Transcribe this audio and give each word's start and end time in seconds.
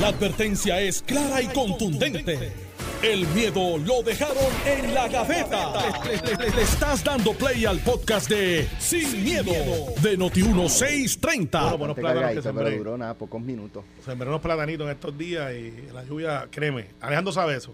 La 0.00 0.08
advertencia 0.08 0.80
es 0.80 1.02
clara 1.02 1.40
y 1.40 1.46
contundente. 1.48 2.52
El 3.02 3.26
miedo 3.28 3.76
lo 3.78 4.02
dejaron 4.02 4.36
en 4.66 4.94
la 4.94 5.08
gaveta. 5.08 5.72
Le, 6.04 6.16
le- 6.16 6.36
le- 6.50 6.56
le 6.56 6.62
estás 6.62 7.04
dando 7.04 7.32
play 7.34 7.64
al 7.66 7.78
podcast 7.80 8.28
de 8.30 8.66
Sin, 8.78 9.22
miedo, 9.22 9.52
de 10.02 10.18
Noti1630. 10.18 11.76
Bueno, 11.76 11.94
buenos 11.94 12.34
que 12.34 12.42
sembré. 12.42 12.76
duró 12.78 12.96
nada, 12.96 13.14
pocos 13.14 13.40
minutos. 13.42 13.84
Sembré 14.04 14.28
unos 14.28 14.40
platanitos 14.40 14.86
en 14.86 14.92
estos 14.92 15.16
días 15.16 15.52
y 15.52 15.92
la 15.92 16.02
lluvia, 16.04 16.48
créeme. 16.50 16.86
Alejandro 17.00 17.32
sabe 17.32 17.56
eso. 17.56 17.72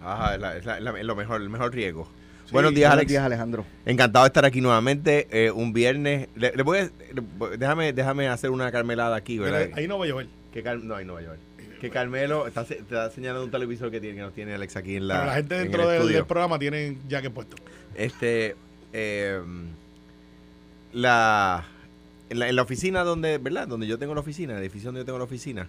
Ajá, 0.00 0.34
es, 0.36 0.40
la- 0.40 0.56
es 0.56 0.64
la- 0.64 0.78
es 0.78 0.82
la- 0.84 0.98
es 0.98 1.04
lo 1.04 1.16
mejor, 1.16 1.42
el 1.42 1.50
mejor 1.50 1.74
riego. 1.74 2.08
Sí, 2.46 2.52
Buenos 2.52 2.72
días, 2.72 2.90
Buenos 2.90 2.98
Alex. 3.00 3.10
días, 3.10 3.24
Alejandro. 3.24 3.64
Encantado 3.84 4.24
de 4.24 4.28
estar 4.28 4.44
aquí 4.44 4.60
nuevamente. 4.60 5.26
eh, 5.30 5.50
un 5.50 5.72
viernes. 5.72 6.28
Le, 6.36 6.52
le 6.54 6.62
voy 6.62 6.78
a- 6.78 6.82
le- 7.12 7.56
déjame, 7.58 7.92
déjame 7.92 8.28
hacer 8.28 8.50
una 8.50 8.70
carmelada 8.70 9.16
aquí, 9.16 9.38
¿verdad? 9.38 9.68
Ahí 9.74 9.86
no 9.88 9.98
va 9.98 10.04
a 10.04 10.08
llover. 10.08 10.28
Que 10.52 10.62
Car- 10.62 10.82
no, 10.82 10.94
ahí 10.94 11.04
no 11.04 11.14
va 11.14 11.20
a 11.20 11.22
llover. 11.22 11.38
Que 11.80 11.90
Carmelo 11.90 12.46
está, 12.46 12.64
se- 12.64 12.78
está 12.78 13.10
señalando 13.10 13.44
un 13.44 13.50
televisor 13.50 13.90
que 13.90 14.00
tiene 14.00 14.16
que 14.16 14.22
nos 14.22 14.32
tiene 14.34 14.54
Alex 14.54 14.76
aquí 14.76 14.96
en 14.96 15.08
la. 15.08 15.14
Pero 15.14 15.26
la 15.26 15.34
gente 15.34 15.56
en 15.56 15.62
dentro 15.64 15.90
el 15.90 16.08
del, 16.12 16.24
programa 16.26 16.58
tienen 16.58 16.98
ya 17.08 17.20
que 17.22 17.30
puesto. 17.30 17.56
Este. 17.94 18.54
eh, 18.92 19.40
la, 20.92 21.64
en 22.30 22.38
la. 22.38 22.48
en 22.48 22.56
la 22.56 22.62
oficina 22.62 23.02
donde. 23.04 23.38
¿Verdad? 23.38 23.66
Donde 23.68 23.86
yo 23.86 23.98
tengo 23.98 24.14
la 24.14 24.20
oficina, 24.20 24.52
el 24.54 24.60
edificio 24.60 24.88
donde 24.88 25.00
yo 25.00 25.04
tengo 25.04 25.18
la 25.18 25.24
oficina. 25.24 25.68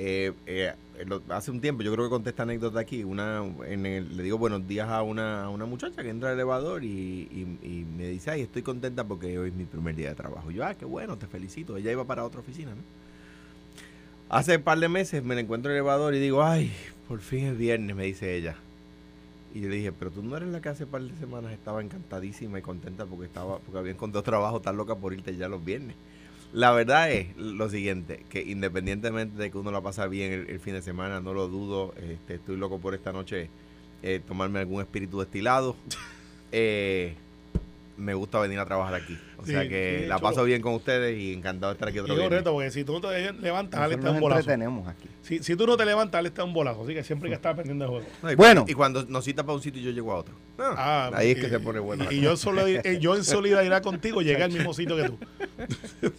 eh, 0.00 0.32
eh, 0.46 0.72
lo- 1.06 1.22
hace 1.30 1.50
un 1.50 1.60
tiempo, 1.60 1.82
yo 1.82 1.92
creo 1.92 2.04
que 2.04 2.10
conté 2.10 2.30
esta 2.30 2.44
anécdota 2.44 2.78
aquí. 2.80 3.02
Una, 3.04 3.42
en 3.66 3.84
el- 3.84 4.16
le 4.16 4.22
digo 4.22 4.38
buenos 4.38 4.66
días 4.66 4.88
a 4.88 5.02
una, 5.02 5.44
a 5.44 5.48
una 5.50 5.64
muchacha 5.66 6.02
que 6.02 6.08
entra 6.08 6.28
al 6.30 6.34
elevador 6.36 6.84
y, 6.84 6.88
y- 6.88 7.58
y 7.66 7.84
me 7.96 8.06
dice, 8.08 8.30
ay, 8.30 8.42
estoy 8.42 8.62
contenta 8.62 9.02
porque 9.04 9.36
hoy 9.38 9.48
es 9.48 9.54
mi 9.54 9.64
primer 9.64 9.94
día 9.96 10.08
de 10.10 10.14
trabajo. 10.14 10.50
Yo, 10.52 10.64
ah, 10.64 10.74
qué 10.74 10.84
bueno, 10.84 11.16
te 11.18 11.26
felicito. 11.26 11.76
Ella 11.76 11.90
iba 11.92 12.04
para 12.04 12.24
otra 12.24 12.40
oficina, 12.40 12.70
¿no? 12.72 12.82
Hace 14.28 14.56
un 14.56 14.62
par 14.62 14.78
de 14.78 14.88
meses 14.88 15.24
me 15.24 15.34
la 15.34 15.40
encuentro 15.40 15.70
en 15.70 15.76
el 15.76 15.80
elevador 15.80 16.14
y 16.14 16.20
digo, 16.20 16.42
ay, 16.42 16.70
por 17.06 17.20
fin 17.20 17.46
es 17.46 17.56
viernes, 17.56 17.96
me 17.96 18.04
dice 18.04 18.36
ella. 18.36 18.56
Y 19.54 19.60
yo 19.60 19.70
le 19.70 19.76
dije, 19.76 19.92
pero 19.92 20.10
tú 20.10 20.22
no 20.22 20.36
eres 20.36 20.50
la 20.50 20.60
que 20.60 20.68
hace 20.68 20.86
par 20.86 21.02
de 21.02 21.16
semanas 21.16 21.52
estaba 21.52 21.80
encantadísima 21.80 22.58
y 22.58 22.62
contenta 22.62 23.06
porque 23.06 23.24
estaba 23.24 23.58
porque 23.58 23.78
había 23.78 23.92
encontrado 23.92 24.22
trabajo, 24.22 24.60
tan 24.60 24.76
loca 24.76 24.96
por 24.96 25.14
irte 25.14 25.34
ya 25.36 25.48
los 25.48 25.64
viernes. 25.64 25.96
La 26.52 26.72
verdad 26.72 27.10
es 27.10 27.36
lo 27.36 27.70
siguiente, 27.70 28.24
que 28.28 28.42
independientemente 28.42 29.38
de 29.42 29.50
que 29.50 29.58
uno 29.58 29.70
la 29.70 29.80
pasa 29.80 30.06
bien 30.06 30.32
el, 30.32 30.50
el 30.50 30.60
fin 30.60 30.74
de 30.74 30.82
semana, 30.82 31.20
no 31.20 31.32
lo 31.32 31.48
dudo, 31.48 31.94
este, 31.96 32.34
estoy 32.34 32.56
loco 32.56 32.78
por 32.78 32.94
esta 32.94 33.12
noche 33.12 33.48
eh, 34.02 34.20
tomarme 34.26 34.60
algún 34.60 34.80
espíritu 34.80 35.20
destilado. 35.20 35.76
Eh, 36.50 37.14
me 37.98 38.14
gusta 38.14 38.38
venir 38.38 38.58
a 38.60 38.64
trabajar 38.64 38.94
aquí. 38.94 39.18
O 39.36 39.44
Sí, 39.44 39.50
sea 39.52 39.68
que 39.68 40.00
sí, 40.02 40.06
la 40.06 40.16
chulo. 40.16 40.28
paso 40.30 40.44
bien 40.44 40.62
con 40.62 40.74
ustedes 40.74 41.18
y 41.18 41.32
encantado 41.34 41.72
de 41.72 41.74
estar 41.76 41.88
aquí 41.88 41.98
Y 41.98 42.00
otro 42.00 42.14
es 42.14 42.18
viernes. 42.20 42.38
reto, 42.40 42.52
porque 42.52 42.70
si 42.70 42.84
tú 42.84 42.94
no 42.94 43.00
te 43.00 43.32
levantas, 43.34 43.80
Nosotros 43.80 43.98
está 43.98 44.10
un 44.12 44.20
bolazo. 44.20 44.88
aquí. 44.88 45.08
Si, 45.22 45.42
si 45.42 45.56
tú 45.56 45.66
no 45.66 45.76
te 45.76 45.84
levantas, 45.84 46.18
Ale 46.20 46.28
está 46.28 46.44
un 46.44 46.52
bolazo. 46.54 46.82
Así 46.84 46.94
que 46.94 47.04
siempre 47.04 47.26
hay 47.28 47.32
que 47.32 47.36
estar 47.36 47.54
pendiente 47.56 47.82
del 47.84 47.90
juego. 47.90 48.06
No, 48.22 48.32
y 48.32 48.34
Bueno. 48.36 48.60
cuando- 48.62 48.72
Y 48.72 48.74
cuando 48.74 49.04
nos 49.06 49.24
cita 49.24 49.42
para 49.42 49.56
un 49.56 49.62
sitio 49.62 49.82
y 49.82 49.84
yo 49.84 49.90
llego 49.90 50.12
a 50.12 50.16
otro. 50.16 50.34
No, 50.56 50.64
Ah, 50.76 51.10
ahí 51.14 51.32
es 51.32 51.38
y- 51.38 51.40
que 51.42 51.48
se 51.50 51.60
pone 51.60 51.78
bueno. 51.80 52.04
la 52.04 52.12
Y 52.12 52.20
yo, 52.20 52.36
solo, 52.36 52.66
eh, 52.66 52.98
yo 53.00 53.14
en 53.16 53.24
solidaridad 53.24 53.82
contigo 53.82 54.22
llegué 54.22 54.42
al 54.44 54.50
mismo 54.70 54.72
sitio 54.74 54.96
que 54.96 55.04
tú. 55.04 55.18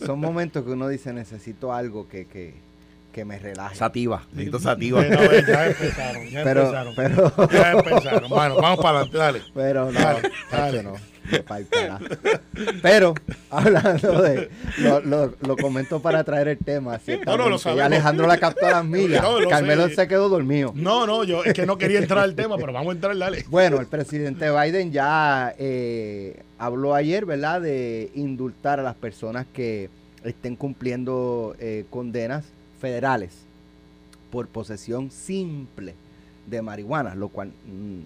Son 0.05 0.19
momentos 0.19 0.63
que 0.63 0.71
uno 0.71 0.87
dice, 0.87 1.13
necesito 1.13 1.73
algo 1.73 2.07
que, 2.07 2.25
que, 2.27 2.55
que 3.19 3.25
me 3.25 3.37
relaje. 3.37 3.75
Sativa, 3.75 4.23
necesito 4.31 4.59
sativa. 4.59 5.01
Ver, 5.01 5.45
ya 5.45 5.67
empezaron, 5.67 6.29
ya 6.29 6.43
pero, 6.43 6.61
empezaron. 6.61 6.93
pero, 6.95 7.49
Ya 7.51 7.71
empezaron. 7.73 8.29
Bueno, 8.29 8.55
vamos 8.61 8.79
para 8.79 8.99
adelante, 8.99 9.17
dale. 9.17 9.41
pero 9.53 9.91
no, 9.91 9.99
Dale, 10.51 10.83
no. 10.83 10.93
Pero, 12.81 13.13
hablando 13.51 14.21
de, 14.21 14.49
lo, 14.79 15.01
lo, 15.01 15.35
lo 15.41 15.57
comento 15.57 16.01
para 16.01 16.23
traer 16.23 16.47
el 16.47 16.57
tema. 16.57 16.97
ciertamente, 16.97 17.49
no, 17.49 17.73
lo. 17.75 17.83
Alejandro 17.83 18.25
la 18.25 18.37
captó 18.37 18.65
a 18.67 18.71
las 18.71 18.85
millas. 18.85 19.21
No, 19.21 19.39
lo 19.39 19.49
Carmelo 19.49 19.89
sé. 19.89 19.95
se 19.95 20.07
quedó 20.07 20.29
dormido. 20.29 20.71
No, 20.75 21.05
no, 21.05 21.25
yo 21.25 21.43
es 21.43 21.53
que 21.53 21.65
no 21.65 21.77
quería 21.77 21.99
entrar 21.99 22.23
al 22.23 22.35
tema, 22.35 22.55
pero 22.57 22.71
vamos 22.73 22.89
a 22.89 22.95
entrar, 22.95 23.17
dale. 23.17 23.45
Bueno, 23.49 23.79
el 23.79 23.87
presidente 23.87 24.49
Biden 24.49 24.91
ya 24.91 25.53
eh, 25.59 26.41
habló 26.57 26.95
ayer, 26.95 27.25
¿verdad?, 27.25 27.61
de 27.61 28.11
indultar 28.15 28.79
a 28.79 28.83
las 28.83 28.95
personas 28.95 29.45
que 29.53 29.89
estén 30.23 30.55
cumpliendo 30.55 31.55
eh, 31.59 31.85
condenas 31.89 32.45
federales 32.79 33.31
por 34.31 34.47
posesión 34.47 35.11
simple 35.11 35.93
de 36.47 36.61
marihuana, 36.61 37.15
lo 37.15 37.29
cual 37.29 37.49
mm, 37.65 38.01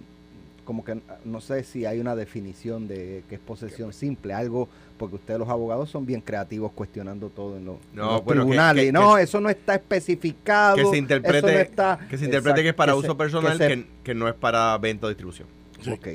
como 0.66 0.86
que 0.86 0.98
no 1.26 1.42
sé 1.42 1.64
si 1.64 1.86
hay 1.86 2.00
una 2.00 2.16
definición 2.16 2.88
de 2.88 3.24
qué 3.28 3.36
es 3.36 3.42
posesión 3.42 3.92
simple, 3.94 4.34
algo 4.34 4.70
porque 4.98 5.16
ustedes 5.16 5.38
los 5.40 5.50
abogados 5.50 5.90
son 5.90 6.06
bien 6.06 6.22
creativos 6.22 6.72
cuestionando 6.74 7.30
todo 7.30 7.58
en, 7.58 7.66
los- 7.66 7.76
en 7.92 7.98
No, 7.98 8.12
los 8.14 8.24
bueno, 8.24 8.42
que- 8.44 8.46
tribunales. 8.48 8.86
que- 8.86 8.92
no, 8.94 9.16
que- 9.16 9.24
eso 9.24 9.42
no 9.42 9.50
está 9.50 9.76
especificado. 9.76 10.78
que 10.78 10.86
se 10.86 10.98
interprete, 10.98 11.42
no 11.54 11.60
está- 11.60 12.00
que 12.10 12.18
se 12.18 12.26
interprete 12.26 12.62
que 12.64 12.70
es 12.70 12.74
para 12.76 12.94
que 12.94 13.00
uso 13.00 13.08
se- 13.12 13.16
personal, 13.16 13.58
que 13.58 13.68
que, 13.68 13.76
se- 13.76 13.86
que 14.04 14.14
no 14.16 14.28
es 14.30 14.36
para 14.36 14.78
venta 14.78 15.08
o 15.08 15.10
distribución. 15.10 15.48
Sí. 15.82 15.90
Ok. 15.92 16.08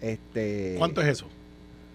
Este, 0.00 0.76
¿Cuánto 0.78 1.00
es 1.00 1.08
eso? 1.08 1.26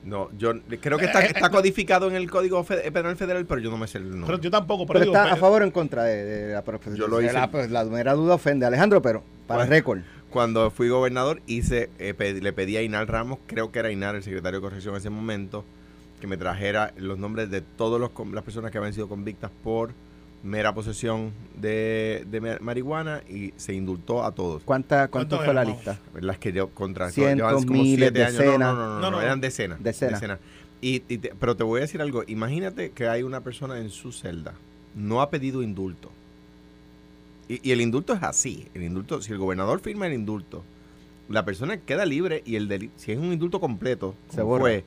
No, 0.04 0.30
yo 0.38 0.54
creo 0.82 0.98
que 0.98 1.06
está, 1.06 1.22
está 1.22 1.50
codificado 1.50 2.10
en 2.10 2.16
el 2.16 2.30
Código 2.30 2.64
Fe- 2.64 2.92
Penal 2.92 3.16
Federal, 3.16 3.46
pero 3.46 3.62
yo 3.62 3.72
no 3.72 3.78
me 3.78 3.88
sé 3.88 4.00
el 4.00 4.06
Pero 4.06 4.16
número. 4.18 4.40
yo 4.42 4.52
tampoco, 4.52 4.86
pero, 4.86 5.00
Pero 5.00 5.12
digo, 5.12 5.16
está 5.24 5.34
a 5.34 5.38
favor 5.38 5.62
o 5.62 5.66
en 5.66 5.72
contra 5.72 6.04
de, 6.04 6.24
de 6.26 6.54
la 6.54 6.62
profesión. 6.64 6.96
Yo 6.98 7.08
lo 7.08 7.22
hice. 7.22 7.32
La, 7.34 7.50
pues, 7.50 7.72
la 7.72 7.86
mera 7.86 8.14
duda 8.14 8.36
ofende 8.36 8.66
a 8.66 8.68
Alejandro, 8.68 9.02
pero 9.02 9.24
para 9.48 9.60
Bueno. 9.60 9.70
récord. 9.72 10.00
Cuando 10.30 10.72
fui 10.72 10.90
gobernador, 10.90 11.42
hice 11.48 11.90
eh, 12.00 12.40
le 12.42 12.54
pedí 12.54 12.76
a 12.76 12.82
Inar 12.82 13.08
Ramos, 13.10 13.40
creo 13.48 13.72
que 13.72 13.80
era 13.80 13.92
Inar, 13.92 14.16
el 14.16 14.24
secretario 14.24 14.60
de 14.60 14.64
Corrección 14.64 14.94
en 14.96 15.00
ese 15.00 15.10
momento, 15.10 15.64
que 16.20 16.28
me 16.28 16.38
trajera 16.38 16.92
los 16.98 17.18
nombres 17.20 17.50
de 17.52 17.62
todas 17.62 18.02
las 18.02 18.44
personas 18.44 18.72
que 18.72 18.78
habían 18.80 18.94
sido 18.94 19.08
convictas 19.08 19.52
por 19.64 19.92
mera 20.44 20.74
posesión 20.74 21.32
de, 21.56 22.26
de 22.30 22.42
ma- 22.42 22.58
marihuana 22.60 23.22
y 23.30 23.54
se 23.56 23.74
indultó 23.74 24.24
a 24.26 24.34
todos. 24.34 24.62
¿Cuánta, 24.64 25.08
¿Cuánto 25.08 25.38
¿Cuánto 25.38 25.46
fue 25.46 25.54
la 25.54 25.64
lista? 25.64 25.98
las 26.20 26.38
que 26.38 26.52
yo 26.52 26.70
contra 26.70 27.10
Cientos, 27.12 27.66
como 27.66 27.82
miles, 27.82 28.12
siete 28.12 28.24
años. 28.26 28.34
No, 28.36 28.44
decenas. 28.46 28.60
No, 28.60 28.76
no, 28.76 28.88
no, 28.88 28.94
no, 28.96 29.00
No, 29.02 29.12
no. 29.12 29.22
eran 29.22 29.40
decenas. 29.42 29.82
Decenas. 29.82 30.40
Y, 30.82 30.96
y 31.08 31.18
te- 31.20 31.34
pero 31.40 31.56
te 31.56 31.64
voy 31.64 31.78
a 31.80 31.82
decir 31.82 32.02
algo. 32.02 32.24
Imagínate 32.28 32.92
que 32.92 33.08
hay 33.08 33.24
una 33.24 33.40
persona 33.42 33.78
en 33.80 33.90
su 33.90 34.12
celda, 34.12 34.54
no 34.96 35.22
ha 35.22 35.30
pedido 35.30 35.64
indulto. 35.64 36.12
Y, 37.48 37.68
y 37.68 37.72
el 37.72 37.80
indulto 37.82 38.14
es 38.14 38.22
así. 38.24 38.68
El 38.74 38.84
indulto, 38.84 39.22
si 39.22 39.32
el 39.32 39.38
gobernador 39.38 39.80
firma 39.80 40.08
el 40.08 40.14
indulto, 40.14 40.64
la 41.30 41.46
persona 41.46 41.78
queda 41.78 42.06
libre 42.06 42.44
y 42.46 42.58
el 42.58 42.68
delito, 42.68 42.94
si 42.98 43.14
es 43.14 43.18
un 43.18 43.32
indulto 43.32 43.62
completo, 43.62 44.14
Se 44.30 44.42
borra. 44.42 44.62
fue, 44.62 44.84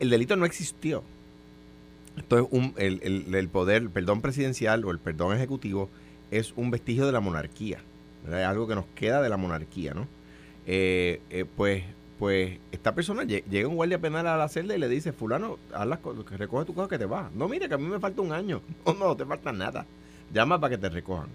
el 0.00 0.08
delito 0.10 0.36
no 0.36 0.46
existió. 0.46 1.02
Entonces, 2.20 2.48
un, 2.52 2.74
el, 2.76 3.00
el- 3.02 3.34
el 3.34 3.48
poder, 3.48 3.82
el 3.82 3.90
perdón 3.90 4.20
presidencial 4.20 4.84
o 4.84 4.90
el 4.90 4.98
perdón 4.98 5.34
ejecutivo 5.36 5.88
es 6.30 6.52
un 6.56 6.70
vestigio 6.70 7.06
de 7.06 7.12
la 7.12 7.20
monarquía. 7.20 7.78
¿verdad? 8.24 8.40
Es 8.42 8.46
algo 8.48 8.66
que 8.68 8.74
nos 8.74 8.84
queda 8.94 9.22
de 9.22 9.28
la 9.28 9.36
monarquía, 9.36 9.94
¿no? 9.94 10.06
Eh, 10.66 11.20
eh, 11.30 11.44
pues, 11.56 11.84
pues 12.18 12.58
esta 12.72 12.94
persona 12.94 13.22
lle- 13.22 13.44
llega 13.48 13.68
un 13.68 13.76
guardia 13.76 13.98
penal 14.00 14.26
a 14.26 14.36
la 14.36 14.48
celda 14.48 14.74
y 14.76 14.78
le 14.78 14.88
dice, 14.88 15.12
fulano, 15.12 15.58
haz 15.72 15.86
las 15.86 16.00
cosas, 16.00 16.24
que 16.24 16.36
recoge 16.36 16.66
tu 16.66 16.74
cosa 16.74 16.88
que 16.88 16.98
te 16.98 17.06
vas. 17.06 17.32
No, 17.32 17.48
mire 17.48 17.68
que 17.68 17.74
a 17.74 17.78
mí 17.78 17.86
me 17.86 18.00
falta 18.00 18.20
un 18.20 18.32
año. 18.32 18.60
No, 18.86 18.92
no, 18.94 19.06
no 19.06 19.16
te 19.16 19.24
falta 19.24 19.52
nada. 19.52 19.86
Llama 20.32 20.60
para 20.60 20.72
que 20.76 20.78
te 20.78 20.88
recojan. 20.90 21.28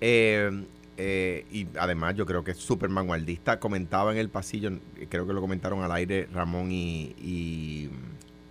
Eh, 0.00 0.64
eh, 0.98 1.46
y 1.50 1.66
además 1.78 2.14
yo 2.16 2.26
creo 2.26 2.44
que 2.44 2.50
es 2.50 2.58
súper 2.58 2.90
vanguardista. 2.90 3.58
Comentaba 3.58 4.12
en 4.12 4.18
el 4.18 4.28
pasillo, 4.28 4.70
creo 5.08 5.26
que 5.26 5.32
lo 5.32 5.40
comentaron 5.40 5.82
al 5.82 5.92
aire 5.92 6.28
Ramón 6.32 6.70
y, 6.70 7.14
y 7.18 7.88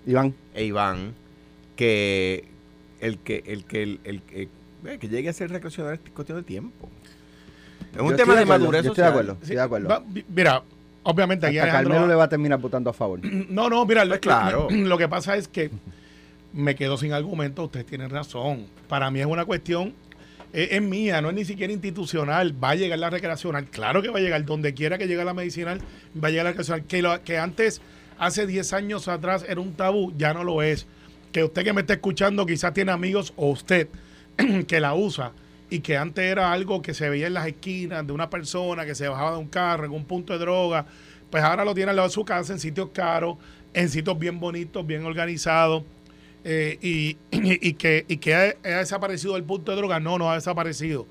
Iván, 0.07 0.33
e 0.55 0.65
Iván, 0.65 1.13
que 1.79 2.43
el 2.99 3.17
que 3.19 3.41
el 3.47 3.63
que 3.63 3.83
el, 3.83 3.99
el 4.03 4.21
que, 4.23 4.49
eh, 4.85 4.97
que 4.99 5.07
llegue 5.07 5.29
a 5.29 5.33
ser 5.33 5.49
recreacional 5.49 5.93
es 5.93 6.11
cuestión 6.11 6.37
de 6.37 6.43
tiempo. 6.43 6.89
Es 7.95 8.01
un 8.01 8.15
tema 8.17 8.35
de, 8.35 8.41
acuerdo, 8.41 8.45
madurez 8.65 8.83
Yo 8.83 8.89
estoy 8.91 9.03
de 9.03 9.09
acuerdo, 9.09 9.33
Sí, 9.35 9.39
estoy 9.43 9.55
de 9.55 9.61
acuerdo. 9.61 9.87
va- 9.87 10.03
mira, 10.27 10.61
obviamente 11.03 11.47
aquí 11.47 11.57
Hasta 11.57 11.69
Alejandro... 11.69 11.91
Carmelo 11.93 12.11
le 12.11 12.15
va 12.15 12.23
a 12.25 12.29
terminar 12.29 12.59
votando 12.59 12.89
a 12.89 12.93
favor. 12.93 13.21
No, 13.49 13.69
no, 13.69 13.85
mira, 13.85 14.03
lo, 14.03 14.09
Pues 14.09 14.19
claro. 14.19 14.67
lo 14.71 14.97
que 14.97 15.07
pasa 15.07 15.37
es 15.37 15.47
que 15.47 15.71
me 16.51 16.75
quedo 16.75 16.97
sin 16.97 17.13
argumento, 17.13 17.63
ustedes 17.63 17.85
tienen 17.85 18.09
razón. 18.09 18.65
Para 18.89 19.09
mí 19.09 19.21
es 19.21 19.25
una 19.25 19.45
cuestión, 19.45 19.93
es, 20.51 20.71
es 20.73 20.81
mía, 20.81 21.21
no 21.21 21.29
es 21.29 21.35
ni 21.35 21.45
siquiera 21.45 21.71
institucional. 21.71 22.53
Va 22.61 22.71
a 22.71 22.75
llegar 22.75 22.99
la 22.99 23.09
recreacional, 23.09 23.67
claro 23.67 24.01
que 24.01 24.09
va 24.09 24.19
a 24.19 24.21
llegar, 24.21 24.43
donde 24.43 24.73
quiera 24.73 24.97
que 24.97 25.07
llegue 25.07 25.23
la 25.23 25.33
medicinal, 25.33 25.79
va 26.21 26.27
a 26.27 26.31
llegar 26.31 26.43
la 26.43 26.51
recreacional. 26.51 26.83
Que, 26.85 27.01
lo- 27.01 27.23
que 27.23 27.37
antes, 27.37 27.81
hace 28.19 28.45
10 28.45 28.73
años 28.73 29.07
atrás, 29.07 29.45
era 29.47 29.61
un 29.61 29.73
tabú, 29.75 30.11
ya 30.17 30.33
no 30.33 30.43
lo 30.43 30.61
es. 30.61 30.85
Que 31.31 31.43
usted 31.43 31.63
que 31.63 31.73
me 31.73 31.81
está 31.81 31.93
escuchando 31.93 32.45
quizás 32.45 32.73
tiene 32.73 32.91
amigos 32.91 33.33
o 33.35 33.49
usted 33.49 33.87
que 34.67 34.79
la 34.79 34.93
usa 34.93 35.31
y 35.69 35.79
que 35.79 35.97
antes 35.97 36.25
era 36.25 36.51
algo 36.51 36.81
que 36.81 36.93
se 36.93 37.09
veía 37.09 37.27
en 37.27 37.33
las 37.33 37.47
esquinas 37.47 38.05
de 38.05 38.13
una 38.13 38.29
persona 38.29 38.85
que 38.85 38.95
se 38.95 39.07
bajaba 39.07 39.33
de 39.33 39.37
un 39.37 39.47
carro 39.47 39.85
en 39.85 39.91
un 39.91 40.05
punto 40.05 40.33
de 40.33 40.39
droga, 40.39 40.85
pues 41.29 41.43
ahora 41.43 41.63
lo 41.63 41.75
tiene 41.75 41.91
al 41.91 41.95
lado 41.95 42.07
de 42.07 42.13
su 42.13 42.25
casa 42.25 42.53
en 42.53 42.59
sitios 42.59 42.89
caros, 42.91 43.37
en 43.73 43.89
sitios 43.89 44.17
bien 44.17 44.39
bonitos, 44.39 44.85
bien 44.85 45.05
organizados, 45.05 45.83
eh, 46.43 46.77
y, 46.81 47.17
y 47.31 47.73
que, 47.73 48.05
y 48.07 48.17
que 48.17 48.33
ha, 48.33 48.53
desaparecido 48.63 49.37
el 49.37 49.43
punto 49.43 49.71
de 49.71 49.77
droga, 49.77 49.99
no, 49.99 50.17
no 50.17 50.31
ha 50.31 50.35
desaparecido, 50.35 51.05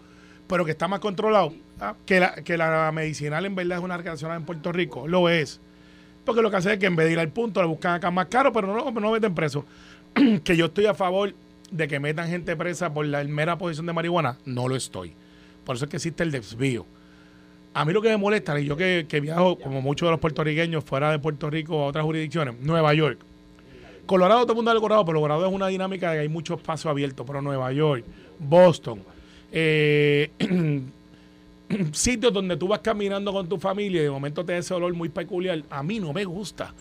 pero 0.48 0.64
que 0.64 0.72
está 0.72 0.88
más 0.88 1.00
controlado, 1.00 1.54
ah, 1.80 1.94
que, 2.04 2.18
la, 2.18 2.34
que 2.36 2.56
la 2.56 2.90
medicinal 2.92 3.46
en 3.46 3.54
verdad 3.54 3.78
es 3.78 3.84
una 3.84 3.96
recreacional 3.96 4.38
en 4.38 4.44
Puerto 4.44 4.72
Rico, 4.72 5.06
lo 5.06 5.28
es, 5.28 5.60
porque 6.24 6.42
lo 6.42 6.50
que 6.50 6.56
hace 6.56 6.72
es 6.72 6.78
que 6.78 6.86
en 6.86 6.96
vez 6.96 7.06
de 7.06 7.12
ir 7.12 7.18
al 7.20 7.28
punto 7.28 7.60
le 7.62 7.68
buscan 7.68 7.94
acá 7.94 8.10
más 8.10 8.26
caro, 8.26 8.52
pero 8.52 8.66
no, 8.66 8.90
no 8.90 9.12
meten 9.12 9.34
preso, 9.34 9.64
que 10.44 10.56
yo 10.56 10.66
estoy 10.66 10.86
a 10.86 10.94
favor 10.94 11.34
de 11.70 11.88
que 11.88 12.00
metan 12.00 12.28
gente 12.28 12.56
presa 12.56 12.92
por 12.92 13.06
la 13.06 13.22
mera 13.24 13.58
posición 13.58 13.86
de 13.86 13.92
marihuana, 13.92 14.38
no 14.44 14.68
lo 14.68 14.76
estoy. 14.76 15.12
Por 15.64 15.76
eso 15.76 15.84
es 15.84 15.90
que 15.90 15.96
existe 15.96 16.22
el 16.22 16.30
desvío. 16.30 16.86
A 17.74 17.84
mí 17.84 17.92
lo 17.92 18.00
que 18.00 18.08
me 18.08 18.16
molesta, 18.16 18.58
y 18.58 18.64
yo 18.64 18.76
que, 18.76 19.06
que 19.08 19.20
viajo 19.20 19.58
como 19.58 19.80
muchos 19.82 20.06
de 20.06 20.12
los 20.12 20.20
puertorriqueños 20.20 20.82
fuera 20.84 21.10
de 21.10 21.18
Puerto 21.18 21.50
Rico 21.50 21.82
a 21.82 21.86
otras 21.86 22.04
jurisdicciones, 22.04 22.54
Nueva 22.60 22.94
York. 22.94 23.18
Colorado, 24.06 24.40
todo 24.42 24.52
el 24.52 24.56
mundo 24.56 24.72
de 24.72 24.80
Colorado, 24.80 25.04
pero 25.04 25.20
Colorado 25.20 25.46
es 25.46 25.52
una 25.52 25.66
dinámica 25.68 26.10
de 26.10 26.16
que 26.16 26.20
hay 26.22 26.28
muchos 26.28 26.58
espacios 26.58 26.90
abiertos, 26.90 27.26
pero 27.26 27.42
Nueva 27.42 27.70
York, 27.72 28.04
Boston, 28.38 29.02
eh, 29.52 30.30
sitios 31.92 32.32
donde 32.32 32.56
tú 32.56 32.68
vas 32.68 32.80
caminando 32.80 33.32
con 33.32 33.46
tu 33.46 33.58
familia 33.58 34.00
y 34.00 34.04
de 34.04 34.10
momento 34.10 34.44
te 34.44 34.52
da 34.52 34.58
ese 34.58 34.72
olor 34.72 34.94
muy 34.94 35.10
peculiar, 35.10 35.62
a 35.68 35.82
mí 35.82 36.00
no 36.00 36.14
me 36.14 36.24
gusta. 36.24 36.72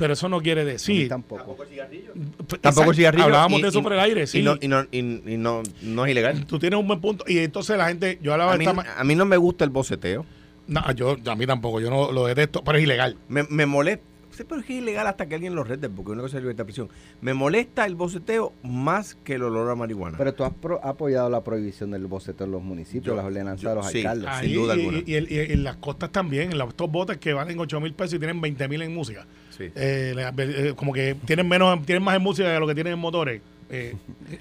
Pero 0.00 0.14
eso 0.14 0.28
no 0.28 0.40
quiere 0.40 0.64
decir. 0.64 1.08
tampoco. 1.08 1.56
Pues, 1.56 1.68
Tampoco 1.68 2.56
exacto, 2.62 2.94
cigarrillo. 2.94 3.24
Hablábamos 3.24 3.58
y- 3.60 3.62
de 3.62 3.68
eso 3.68 3.78
y- 3.78 3.82
por 3.82 3.92
el 3.92 4.00
aire, 4.00 4.26
sí. 4.26 4.38
Y, 4.38 4.42
no, 4.42 4.56
y, 4.60 4.66
no, 4.66 4.82
y- 4.90 4.98
y 4.98 5.36
no, 5.36 5.62
no 5.82 6.04
es 6.06 6.10
ilegal. 6.10 6.46
Tú 6.46 6.58
tienes 6.58 6.80
un 6.80 6.88
buen 6.88 7.00
punto. 7.00 7.24
Y 7.28 7.38
entonces 7.38 7.76
la 7.76 7.86
gente, 7.88 8.18
yo 8.22 8.32
hablaba 8.32 8.54
A 8.54 8.56
mí, 8.56 8.64
esta 8.64 8.98
a 8.98 9.04
mí 9.04 9.14
no 9.14 9.24
me 9.26 9.36
gusta 9.36 9.64
el 9.64 9.70
boceteo. 9.70 10.24
No, 10.66 10.90
yo, 10.92 11.16
a 11.26 11.36
mí 11.36 11.46
tampoco, 11.46 11.80
yo 11.80 11.90
no 11.90 12.10
lo 12.12 12.26
detesto, 12.26 12.64
pero 12.64 12.78
es 12.78 12.84
ilegal. 12.84 13.16
Me, 13.28 13.44
me 13.50 13.66
molesta. 13.66 14.04
Sí, 14.30 14.44
pero 14.48 14.60
es 14.60 14.66
que 14.66 14.76
es 14.76 14.82
ilegal 14.82 15.06
hasta 15.08 15.26
que 15.28 15.34
alguien 15.34 15.54
lo 15.56 15.64
rete, 15.64 15.90
porque 15.90 16.12
una 16.12 16.22
cosa 16.22 16.36
es 16.38 16.42
libertad 16.44 16.60
de 16.62 16.66
prisión. 16.66 16.88
Me 17.20 17.34
molesta 17.34 17.84
el 17.84 17.96
boceteo 17.96 18.52
más 18.62 19.16
que 19.16 19.34
el 19.34 19.42
olor 19.42 19.68
a 19.68 19.74
marihuana. 19.74 20.16
Pero 20.16 20.32
tú 20.32 20.44
has 20.44 20.54
pro- 20.54 20.80
apoyado 20.84 21.28
la 21.28 21.42
prohibición 21.42 21.90
del 21.90 22.06
boceteo 22.06 22.46
en 22.46 22.52
los 22.52 22.62
municipios, 22.62 23.06
Yo- 23.06 23.16
las 23.16 23.24
ordenanzas 23.24 23.60
yo- 23.62 23.68
de 23.70 23.74
los 23.74 23.86
sí. 23.90 23.98
alcaldes. 23.98 24.28
Ahí, 24.30 24.46
sin 24.50 24.56
duda 24.56 24.76
y, 24.76 24.78
alguna. 24.80 25.02
Y, 25.04 25.14
el- 25.14 25.32
y 25.32 25.38
en 25.40 25.64
las 25.64 25.76
costas 25.76 26.10
también, 26.12 26.52
en 26.52 26.58
los, 26.58 26.68
estos 26.68 26.90
botes 26.90 27.18
que 27.18 27.32
valen 27.32 27.58
8 27.58 27.80
mil 27.80 27.92
pesos 27.92 28.14
y 28.14 28.18
tienen 28.20 28.40
20 28.40 28.68
mil 28.68 28.80
en 28.82 28.94
música. 28.94 29.26
Eh, 29.74 30.12
la- 30.14 30.32
eh, 30.38 30.72
como 30.76 30.92
que 30.92 31.16
tienen 31.26 31.48
menos, 31.48 31.84
tienen 31.84 32.02
más 32.02 32.16
en 32.16 32.22
música 32.22 32.52
que 32.52 32.60
lo 32.60 32.66
que 32.66 32.74
tienen 32.74 32.94
en 32.94 32.98
motores. 32.98 33.40
Eh, 33.70 33.94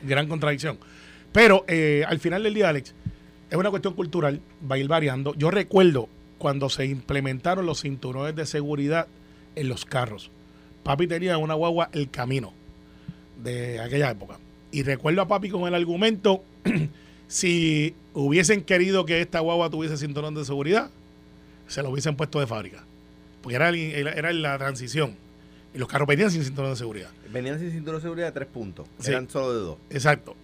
gran 0.04 0.28
contradicción. 0.28 0.78
Pero 1.32 1.64
eh, 1.68 2.04
al 2.08 2.20
final 2.20 2.44
del 2.44 2.54
día, 2.54 2.70
Alex, 2.70 2.94
es 3.50 3.58
una 3.58 3.70
cuestión 3.70 3.94
cultural, 3.94 4.42
va 4.70 4.76
a 4.76 4.78
ir 4.80 4.88
variando. 4.88 5.34
Yo 5.36 5.52
recuerdo 5.52 6.10
cuando 6.38 6.70
se 6.70 6.86
implementaron 6.86 7.66
los 7.66 7.82
cinturones 7.82 8.36
de 8.36 8.46
seguridad 8.46 9.08
en 9.56 9.70
los 9.70 9.86
carros. 9.86 10.32
Papi 10.84 11.08
tenía 11.08 11.38
una 11.38 11.54
guagua 11.54 11.90
El 11.92 12.10
Camino 12.10 12.54
de 13.44 13.80
aquella 13.80 14.10
época. 14.12 14.40
Y 14.72 14.84
recuerdo 14.84 15.22
a 15.22 15.28
papi 15.28 15.50
con 15.50 15.68
el 15.68 15.76
argumento, 15.76 16.44
si 17.28 17.96
hubiesen 18.14 18.64
querido 18.64 19.06
que 19.06 19.22
esta 19.22 19.40
guagua 19.40 19.70
tuviese 19.70 19.98
cinturón 19.98 20.36
de 20.36 20.46
seguridad, 20.46 20.90
se 21.68 21.84
lo 21.84 21.90
hubiesen 21.90 22.16
puesto 22.16 22.40
de 22.40 22.48
fábrica. 22.48 22.84
Porque 23.42 23.56
era, 23.56 23.70
era, 23.70 24.12
era 24.14 24.34
la 24.34 24.58
transición. 24.58 25.16
Y 25.74 25.78
los 25.78 25.88
carros 25.88 26.08
venían 26.08 26.32
sin 26.32 26.44
cinturón 26.44 26.72
de 26.72 26.78
seguridad. 26.78 27.10
Venían 27.32 27.60
sin 27.60 27.72
cinturón 27.72 28.00
de 28.00 28.02
seguridad 28.04 28.28
de 28.28 28.32
tres 28.34 28.48
puntos. 28.48 28.88
Sí. 29.00 29.12
Eran 29.12 29.30
solo 29.30 29.54
de 29.54 29.60
dos. 29.60 29.78
Exacto. 29.90 30.36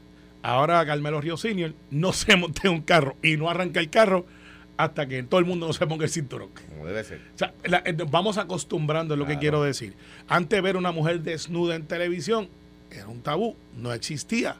Ahora 0.43 0.85
Carmelo 0.85 1.19
Río 1.21 1.37
Senior 1.37 1.73
no 1.89 2.13
se 2.13 2.35
monte 2.35 2.67
en 2.67 2.73
un 2.75 2.81
carro 2.81 3.15
y 3.23 3.35
no 3.37 3.49
arranca 3.49 3.79
el 3.79 3.89
carro 3.89 4.25
hasta 4.77 5.07
que 5.07 5.23
todo 5.23 5.39
el 5.39 5.45
mundo 5.45 5.67
no 5.67 5.73
se 5.73 5.87
ponga 5.87 6.03
el 6.03 6.11
cinturón. 6.11 6.49
Como 6.69 6.85
debe 6.85 7.03
ser. 7.03 7.19
O 7.33 7.37
sea, 7.37 7.53
la- 7.63 7.81
eh, 7.85 7.95
vamos 8.09 8.37
acostumbrando, 8.37 9.13
es 9.15 9.19
lo 9.19 9.25
que 9.25 9.39
quiero 9.39 9.63
decir. 9.63 9.93
Antes 10.27 10.61
ver 10.61 10.75
una 10.77 10.91
mujer 10.91 11.21
desnuda 11.21 11.75
en 11.75 11.87
televisión 11.87 12.49
era 12.91 13.07
un 13.07 13.21
tabú, 13.21 13.55
no 13.77 13.93
existía. 13.93 14.57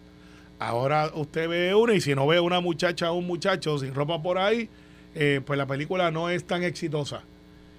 Ahora 0.57 1.11
usted 1.13 1.49
ve 1.49 1.75
una 1.75 1.93
y 1.93 2.01
si 2.01 2.15
no 2.15 2.25
ve 2.27 2.39
una 2.39 2.61
muchacha 2.61 3.11
o 3.11 3.15
un 3.15 3.27
muchacho 3.27 3.77
sin 3.77 3.93
ropa 3.93 4.21
por 4.23 4.37
ahí, 4.37 4.69
eh, 5.13 5.41
pues 5.45 5.57
la 5.57 5.65
película 5.67 6.09
no 6.11 6.29
es 6.29 6.45
tan 6.45 6.63
exitosa. 6.63 7.21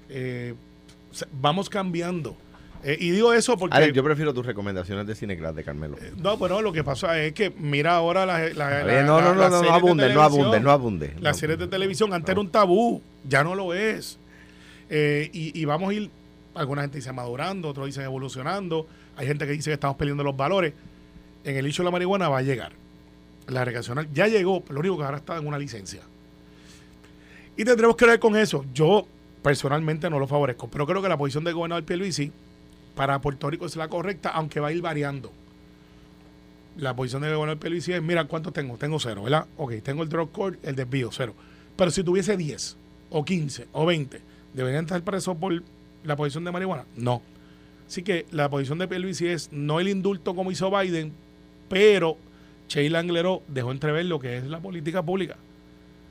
Eh, 0.09 0.55
vamos 1.41 1.69
cambiando. 1.71 2.37
Eh, 2.85 2.97
y 3.01 3.11
digo 3.11 3.33
eso 3.33 3.57
porque... 3.57 3.77
Alex, 3.77 3.93
yo 3.95 4.05
prefiero 4.05 4.33
tus 4.33 4.47
recomendaciones 4.47 5.07
de 5.07 5.15
Cineclub 5.15 5.55
de 5.55 5.65
Carmelo. 5.65 5.97
No, 6.19 6.37
bueno, 6.37 6.61
lo 6.63 6.73
que 6.73 6.85
pasa 6.85 7.19
es 7.21 7.33
que 7.33 7.51
mira 7.51 7.97
ahora 7.97 8.25
la, 8.27 8.49
la- 8.51 8.85
la- 8.85 9.03
no, 9.03 9.21
no, 9.21 9.29
la- 9.29 9.35
no, 9.35 9.41
las 9.41 9.51
no, 9.51 9.63
no 9.63 9.73
abunde, 9.73 10.15
no 10.15 10.23
abunde, 10.23 10.61
no 10.61 10.71
abunde. 10.71 11.13
Las 11.21 11.37
No. 11.37 11.41
series 11.41 11.59
de 11.59 11.67
televisión 11.67 12.13
antes 12.13 12.31
era 12.31 12.41
un 12.41 12.51
tabú, 12.51 13.03
ya 13.29 13.43
no 13.43 13.55
lo 13.55 13.75
es. 13.75 14.19
Eh, 14.89 15.31
y, 15.33 15.59
y 15.61 15.65
vamos 15.65 15.91
a 15.91 15.95
ir, 15.95 16.11
alguna 16.55 16.83
gente 16.83 16.99
dice 16.99 17.13
madurando, 17.13 17.69
otros 17.71 17.87
dicen 17.87 18.05
evolucionando, 18.05 18.87
hay 19.17 19.27
gente 19.27 19.47
que 19.47 19.53
dice 19.53 19.71
que 19.71 19.75
estamos 19.75 19.97
perdiendo 19.97 20.23
los 20.23 20.37
valores. 20.37 20.73
En 21.43 21.57
el 21.57 21.67
hecho 21.67 21.83
de 21.83 21.87
la 21.87 21.91
marihuana 21.91 22.29
va 22.29 22.39
a 22.39 22.43
llegar. 22.43 22.73
La 23.49 23.65
recreacional 23.65 24.09
ya 24.13 24.29
llegó, 24.29 24.63
lo 24.69 24.81
único 24.81 24.99
que 24.99 25.05
ahora 25.05 25.17
está 25.17 25.37
en 25.39 25.47
una 25.47 25.59
licencia. 25.59 26.03
Y 27.57 27.65
tendremos 27.65 27.97
que 27.97 28.05
ver 28.07 28.19
con 28.21 28.37
eso. 28.37 28.65
Yo 28.75 29.07
personalmente 29.47 30.11
no 30.11 30.19
lo 30.19 30.27
favorezco, 30.27 30.67
pero 30.67 30.89
creo 30.89 31.01
que 31.01 31.09
la 31.09 31.17
posición 31.17 31.45
del 31.45 31.55
gobernador 31.55 31.85
Pierluisi 31.85 32.33
para 32.97 33.21
Puerto 33.21 33.49
Rico 33.49 33.67
es 33.67 33.77
la 33.77 33.87
correcta, 33.87 34.31
aunque 34.31 34.59
va 34.59 34.69
a 34.69 34.73
ir 34.73 34.83
variando. 34.83 35.31
La 36.77 36.97
posición 36.97 37.23
del 37.23 37.33
gobernador 37.33 37.61
Pierluisi 37.61 37.93
es, 37.93 38.03
mira, 38.03 38.25
¿cuántos 38.25 38.53
tengo? 38.53 38.77
Tengo 38.77 38.99
cero, 38.99 39.23
¿verdad? 39.23 39.47
Ok, 39.57 39.75
tengo 39.85 40.03
el 40.03 40.09
drug 40.09 40.33
court, 40.33 40.59
el 40.65 40.75
desvío, 40.75 41.11
cero. 41.13 41.33
Pero 41.77 41.93
si 41.93 42.03
tuviese 42.03 42.37
10, 42.37 42.77
o 43.11 43.25
15, 43.25 43.69
o 43.71 43.87
20, 43.87 44.21
¿deberían 44.53 44.83
estar 44.83 45.01
presos 45.03 45.37
por 45.37 45.63
la 46.03 46.17
posición 46.17 46.43
de 46.43 46.51
marihuana? 46.51 46.85
No. 46.97 47.23
Así 47.87 48.03
que 48.03 48.27
la 48.33 48.51
posición 48.51 48.79
de 48.79 48.89
Pierluisi 48.89 49.29
es 49.29 49.53
no 49.53 49.79
el 49.79 49.87
indulto 49.87 50.35
como 50.35 50.51
hizo 50.51 50.77
Biden, 50.77 51.13
pero 51.69 52.17
Sheila 52.69 52.99
Angleró 52.99 53.45
dejó 53.47 53.71
entrever 53.71 54.07
lo 54.07 54.19
que 54.19 54.39
es 54.39 54.45
la 54.45 54.59
política 54.59 55.05
pública. 55.05 55.37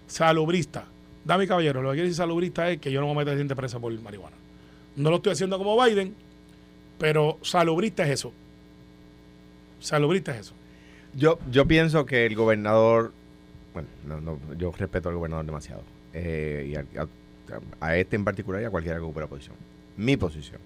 Salubrista. 0.08 0.86
Dame 1.26 1.48
caballero, 1.48 1.82
lo 1.82 1.90
que 1.90 1.96
quiere 1.96 2.10
decir 2.10 2.18
salubrista 2.18 2.70
es 2.70 2.80
que 2.80 2.92
yo 2.92 3.02
no 3.02 3.08
me 3.08 3.24
voy 3.24 3.34
a 3.34 3.36
gente 3.36 3.56
presa 3.56 3.80
por 3.80 3.92
marihuana. 4.00 4.36
No 4.96 5.10
lo 5.10 5.18
estoy 5.18 5.34
haciendo 5.34 5.58
como 5.58 5.84
Biden, 5.84 6.14
pero 7.00 7.40
salubrista 7.42 8.04
es 8.04 8.12
eso. 8.12 8.32
Salubrista 9.80 10.34
es 10.34 10.42
eso. 10.42 10.54
Yo, 11.16 11.40
yo 11.52 11.66
pienso 11.66 12.06
que 12.06 12.26
el 12.26 12.36
gobernador, 12.36 13.12
bueno, 13.74 13.90
no, 14.06 14.22
no, 14.22 14.40
yo 14.58 14.72
respeto 14.72 15.10
al 15.10 15.16
gobernador 15.16 15.46
demasiado. 15.46 15.82
eh, 16.14 16.72
y 16.72 16.76
a, 17.80 17.96
este 17.98 18.16
en 18.16 18.24
particular 18.24 18.62
y 18.62 18.66
a 18.66 18.70
cualquiera 18.70 18.98
que 18.98 19.04
ocupe 19.04 19.20
la 19.20 19.28
posición. 19.28 19.56
Mi 19.98 20.18
posición 20.18 20.60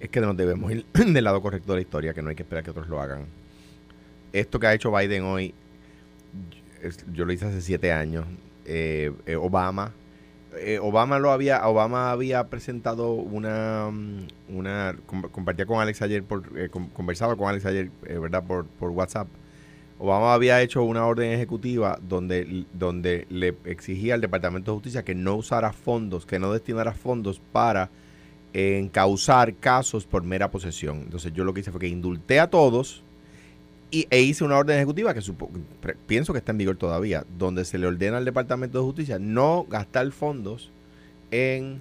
es 0.00 0.08
que 0.08 0.20
nos 0.20 0.36
debemos 0.36 0.72
ir 0.72 0.84
del 0.92 1.24
lado 1.24 1.40
correcto 1.42 1.72
de 1.72 1.76
la 1.76 1.82
historia, 1.82 2.14
que 2.14 2.22
no 2.22 2.30
hay 2.30 2.36
que 2.36 2.42
esperar 2.42 2.64
que 2.64 2.70
otros 2.70 2.88
lo 2.88 3.00
hagan. 3.00 3.26
Esto 4.32 4.58
que 4.58 4.66
ha 4.66 4.74
hecho 4.74 4.90
Biden 4.90 5.24
hoy, 5.24 5.52
yo 7.12 7.24
lo 7.24 7.32
hice 7.32 7.46
hace 7.46 7.60
siete 7.60 7.92
años. 7.92 8.24
Eh, 8.66 9.12
eh, 9.26 9.36
Obama, 9.36 9.92
eh, 10.58 10.78
Obama 10.82 11.18
lo 11.18 11.30
había, 11.30 11.66
Obama 11.68 12.10
había 12.10 12.48
presentado 12.48 13.12
una, 13.12 13.88
mm, 13.92 14.26
una 14.56 14.96
com- 15.06 15.28
compartía 15.30 15.66
con 15.66 15.80
Alex 15.80 16.02
ayer, 16.02 16.24
por, 16.24 16.42
eh, 16.58 16.68
con- 16.68 16.88
conversaba 16.88 17.36
con 17.36 17.48
Alex 17.48 17.66
ayer, 17.66 17.90
eh, 18.06 18.18
verdad, 18.18 18.44
por, 18.44 18.66
WhatsApp. 18.90 19.28
Obama 19.98 20.32
había 20.34 20.60
hecho 20.62 20.82
una 20.82 21.04
orden 21.06 21.30
ejecutiva 21.32 21.98
donde, 22.02 22.64
donde 22.72 23.26
le 23.28 23.54
exigía 23.66 24.14
al 24.14 24.20
Departamento 24.22 24.70
de 24.72 24.76
Justicia 24.76 25.04
que 25.04 25.14
no 25.14 25.36
usara 25.36 25.72
fondos, 25.74 26.24
que 26.26 26.38
no 26.38 26.52
destinara 26.52 26.94
fondos 26.94 27.40
para 27.52 27.90
encauzar 28.52 29.54
casos 29.54 30.06
por 30.06 30.24
mera 30.24 30.50
posesión. 30.50 31.02
Entonces 31.02 31.32
yo 31.32 31.44
lo 31.44 31.54
que 31.54 31.60
hice 31.60 31.70
fue 31.70 31.80
que 31.80 31.88
indulté 31.88 32.40
a 32.40 32.48
todos 32.50 33.04
y, 33.90 34.06
e 34.10 34.20
hice 34.22 34.44
una 34.44 34.56
orden 34.56 34.76
ejecutiva 34.76 35.12
que 35.14 35.20
supo- 35.20 35.50
pienso 36.06 36.32
que 36.32 36.38
está 36.38 36.52
en 36.52 36.58
vigor 36.58 36.76
todavía, 36.76 37.24
donde 37.38 37.64
se 37.64 37.78
le 37.78 37.86
ordena 37.86 38.18
al 38.18 38.24
Departamento 38.24 38.78
de 38.78 38.84
Justicia 38.84 39.18
no 39.18 39.66
gastar 39.68 40.10
fondos 40.12 40.70
en 41.30 41.80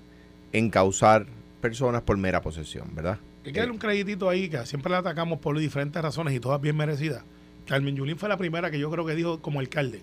encauzar 0.53 1.25
personas 1.61 2.01
por 2.01 2.17
mera 2.17 2.41
posesión, 2.41 2.87
¿verdad? 2.95 3.19
Hay 3.45 3.51
que 3.53 3.59
darle 3.59 3.73
un 3.73 3.79
crédito 3.79 4.29
ahí, 4.29 4.49
que 4.49 4.65
siempre 4.65 4.91
la 4.91 4.99
atacamos 4.99 5.39
por 5.39 5.57
diferentes 5.57 6.01
razones 6.01 6.33
y 6.33 6.39
todas 6.39 6.59
bien 6.61 6.75
merecidas. 6.75 7.23
Carmen 7.67 7.95
Yulín 7.95 8.17
fue 8.17 8.29
la 8.29 8.37
primera 8.37 8.71
que 8.71 8.79
yo 8.79 8.89
creo 8.89 9.05
que 9.05 9.15
dijo 9.15 9.39
como 9.41 9.59
alcalde. 9.59 10.01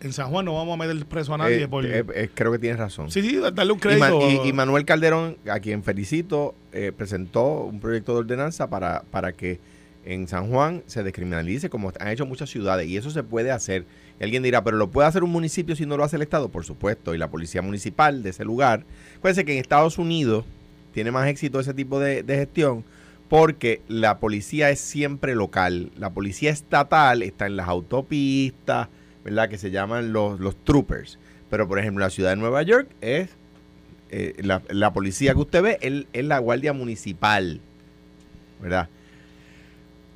En 0.00 0.12
San 0.12 0.30
Juan 0.30 0.44
no 0.44 0.54
vamos 0.54 0.74
a 0.74 0.76
meter 0.84 1.04
preso 1.06 1.34
a 1.34 1.38
nadie 1.38 1.62
Eh, 1.62 1.68
por... 1.68 1.86
eh, 1.86 2.04
eh, 2.14 2.28
creo 2.34 2.50
que 2.50 2.58
tienes 2.58 2.78
razón. 2.78 3.10
sí, 3.10 3.22
sí, 3.22 3.36
darle 3.52 3.72
un 3.72 3.78
Y, 3.78 3.80
crédito. 3.80 4.20
y- 4.44 4.48
y 4.48 4.52
Manuel 4.52 4.84
Calderón, 4.84 5.36
a 5.48 5.60
quien 5.60 5.82
felicito, 5.84 6.54
eh, 6.72 6.92
presentó 6.96 7.64
un 7.64 7.78
proyecto 7.80 8.12
de 8.14 8.18
ordenanza 8.20 8.68
para, 8.68 9.02
para 9.10 9.32
que 9.32 9.60
en 10.04 10.26
San 10.28 10.50
Juan 10.50 10.82
se 10.86 11.02
descriminalice, 11.02 11.70
como 11.70 11.92
han 11.98 12.08
hecho 12.08 12.26
muchas 12.26 12.50
ciudades, 12.50 12.88
y 12.88 12.96
eso 12.96 13.10
se 13.10 13.22
puede 13.22 13.50
hacer. 13.50 13.84
Y 14.20 14.24
alguien 14.24 14.42
dirá, 14.42 14.64
pero 14.64 14.76
¿lo 14.76 14.90
puede 14.90 15.08
hacer 15.08 15.22
un 15.22 15.30
municipio 15.30 15.76
si 15.76 15.86
no 15.86 15.96
lo 15.96 16.04
hace 16.04 16.16
el 16.16 16.22
Estado? 16.22 16.48
Por 16.48 16.64
supuesto, 16.64 17.14
y 17.14 17.18
la 17.18 17.30
policía 17.30 17.62
municipal 17.62 18.22
de 18.22 18.30
ese 18.30 18.44
lugar. 18.44 18.84
Acuérdense 19.16 19.44
que 19.44 19.52
en 19.52 19.58
Estados 19.58 19.98
Unidos 19.98 20.44
tiene 20.92 21.10
más 21.10 21.28
éxito 21.28 21.60
ese 21.60 21.74
tipo 21.74 22.00
de, 22.00 22.24
gestión 22.26 22.84
porque 23.28 23.80
la 23.88 24.18
policía 24.18 24.70
es 24.70 24.80
siempre 24.80 25.34
local. 25.34 25.90
La 25.96 26.10
policía 26.10 26.50
estatal 26.50 27.22
está 27.22 27.46
en 27.46 27.56
las 27.56 27.68
autopistas, 27.68 28.88
¿verdad? 29.24 29.48
Que 29.48 29.56
se 29.56 29.70
llaman 29.70 30.12
los, 30.12 30.38
los 30.38 30.54
troopers. 30.64 31.18
Pero, 31.48 31.66
por 31.66 31.78
ejemplo, 31.78 32.04
la 32.04 32.10
ciudad 32.10 32.30
de 32.30 32.36
Nueva 32.36 32.62
York 32.62 32.88
es 33.00 33.30
eh, 34.10 34.34
la, 34.42 34.60
la 34.68 34.92
policía 34.92 35.32
que 35.32 35.40
usted 35.40 35.62
ve 35.62 35.78
es, 35.80 36.04
es 36.12 36.24
la 36.26 36.38
guardia 36.40 36.74
municipal, 36.74 37.62
¿verdad? 38.60 38.90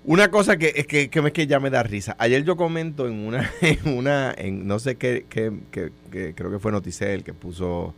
Una 0.06 0.30
cosa 0.30 0.56
que 0.56 0.72
es 0.76 0.86
que, 0.86 1.10
que, 1.10 1.32
que 1.32 1.46
ya 1.48 1.58
me 1.58 1.68
da 1.70 1.82
risa. 1.82 2.14
Ayer 2.18 2.44
yo 2.44 2.56
comento 2.56 3.08
en 3.08 3.26
una, 3.26 3.50
en 3.60 3.96
una, 3.98 4.32
en 4.36 4.66
no 4.66 4.78
sé 4.78 4.96
qué, 4.96 5.26
qué- 5.28 5.52
qué- 5.70 5.92
creo 6.34 6.50
que 6.50 6.58
fue 6.60 6.70
Noticel 6.72 7.24
que 7.24 7.34
puso, 7.34 7.92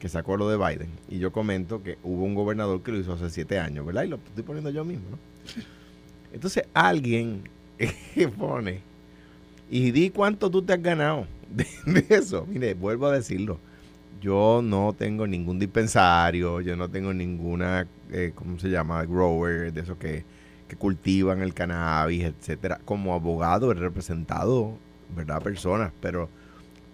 que 0.00 0.08
sacó 0.08 0.36
lo 0.36 0.48
de 0.48 0.56
Biden. 0.56 0.90
Y 1.08 1.18
yo 1.18 1.30
comento 1.32 1.82
que 1.82 1.98
hubo 2.02 2.24
un 2.24 2.34
gobernador 2.34 2.82
que 2.82 2.90
lo 2.92 2.98
hizo 2.98 3.12
hace 3.12 3.30
siete 3.30 3.58
años, 3.60 3.86
¿verdad? 3.86 4.02
Y 4.04 4.08
lo 4.08 4.16
estoy 4.16 4.42
poniendo 4.42 4.70
yo 4.70 4.84
mismo, 4.84 5.04
¿no? 5.12 5.18
Entonces 6.32 6.64
alguien 6.74 7.48
pone, 8.38 8.80
y 9.70 9.90
di 9.92 10.10
cuánto 10.10 10.50
tú 10.50 10.62
te 10.62 10.74
has 10.74 10.82
ganado 10.82 11.26
de, 11.50 11.66
de 11.86 12.06
eso. 12.16 12.46
Mire, 12.48 12.74
vuelvo 12.74 13.06
a 13.06 13.12
decirlo. 13.14 13.58
Yo 14.20 14.62
no 14.62 14.94
tengo 14.96 15.26
ningún 15.26 15.58
dispensario, 15.58 16.60
yo 16.60 16.76
no 16.76 16.88
tengo 16.90 17.12
ninguna, 17.14 17.86
eh, 18.12 18.32
¿cómo 18.34 18.58
se 18.58 18.70
llama? 18.70 19.04
Grower, 19.04 19.72
de 19.72 19.80
esos 19.80 19.98
que, 19.98 20.24
cultivan 20.76 21.42
el 21.42 21.54
cannabis, 21.54 22.24
etcétera. 22.24 22.80
Como 22.84 23.14
abogado 23.14 23.70
he 23.70 23.74
representado, 23.74 24.76
¿verdad? 25.16 25.42
Personas, 25.42 25.92
pero, 26.00 26.28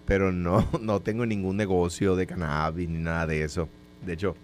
pero 0.05 0.31
no, 0.31 0.67
no 0.81 0.99
tengo 1.01 1.25
ningún 1.25 1.57
negocio 1.57 2.15
de 2.15 2.27
cannabis 2.27 2.89
ni 2.89 2.99
nada 2.99 3.27
de 3.27 3.43
eso. 3.43 3.69
De 4.05 4.13
hecho, 4.13 4.35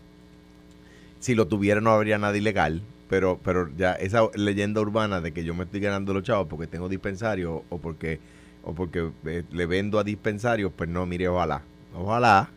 si 1.20 1.36
lo 1.36 1.48
tuviera 1.48 1.82
no 1.82 1.92
habría 1.92 2.18
nada 2.18 2.38
ilegal, 2.38 2.82
pero, 3.10 3.39
pero 3.44 3.70
ya 3.77 3.94
esa 3.94 4.30
leyenda 4.36 4.82
urbana 4.82 5.22
de 5.22 5.32
que 5.32 5.44
yo 5.44 5.54
me 5.54 5.63
estoy 5.63 5.80
ganando 5.80 6.13
los 6.13 6.24
chavos 6.24 6.48
porque 6.48 6.68
tengo 6.68 6.89
dispensario 6.89 7.63
o 7.70 7.77
porque, 7.77 8.20
o 8.63 8.74
porque 8.74 9.12
eh, 9.25 9.44
le 9.51 9.65
vendo 9.65 10.00
a 10.00 10.04
dispensarios, 10.04 10.72
pues 10.75 10.89
no, 10.89 11.06
mire, 11.06 11.27
ojalá. 11.27 11.62
Ojalá. 11.96 12.50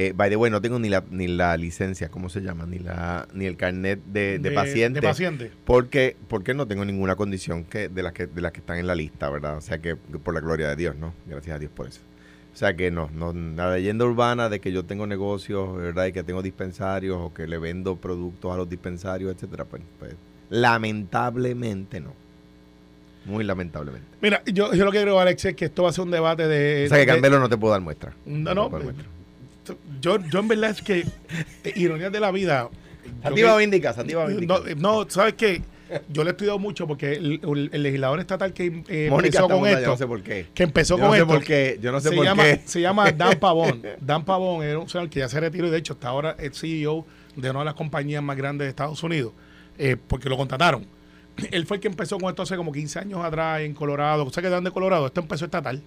Eh, 0.00 0.12
by 0.14 0.30
the 0.30 0.36
way, 0.36 0.48
no 0.48 0.60
tengo 0.60 0.78
ni 0.78 0.88
la, 0.88 1.02
ni 1.10 1.26
la 1.26 1.56
licencia, 1.56 2.08
¿cómo 2.08 2.28
se 2.28 2.40
llama? 2.40 2.66
Ni 2.66 2.78
la 2.78 3.26
ni 3.34 3.46
el 3.46 3.56
carnet 3.56 3.98
de, 4.06 4.38
de, 4.38 4.50
paciente. 4.52 5.00
De 5.00 5.08
paciente. 5.08 5.50
Porque, 5.64 6.14
porque 6.28 6.54
no 6.54 6.68
tengo 6.68 6.84
ninguna 6.84 7.16
condición 7.16 7.64
que 7.64 7.88
de 7.88 8.04
las 8.04 8.12
que 8.12 8.28
de 8.28 8.40
las 8.40 8.52
que 8.52 8.60
están 8.60 8.78
en 8.78 8.86
la 8.86 8.94
lista, 8.94 9.28
¿verdad? 9.28 9.56
O 9.56 9.60
sea 9.60 9.78
que 9.78 9.96
por 9.96 10.34
la 10.34 10.40
gloria 10.40 10.68
de 10.68 10.76
Dios, 10.76 10.94
¿no? 10.94 11.14
Gracias 11.26 11.56
a 11.56 11.58
Dios 11.58 11.72
por 11.74 11.88
eso. 11.88 12.00
O 12.54 12.56
sea 12.56 12.76
que 12.76 12.92
no, 12.92 13.10
no 13.12 13.32
la 13.32 13.72
leyenda 13.74 14.04
urbana 14.04 14.48
de 14.48 14.60
que 14.60 14.70
yo 14.70 14.84
tengo 14.84 15.04
negocios, 15.08 15.76
¿verdad? 15.76 16.06
Y 16.06 16.12
que 16.12 16.22
tengo 16.22 16.42
dispensarios 16.42 17.18
o 17.20 17.34
que 17.34 17.48
le 17.48 17.58
vendo 17.58 17.96
productos 17.96 18.54
a 18.54 18.56
los 18.56 18.70
dispensarios, 18.70 19.34
etcétera, 19.34 19.64
pues, 19.64 19.82
pues 19.98 20.14
lamentablemente 20.48 22.00
no. 22.00 22.14
Muy 23.24 23.42
lamentablemente. 23.42 24.06
Mira, 24.22 24.44
yo, 24.46 24.72
yo 24.74 24.84
lo 24.84 24.92
que 24.92 25.02
creo, 25.02 25.18
Alex, 25.18 25.44
es 25.44 25.56
que 25.56 25.64
esto 25.64 25.82
va 25.82 25.90
a 25.90 25.92
ser 25.92 26.04
un 26.04 26.12
debate 26.12 26.46
de... 26.46 26.86
O 26.86 26.88
sea 26.88 26.98
que 26.98 27.00
de- 27.00 27.06
Cambelo 27.06 27.40
no 27.40 27.48
te 27.48 27.56
puedo 27.58 27.72
dar 27.72 27.80
muestra. 27.80 28.14
No, 28.24 28.54
no. 28.54 28.70
Yo, 30.00 30.18
yo 30.30 30.38
en 30.40 30.48
verdad 30.48 30.70
es 30.70 30.82
que, 30.82 31.00
eh, 31.64 31.72
ironías 31.76 32.12
de 32.12 32.20
la 32.20 32.30
vida... 32.30 32.68
Sativa 33.22 33.56
Vindica, 33.56 33.92
Sativa 33.92 34.26
Vindica. 34.26 34.60
No, 34.76 35.02
no, 35.04 35.10
¿sabes 35.10 35.34
qué? 35.34 35.62
Yo 36.10 36.22
le 36.22 36.30
he 36.30 36.32
estudiado 36.32 36.58
mucho 36.58 36.86
porque 36.86 37.12
el, 37.14 37.40
el- 37.42 37.70
el 37.72 37.82
legislador 37.82 38.20
estatal 38.20 38.52
que 38.52 38.82
eh, 38.88 39.08
Mónica 39.08 39.38
empezó 39.38 39.48
con 39.48 39.66
esto, 39.66 39.80
yo 39.80 39.86
no 39.88 39.96
sé 39.96 40.06
por 40.06 40.22
qué. 40.22 40.46
que 40.52 40.62
empezó 40.64 40.96
Yo 40.98 41.00
con 41.04 41.06
no 41.08 41.14
sé 41.14 41.20
esto, 41.22 41.32
por 41.34 41.44
qué, 41.44 41.78
yo 41.80 41.92
no 41.92 42.00
sé 42.00 42.10
se 42.10 42.14
por 42.16 42.24
llama, 42.26 42.42
qué. 42.42 42.60
Se 42.66 42.80
llama 42.82 43.10
Dan 43.12 43.38
Pavón. 43.40 43.82
Dan 43.98 44.24
Pavón 44.26 44.62
era 44.62 44.78
un 44.78 44.88
señor 44.90 45.08
que 45.08 45.20
ya 45.20 45.28
se 45.30 45.40
retiró 45.40 45.66
y 45.66 45.70
de 45.70 45.78
hecho 45.78 45.94
está 45.94 46.08
ahora 46.08 46.36
el 46.38 46.52
CEO 46.52 47.06
de 47.36 47.50
una 47.50 47.60
de 47.60 47.64
las 47.64 47.74
compañías 47.74 48.22
más 48.22 48.36
grandes 48.36 48.66
de 48.66 48.68
Estados 48.70 49.02
Unidos, 49.02 49.32
eh, 49.78 49.96
porque 50.06 50.28
lo 50.28 50.36
contrataron. 50.36 50.84
Él 51.50 51.64
fue 51.66 51.78
el 51.78 51.80
que 51.80 51.88
empezó 51.88 52.18
con 52.18 52.28
esto 52.28 52.42
hace 52.42 52.56
como 52.56 52.70
15 52.70 52.98
años 52.98 53.24
atrás 53.24 53.62
en 53.62 53.72
Colorado. 53.72 54.26
O 54.26 54.30
sea 54.30 54.42
que 54.42 54.50
dan 54.50 54.64
de 54.64 54.70
Colorado, 54.70 55.06
esto 55.06 55.20
empezó 55.22 55.46
estatal. 55.46 55.82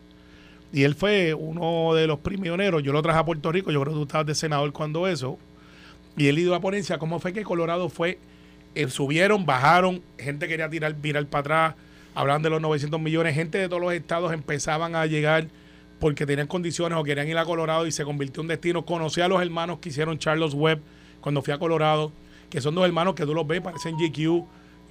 Y 0.73 0.83
él 0.83 0.95
fue 0.95 1.33
uno 1.33 1.93
de 1.93 2.07
los 2.07 2.19
pioneros. 2.19 2.81
Yo 2.83 2.93
lo 2.93 3.01
traje 3.01 3.19
a 3.19 3.25
Puerto 3.25 3.51
Rico. 3.51 3.71
Yo 3.71 3.81
creo 3.81 3.93
que 3.93 3.99
tú 3.99 4.03
estabas 4.03 4.27
de 4.27 4.35
senador 4.35 4.71
cuando 4.71 5.07
eso. 5.07 5.37
Y 6.17 6.27
él 6.27 6.39
ido 6.39 6.55
a 6.55 6.61
ponencia. 6.61 6.97
¿Cómo 6.97 7.19
fue 7.19 7.33
que 7.33 7.43
Colorado 7.43 7.89
fue? 7.89 8.19
eh, 8.75 8.87
subieron, 8.87 9.45
bajaron. 9.45 10.01
Gente 10.17 10.47
quería 10.47 10.69
tirar, 10.69 10.93
virar 10.95 11.25
para 11.27 11.39
atrás. 11.39 11.75
Hablaban 12.15 12.41
de 12.41 12.49
los 12.49 12.61
900 12.61 12.99
millones. 12.99 13.35
Gente 13.35 13.57
de 13.57 13.67
todos 13.67 13.81
los 13.81 13.93
estados 13.93 14.33
empezaban 14.33 14.95
a 14.95 15.05
llegar 15.05 15.47
porque 15.99 16.25
tenían 16.25 16.47
condiciones 16.47 16.97
o 16.97 17.03
querían 17.03 17.27
ir 17.27 17.37
a 17.37 17.45
Colorado 17.45 17.85
y 17.85 17.91
se 17.91 18.03
convirtió 18.03 18.41
en 18.41 18.47
destino. 18.47 18.85
Conocí 18.85 19.21
a 19.21 19.27
los 19.27 19.41
hermanos 19.41 19.79
que 19.79 19.89
hicieron 19.89 20.17
Charles 20.17 20.53
Webb 20.53 20.81
cuando 21.21 21.41
fui 21.41 21.53
a 21.53 21.59
Colorado, 21.59 22.11
que 22.49 22.59
son 22.59 22.73
dos 22.73 22.85
hermanos 22.85 23.13
que 23.13 23.25
tú 23.25 23.33
los 23.33 23.45
ves, 23.45 23.61
parecen 23.61 23.95
GQ. 23.95 24.19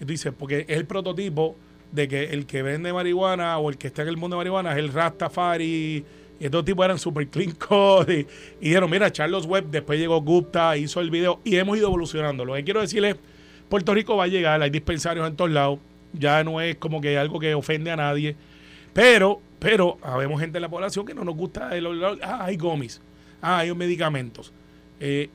Y 0.01 0.05
tú 0.05 0.07
dices, 0.07 0.33
porque 0.39 0.65
es 0.69 0.77
el 0.79 0.87
prototipo 0.87 1.57
de 1.93 2.09
que 2.09 2.25
el 2.25 2.47
que 2.47 2.63
vende 2.63 2.93
marihuana 2.93 3.59
o 3.59 3.71
el 3.71 3.77
que 3.77 3.89
está 3.89 4.03
en 4.03 4.09
el 4.09 4.17
mundo 4.17 4.37
de 4.37 4.39
marihuana 4.39 4.73
es 4.73 4.79
el 4.79 4.93
Rastafari. 4.93 6.05
Y 6.39 6.45
estos 6.45 6.65
tipos 6.65 6.85
eran 6.85 6.99
super 6.99 7.27
clean 7.29 7.53
cut. 7.53 8.09
Y, 8.09 8.27
y 8.61 8.69
dijeron, 8.69 8.91
mira, 8.91 9.11
Charles 9.13 9.45
Webb, 9.45 9.71
después 9.71 9.99
llegó 9.99 10.21
Gupta, 10.21 10.77
hizo 10.77 11.01
el 11.01 11.11
video 11.11 11.41
y 11.45 11.57
hemos 11.57 11.77
ido 11.77 11.89
evolucionando. 11.89 12.45
Lo 12.45 12.55
que 12.55 12.65
quiero 12.65 12.81
decirles, 12.81 13.17
Puerto 13.69 13.95
Rico 13.95 14.17
va 14.17 14.25
a 14.25 14.29
llegar, 14.29 14.61
hay 14.63 14.71
dispensarios 14.71 15.27
en 15.27 15.37
todos 15.37 15.51
lados. 15.51 15.79
Ya 16.13 16.43
no 16.43 16.61
es 16.61 16.77
como 16.77 17.01
que 17.01 17.17
algo 17.19 17.39
que 17.39 17.55
ofende 17.55 17.91
a 17.91 17.97
nadie. 17.97 18.35
Pero, 18.93 19.41
pero, 19.59 19.99
habemos 20.03 20.41
gente 20.41 20.59
en 20.59 20.63
la 20.63 20.69
población 20.69 21.07
que 21.07 21.15
no 21.15 21.25
nos 21.25 21.37
gusta 21.37 21.77
el 21.77 21.87
olor. 21.87 22.19
Ah, 22.23 22.45
hay 22.45 22.57
gomis. 22.57 23.01
Ah, 23.41 23.59
hay 23.59 23.75
medicamentos. 23.75 24.53
Eh, 24.99 25.31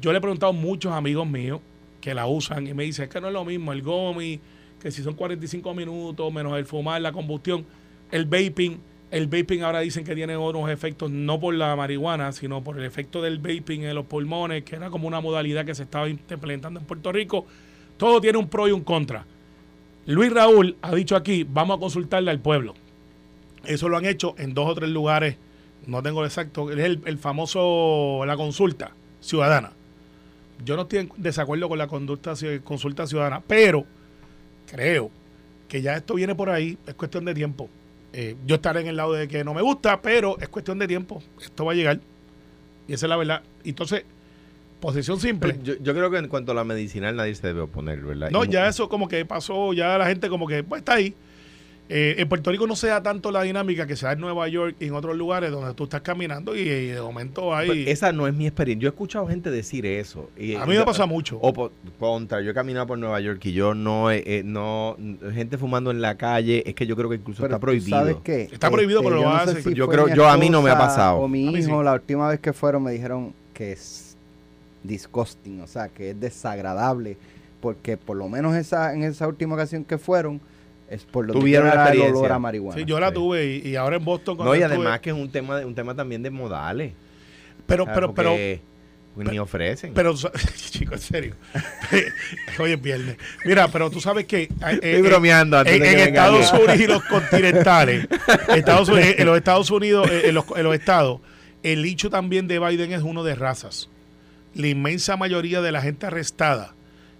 yo 0.00 0.12
le 0.12 0.18
he 0.18 0.20
preguntado 0.20 0.50
a 0.50 0.54
muchos 0.54 0.92
amigos 0.92 1.26
míos 1.28 1.60
que 2.00 2.14
la 2.14 2.26
usan 2.26 2.66
y 2.66 2.74
me 2.74 2.84
dicen, 2.84 3.04
es 3.04 3.10
que 3.10 3.20
no 3.20 3.28
es 3.28 3.32
lo 3.32 3.44
mismo 3.44 3.72
el 3.72 3.82
gomi, 3.82 4.40
que 4.80 4.90
si 4.90 5.02
son 5.02 5.14
45 5.14 5.74
minutos, 5.74 6.32
menos 6.32 6.56
el 6.58 6.64
fumar, 6.66 7.00
la 7.00 7.12
combustión, 7.12 7.64
el 8.10 8.24
vaping. 8.24 8.78
El 9.10 9.26
vaping 9.26 9.62
ahora 9.62 9.80
dicen 9.80 10.04
que 10.04 10.14
tiene 10.14 10.36
otros 10.36 10.70
efectos, 10.70 11.10
no 11.10 11.40
por 11.40 11.52
la 11.54 11.74
marihuana, 11.74 12.30
sino 12.32 12.62
por 12.62 12.78
el 12.78 12.84
efecto 12.84 13.20
del 13.20 13.38
vaping 13.38 13.82
en 13.82 13.94
los 13.94 14.06
pulmones, 14.06 14.62
que 14.62 14.76
era 14.76 14.88
como 14.88 15.08
una 15.08 15.20
modalidad 15.20 15.64
que 15.64 15.74
se 15.74 15.82
estaba 15.82 16.08
implementando 16.08 16.78
en 16.80 16.86
Puerto 16.86 17.10
Rico. 17.10 17.44
Todo 17.96 18.20
tiene 18.20 18.38
un 18.38 18.48
pro 18.48 18.68
y 18.68 18.70
un 18.70 18.82
contra. 18.84 19.26
Luis 20.06 20.32
Raúl 20.32 20.76
ha 20.80 20.94
dicho 20.94 21.16
aquí, 21.16 21.44
vamos 21.48 21.76
a 21.76 21.80
consultarle 21.80 22.30
al 22.30 22.38
pueblo. 22.40 22.74
Eso 23.64 23.88
lo 23.88 23.96
han 23.96 24.06
hecho 24.06 24.34
en 24.38 24.54
dos 24.54 24.68
o 24.68 24.74
tres 24.74 24.90
lugares, 24.90 25.36
no 25.86 26.02
tengo 26.02 26.24
exacto, 26.24 26.70
es 26.70 26.78
el, 26.78 27.00
el 27.04 27.18
famoso, 27.18 28.22
la 28.26 28.36
consulta 28.36 28.92
ciudadana. 29.20 29.72
Yo 30.64 30.76
no 30.76 30.82
estoy 30.82 31.00
en 31.00 31.12
desacuerdo 31.16 31.68
con 31.68 31.78
la 31.78 31.86
conducta, 31.88 32.32
ci- 32.32 32.62
consulta 32.62 33.06
ciudadana, 33.06 33.42
pero 33.46 33.84
creo 34.70 35.10
que 35.68 35.82
ya 35.82 35.96
esto 35.96 36.14
viene 36.14 36.34
por 36.34 36.50
ahí, 36.50 36.78
es 36.86 36.94
cuestión 36.94 37.24
de 37.24 37.34
tiempo. 37.34 37.68
Eh, 38.12 38.36
yo 38.44 38.56
estaré 38.56 38.80
en 38.80 38.88
el 38.88 38.96
lado 38.96 39.12
de 39.12 39.28
que 39.28 39.44
no 39.44 39.54
me 39.54 39.62
gusta, 39.62 40.02
pero 40.02 40.38
es 40.40 40.48
cuestión 40.48 40.78
de 40.78 40.88
tiempo, 40.88 41.22
esto 41.40 41.64
va 41.64 41.72
a 41.72 41.74
llegar. 41.74 42.00
Y 42.88 42.94
esa 42.94 43.06
es 43.06 43.10
la 43.10 43.16
verdad. 43.16 43.42
Entonces, 43.64 44.04
posición 44.80 45.20
simple. 45.20 45.58
Yo, 45.62 45.74
yo 45.80 45.94
creo 45.94 46.10
que 46.10 46.18
en 46.18 46.28
cuanto 46.28 46.52
a 46.52 46.54
la 46.54 46.64
medicinal 46.64 47.14
nadie 47.14 47.34
se 47.34 47.46
debe 47.46 47.60
oponer, 47.60 48.00
¿verdad? 48.00 48.30
No, 48.30 48.44
ya 48.44 48.66
eso 48.66 48.88
como 48.88 49.06
que 49.06 49.24
pasó, 49.24 49.72
ya 49.72 49.96
la 49.96 50.06
gente 50.06 50.28
como 50.28 50.46
que, 50.48 50.64
pues 50.64 50.80
está 50.80 50.94
ahí. 50.94 51.14
Eh, 51.92 52.14
en 52.22 52.28
Puerto 52.28 52.52
Rico 52.52 52.68
no 52.68 52.76
se 52.76 52.86
da 52.86 53.02
tanto 53.02 53.32
la 53.32 53.42
dinámica 53.42 53.84
que 53.84 53.96
se 53.96 54.06
da 54.06 54.12
en 54.12 54.20
Nueva 54.20 54.46
York 54.46 54.76
y 54.78 54.86
en 54.86 54.94
otros 54.94 55.16
lugares 55.16 55.50
donde 55.50 55.74
tú 55.74 55.84
estás 55.84 56.02
caminando 56.02 56.54
y, 56.54 56.60
y 56.60 56.86
de 56.86 57.00
momento 57.00 57.52
hay... 57.52 57.68
Pero 57.68 57.90
esa 57.90 58.12
no 58.12 58.28
es 58.28 58.34
mi 58.34 58.46
experiencia. 58.46 58.82
Yo 58.82 58.88
he 58.88 58.92
escuchado 58.92 59.26
gente 59.26 59.50
decir 59.50 59.84
eso. 59.84 60.30
y- 60.38 60.54
a 60.54 60.64
mí 60.66 60.76
me 60.76 60.84
pasa 60.84 61.04
mucho. 61.06 61.38
O 61.42 61.52
por, 61.52 61.72
contra, 61.98 62.42
yo 62.42 62.52
he 62.52 62.54
caminado 62.54 62.86
por 62.86 62.96
Nueva 62.96 63.18
York 63.20 63.44
y 63.46 63.52
yo 63.52 63.74
no, 63.74 64.08
he- 64.12 64.22
eh, 64.24 64.42
no, 64.44 64.96
gente 65.34 65.58
fumando 65.58 65.90
en 65.90 66.00
la 66.00 66.16
calle, 66.16 66.62
es 66.64 66.76
que 66.76 66.86
yo 66.86 66.94
creo 66.94 67.10
que 67.10 67.16
incluso 67.16 67.42
Pero 67.42 67.54
está 67.56 67.60
prohibido. 67.60 67.98
¿Sabes 67.98 68.16
qué? 68.22 68.42
Está 68.52 68.70
prohibido, 68.70 69.02
pero 69.02 69.16
lo 69.16 69.22
yo 69.22 69.28
no 69.28 69.34
hacen. 69.34 69.56
sé 69.56 69.62
si 69.64 69.74
Yo 69.74 69.88
creo- 69.88 70.06
yo 70.14 70.28
a 70.28 70.36
mí 70.36 70.48
no 70.48 70.62
me 70.62 70.70
ha 70.70 70.78
pasado. 70.78 71.16
O 71.18 71.26
mi 71.26 71.42
hijo, 71.50 71.78
sí. 71.80 71.84
la 71.84 71.94
última 71.94 72.28
vez 72.28 72.38
que 72.38 72.52
fueron 72.52 72.84
me 72.84 72.92
dijeron 72.92 73.34
que 73.52 73.72
es 73.72 74.16
disgusting, 74.84 75.60
o 75.60 75.66
sea, 75.66 75.88
que 75.88 76.10
es 76.10 76.20
desagradable, 76.20 77.16
porque 77.60 77.96
por 77.96 78.16
lo 78.16 78.28
menos 78.28 78.54
esa 78.54 78.94
en 78.94 79.02
esa 79.02 79.26
última 79.28 79.54
ocasión 79.54 79.84
que 79.84 79.98
fueron, 79.98 80.40
es 80.90 81.04
por 81.04 81.26
lo 81.26 81.32
Tuvieron 81.32 81.70
que 81.70 81.76
la 81.76 81.82
experiencia. 81.84 82.18
olor 82.18 82.32
a 82.32 82.38
marihuana. 82.38 82.78
Sí, 82.78 82.84
yo 82.84 82.98
la 83.00 83.08
sí. 83.08 83.14
tuve 83.14 83.46
y, 83.46 83.68
y 83.68 83.76
ahora 83.76 83.96
en 83.96 84.04
Boston... 84.04 84.36
No, 84.38 84.54
y 84.56 84.62
además 84.62 85.00
que 85.00 85.10
es 85.10 85.16
un 85.16 85.30
tema, 85.30 85.58
de- 85.58 85.64
un 85.64 85.74
tema 85.74 85.94
también 85.94 86.22
de 86.22 86.30
modales. 86.30 86.92
Pero, 87.66 87.84
¿sabes? 87.84 87.94
pero, 87.94 88.14
pero, 88.14 88.30
Porque, 88.30 88.60
pues, 89.14 89.28
ni 89.30 89.38
ofrecen. 89.38 89.92
pero, 89.94 90.14
chico, 90.70 90.94
en 90.94 91.00
serio. 91.00 91.36
Hoy 92.58 92.72
es 92.72 92.82
viernes. 92.82 93.16
Mira, 93.44 93.68
pero 93.68 93.90
tú 93.90 94.00
sabes 94.00 94.26
que... 94.26 94.42
eh, 94.42 94.48
Estoy 94.50 94.78
eh, 94.90 95.02
bromeando 95.02 95.58
antes 95.58 95.74
en, 95.74 95.80
de 95.80 95.86
que 95.88 96.02
en 96.02 96.08
Estados. 96.08 96.52
Unidos 96.52 97.02
continentales, 97.04 98.08
Estados 98.54 98.88
Unidos- 98.88 99.14
en 99.18 99.26
los 99.26 99.36
Estados 99.36 99.70
Unidos, 99.70 100.10
eh, 100.10 100.22
en 100.28 100.34
los, 100.34 100.44
en 100.56 100.64
los 100.64 100.74
estados, 100.74 101.20
el 101.62 101.84
hecho 101.84 102.10
también 102.10 102.48
de 102.48 102.58
Biden 102.58 102.92
es 102.92 103.02
uno 103.02 103.22
de 103.24 103.34
razas. 103.34 103.88
La 104.54 104.66
inmensa 104.66 105.16
mayoría 105.16 105.60
de 105.60 105.70
la 105.72 105.80
gente 105.82 106.06
arrestada, 106.06 106.74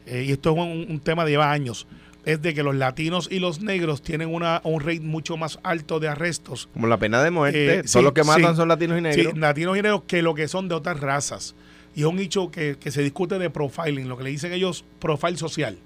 eh, 0.06 0.24
y 0.26 0.32
esto 0.32 0.50
es 0.50 0.56
un, 0.58 0.86
un 0.90 1.00
tema 1.00 1.24
de 1.24 1.30
lleva 1.32 1.52
años, 1.52 1.86
es 2.24 2.42
de 2.42 2.52
que 2.54 2.62
los 2.62 2.74
latinos 2.74 3.28
y 3.30 3.38
los 3.38 3.60
negros 3.62 4.02
tienen 4.02 4.32
una, 4.34 4.60
un 4.64 4.80
rate 4.80 5.00
mucho 5.00 5.36
más 5.36 5.58
alto 5.62 6.00
de 6.00 6.08
arrestos. 6.08 6.68
Como 6.72 6.86
la 6.86 6.98
pena 6.98 7.22
de 7.22 7.30
muerte, 7.30 7.78
Eh, 7.78 7.82
sí, 7.86 8.02
los 8.02 8.12
que 8.12 8.24
matan 8.24 8.50
sí. 8.52 8.56
son 8.56 8.68
latinos 8.68 8.98
y 8.98 9.00
negros. 9.02 9.32
Sí, 9.34 9.38
latinos 9.40 9.76
y 9.78 9.82
negros 9.82 10.02
que 10.06 10.22
lo 10.22 10.34
que 10.34 10.46
son 10.48 10.68
de 10.68 10.74
otras 10.74 11.00
razas. 11.00 11.54
Y 11.94 12.00
es 12.00 12.06
un 12.06 12.18
hecho 12.18 12.50
que, 12.50 12.76
que 12.78 12.90
se 12.90 13.02
discute 13.02 13.38
de 13.38 13.50
profiling, 13.50 14.08
lo 14.08 14.16
que 14.16 14.24
le 14.24 14.30
dicen 14.30 14.52
ellos 14.52 14.84
profile 15.00 15.36
social. 15.36 15.78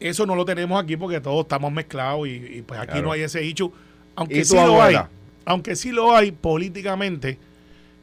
Eso 0.00 0.24
no 0.26 0.34
lo 0.34 0.44
tenemos 0.46 0.82
aquí 0.82 0.96
porque 0.96 1.20
todos 1.20 1.42
estamos 1.42 1.70
mezclados 1.72 2.26
y, 2.26 2.30
y, 2.30 2.62
pues 2.62 2.80
aquí 2.80 2.92
Claro. 2.92 3.06
no 3.06 3.12
hay 3.12 3.20
ese 3.22 3.42
hecho. 3.44 3.70
Aunque 4.16 4.38
¿Y 4.38 4.44
sí 4.44 4.56
lo 4.56 4.82
hay, 4.82 4.96
aunque 5.44 5.76
sí 5.76 5.92
lo 5.92 6.16
hay 6.16 6.32
políticamente, 6.32 7.38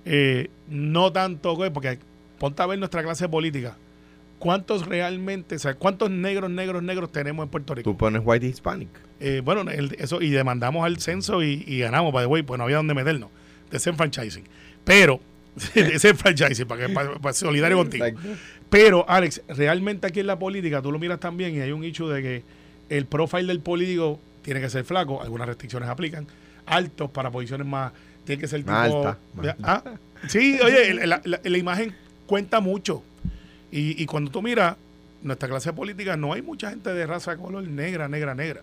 eh, 0.06 0.50
no 0.70 1.12
tanto, 1.12 1.58
porque 1.74 2.00
ponte 2.40 2.62
a 2.62 2.66
ver 2.68 2.78
nuestra 2.80 3.02
clase 3.04 3.28
política. 3.28 3.76
¿Cuántos 4.39 4.86
realmente, 4.86 5.56
o 5.56 5.60
sea, 5.60 5.74
cuántos 5.75 6.12
negros, 6.12 6.50
negros, 6.51 6.84
negros 6.84 7.12
tenemos 7.12 7.44
en 7.44 7.50
Puerto 7.50 7.74
Rico? 7.75 7.91
Tú 7.91 7.98
pones 7.98 8.22
white 8.24 8.46
hispanic. 8.46 8.89
Eh, 9.20 9.41
bueno, 9.44 9.70
el- 9.72 9.96
eso 10.00 10.22
y 10.22 10.29
demandamos 10.29 10.86
al 10.86 11.00
censo 11.00 11.41
y, 11.44 11.63
y 11.65 11.79
ganamos, 11.79 12.13
by 12.13 12.24
the 12.25 12.27
way, 12.27 12.44
pues 12.44 12.58
no 12.60 12.65
había 12.65 12.77
donde 12.77 12.94
meternos. 12.94 13.29
Desenfranchising. 13.72 14.44
Pero, 14.84 15.20
desenfranchising, 15.74 16.67
para, 16.67 16.88
que, 16.88 16.94
para, 16.94 17.15
para 17.15 17.34
solidario 17.34 17.77
contigo. 17.77 18.06
Pero, 18.70 19.06
Alex, 19.10 19.41
realmente 19.48 20.06
aquí 20.08 20.20
en 20.20 20.27
la 20.27 20.38
política, 20.38 20.82
tú 20.82 20.91
lo 20.91 21.00
miras 21.00 21.20
también 21.20 21.56
y 21.56 21.62
hay 21.62 21.72
un 21.72 21.84
hecho 21.84 22.08
de 22.10 22.22
que 22.22 22.44
el 22.89 23.06
profile 23.06 23.48
del 23.48 23.60
político 23.62 24.20
tiene 24.44 24.62
que 24.62 24.70
ser 24.70 24.84
flaco, 24.86 25.22
algunas 25.22 25.48
restricciones 25.48 25.89
aplican. 25.89 26.27
Altos 26.65 27.10
para 27.10 27.32
posiciones 27.32 27.65
más, 27.65 27.91
tiene 28.25 28.39
que 28.41 28.48
ser 28.48 28.60
tipo... 28.62 28.72
Más 28.72 28.86
alta, 28.94 29.17
más 29.36 29.56
Ah, 29.63 29.84
sí, 30.27 30.60
oye, 30.63 30.94
la, 31.08 31.22
la- 31.24 31.39
la 31.44 31.58
imagen 31.58 31.94
cuenta 32.27 32.60
mucho. 32.60 33.03
Y, 33.72 34.02
y 34.02 34.06
cuando 34.06 34.32
tú 34.32 34.42
miras, 34.42 34.76
nuestra 35.22 35.50
clase 35.50 35.74
política 35.74 36.16
no 36.18 36.34
hay 36.34 36.42
mucha 36.42 36.70
gente 36.70 36.94
de 36.94 37.06
raza 37.06 37.32
de 37.32 37.38
color 37.38 37.64
negra, 37.68 38.08
negra, 38.08 38.34
negra. 38.36 38.62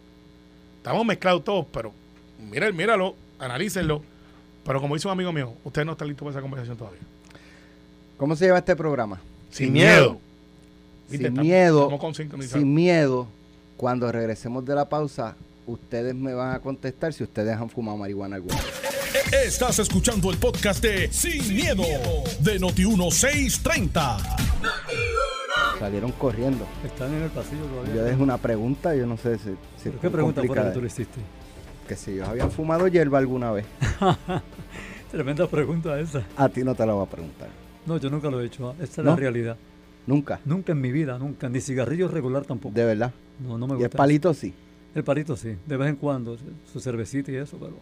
Estamos 0.78 1.04
mezclados 1.04 1.44
todos, 1.44 1.66
pero 1.72 1.92
mira, 2.50 2.70
míralo, 2.72 3.14
analícenlo. 3.38 4.02
Pero 4.64 4.80
como 4.80 4.94
dice 4.94 5.08
un 5.08 5.12
amigo 5.12 5.32
mío, 5.32 5.52
usted 5.64 5.84
no 5.84 5.92
está 5.92 6.04
listo 6.04 6.24
para 6.24 6.32
esa 6.32 6.40
conversación 6.40 6.76
todavía. 6.76 7.00
¿Cómo 8.16 8.34
se 8.36 8.46
lleva 8.46 8.58
este 8.58 8.76
programa? 8.76 9.20
Sin, 9.50 9.66
Sin 9.66 9.72
miedo. 9.72 9.92
miedo. 9.92 10.20
Viste, 11.10 11.26
Sin 11.26 11.40
miedo. 11.40 11.98
Sin 12.48 12.74
miedo, 12.74 13.26
cuando 13.76 14.10
regresemos 14.10 14.64
de 14.64 14.74
la 14.74 14.88
pausa, 14.88 15.36
ustedes 15.66 16.14
me 16.14 16.32
van 16.32 16.54
a 16.54 16.60
contestar 16.60 17.12
si 17.12 17.24
ustedes 17.24 17.56
han 17.56 17.68
fumado 17.68 17.98
marihuana 17.98 18.36
alguna. 18.36 18.56
Estás 19.44 19.78
escuchando 19.78 20.30
el 20.30 20.38
podcast 20.38 20.82
de 20.82 21.12
Sin, 21.12 21.54
miedo, 21.54 21.82
de 22.40 22.60
Noti1630. 22.60 24.53
Salieron 25.78 26.12
corriendo. 26.12 26.66
Están 26.84 27.12
en 27.14 27.22
el 27.24 27.30
pasillo 27.30 27.64
todavía. 27.64 27.94
Yo 27.94 28.04
dejé 28.04 28.22
una 28.22 28.38
pregunta, 28.38 28.94
yo 28.94 29.06
no 29.06 29.16
sé 29.16 29.38
si, 29.38 29.50
si 29.50 29.56
¿Pero 29.84 29.94
es 29.96 30.00
¿Qué 30.00 30.10
pregunta 30.10 30.42
por 30.42 30.58
ahí 30.58 30.72
tú 30.72 30.80
le 30.80 30.86
hiciste? 30.86 31.20
Que 31.88 31.96
si 31.96 32.12
ellos 32.12 32.28
habían 32.28 32.50
fumado 32.50 32.88
hierba 32.88 33.18
alguna 33.18 33.50
vez. 33.52 33.66
Tremenda 35.10 35.46
pregunta 35.46 35.98
esa. 36.00 36.22
A 36.36 36.48
ti 36.48 36.62
no 36.64 36.74
te 36.74 36.86
la 36.86 36.94
voy 36.94 37.06
a 37.06 37.10
preguntar. 37.10 37.48
No, 37.86 37.98
yo 37.98 38.08
nunca 38.10 38.30
lo 38.30 38.40
he 38.40 38.46
hecho. 38.46 38.70
¿ah? 38.70 38.74
Esa 38.80 39.00
es 39.02 39.04
¿No? 39.04 39.10
la 39.10 39.16
realidad. 39.16 39.56
Nunca. 40.06 40.40
Nunca 40.44 40.72
en 40.72 40.80
mi 40.80 40.90
vida, 40.92 41.18
nunca. 41.18 41.48
Ni 41.48 41.60
cigarrillo 41.60 42.08
regular 42.08 42.44
tampoco. 42.44 42.74
De 42.74 42.84
verdad. 42.84 43.12
No, 43.40 43.58
no 43.58 43.66
me 43.66 43.74
Y 43.74 43.76
gusta. 43.76 43.86
el 43.86 43.90
palito 43.90 44.32
sí. 44.34 44.54
El 44.94 45.04
palito 45.04 45.36
sí. 45.36 45.56
De 45.66 45.76
vez 45.76 45.88
en 45.88 45.96
cuando. 45.96 46.36
Su 46.72 46.80
cervecita 46.80 47.30
y 47.30 47.36
eso, 47.36 47.58
pero 47.58 47.76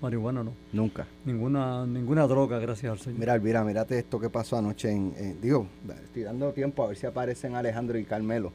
marihuana 0.00 0.42
no. 0.44 0.52
Nunca. 0.72 1.06
Ninguna, 1.24 1.86
ninguna 1.86 2.26
droga, 2.26 2.58
gracias 2.58 2.92
al 2.92 2.98
Señor. 2.98 3.18
Mira, 3.20 3.34
Elvira, 3.34 3.64
mírate 3.64 3.98
esto 3.98 4.20
que 4.20 4.30
pasó 4.30 4.56
anoche 4.58 4.90
en, 4.90 5.14
en- 5.16 5.40
Digo, 5.40 5.66
estoy 6.04 6.22
dando 6.22 6.52
tiempo 6.52 6.84
a 6.84 6.88
ver 6.88 6.96
si 6.96 7.06
aparecen 7.06 7.54
Alejandro 7.54 7.98
y 7.98 8.04
Carmelo. 8.04 8.52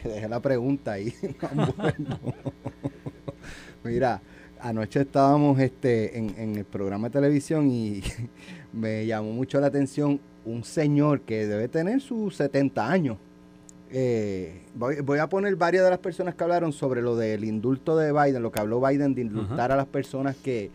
Que 0.00 0.08
dejé 0.08 0.28
la 0.28 0.40
pregunta 0.40 0.92
ahí. 0.92 1.12
No. 1.54 1.74
Mira, 3.84 4.20
anoche 4.60 5.00
estábamos 5.00 5.58
este, 5.58 6.18
en, 6.18 6.34
en 6.38 6.56
el 6.56 6.64
programa 6.64 7.08
de 7.08 7.12
televisión 7.12 7.70
y 7.70 8.02
me 8.72 9.06
llamó 9.06 9.32
mucho 9.32 9.60
la 9.60 9.68
atención 9.68 10.20
un 10.44 10.64
señor 10.64 11.22
que 11.22 11.46
debe 11.46 11.68
tener 11.68 12.00
sus 12.00 12.36
70 12.36 12.90
años. 12.90 13.16
Eh, 13.92 14.62
voy, 14.74 15.00
voy 15.00 15.18
a 15.18 15.28
poner 15.28 15.56
varias 15.56 15.82
de 15.84 15.90
las 15.90 15.98
personas 15.98 16.34
que 16.34 16.44
hablaron 16.44 16.72
sobre 16.72 17.02
lo 17.02 17.16
del 17.16 17.44
indulto 17.44 17.96
de 17.96 18.12
Biden, 18.12 18.42
lo 18.42 18.52
que 18.52 18.60
habló 18.60 18.80
Biden 18.80 19.14
de 19.14 19.22
indultar 19.22 19.72
a 19.72 19.76
las 19.76 19.86
personas 19.86 20.36
que, 20.36 20.70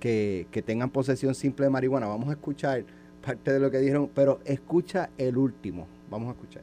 que, 0.00 0.46
que 0.50 0.60
tengan 0.62 0.90
posesión 0.90 1.34
simple 1.34 1.64
de 1.64 1.70
marihuana. 1.70 2.06
Vamos 2.06 2.28
a 2.28 2.32
escuchar 2.32 2.84
parte 3.24 3.52
de 3.52 3.60
lo 3.60 3.70
que 3.70 3.78
dijeron, 3.78 4.10
pero 4.14 4.40
escucha 4.44 5.10
el 5.16 5.38
último. 5.38 5.86
Vamos 6.10 6.28
a 6.28 6.32
escuchar. 6.32 6.62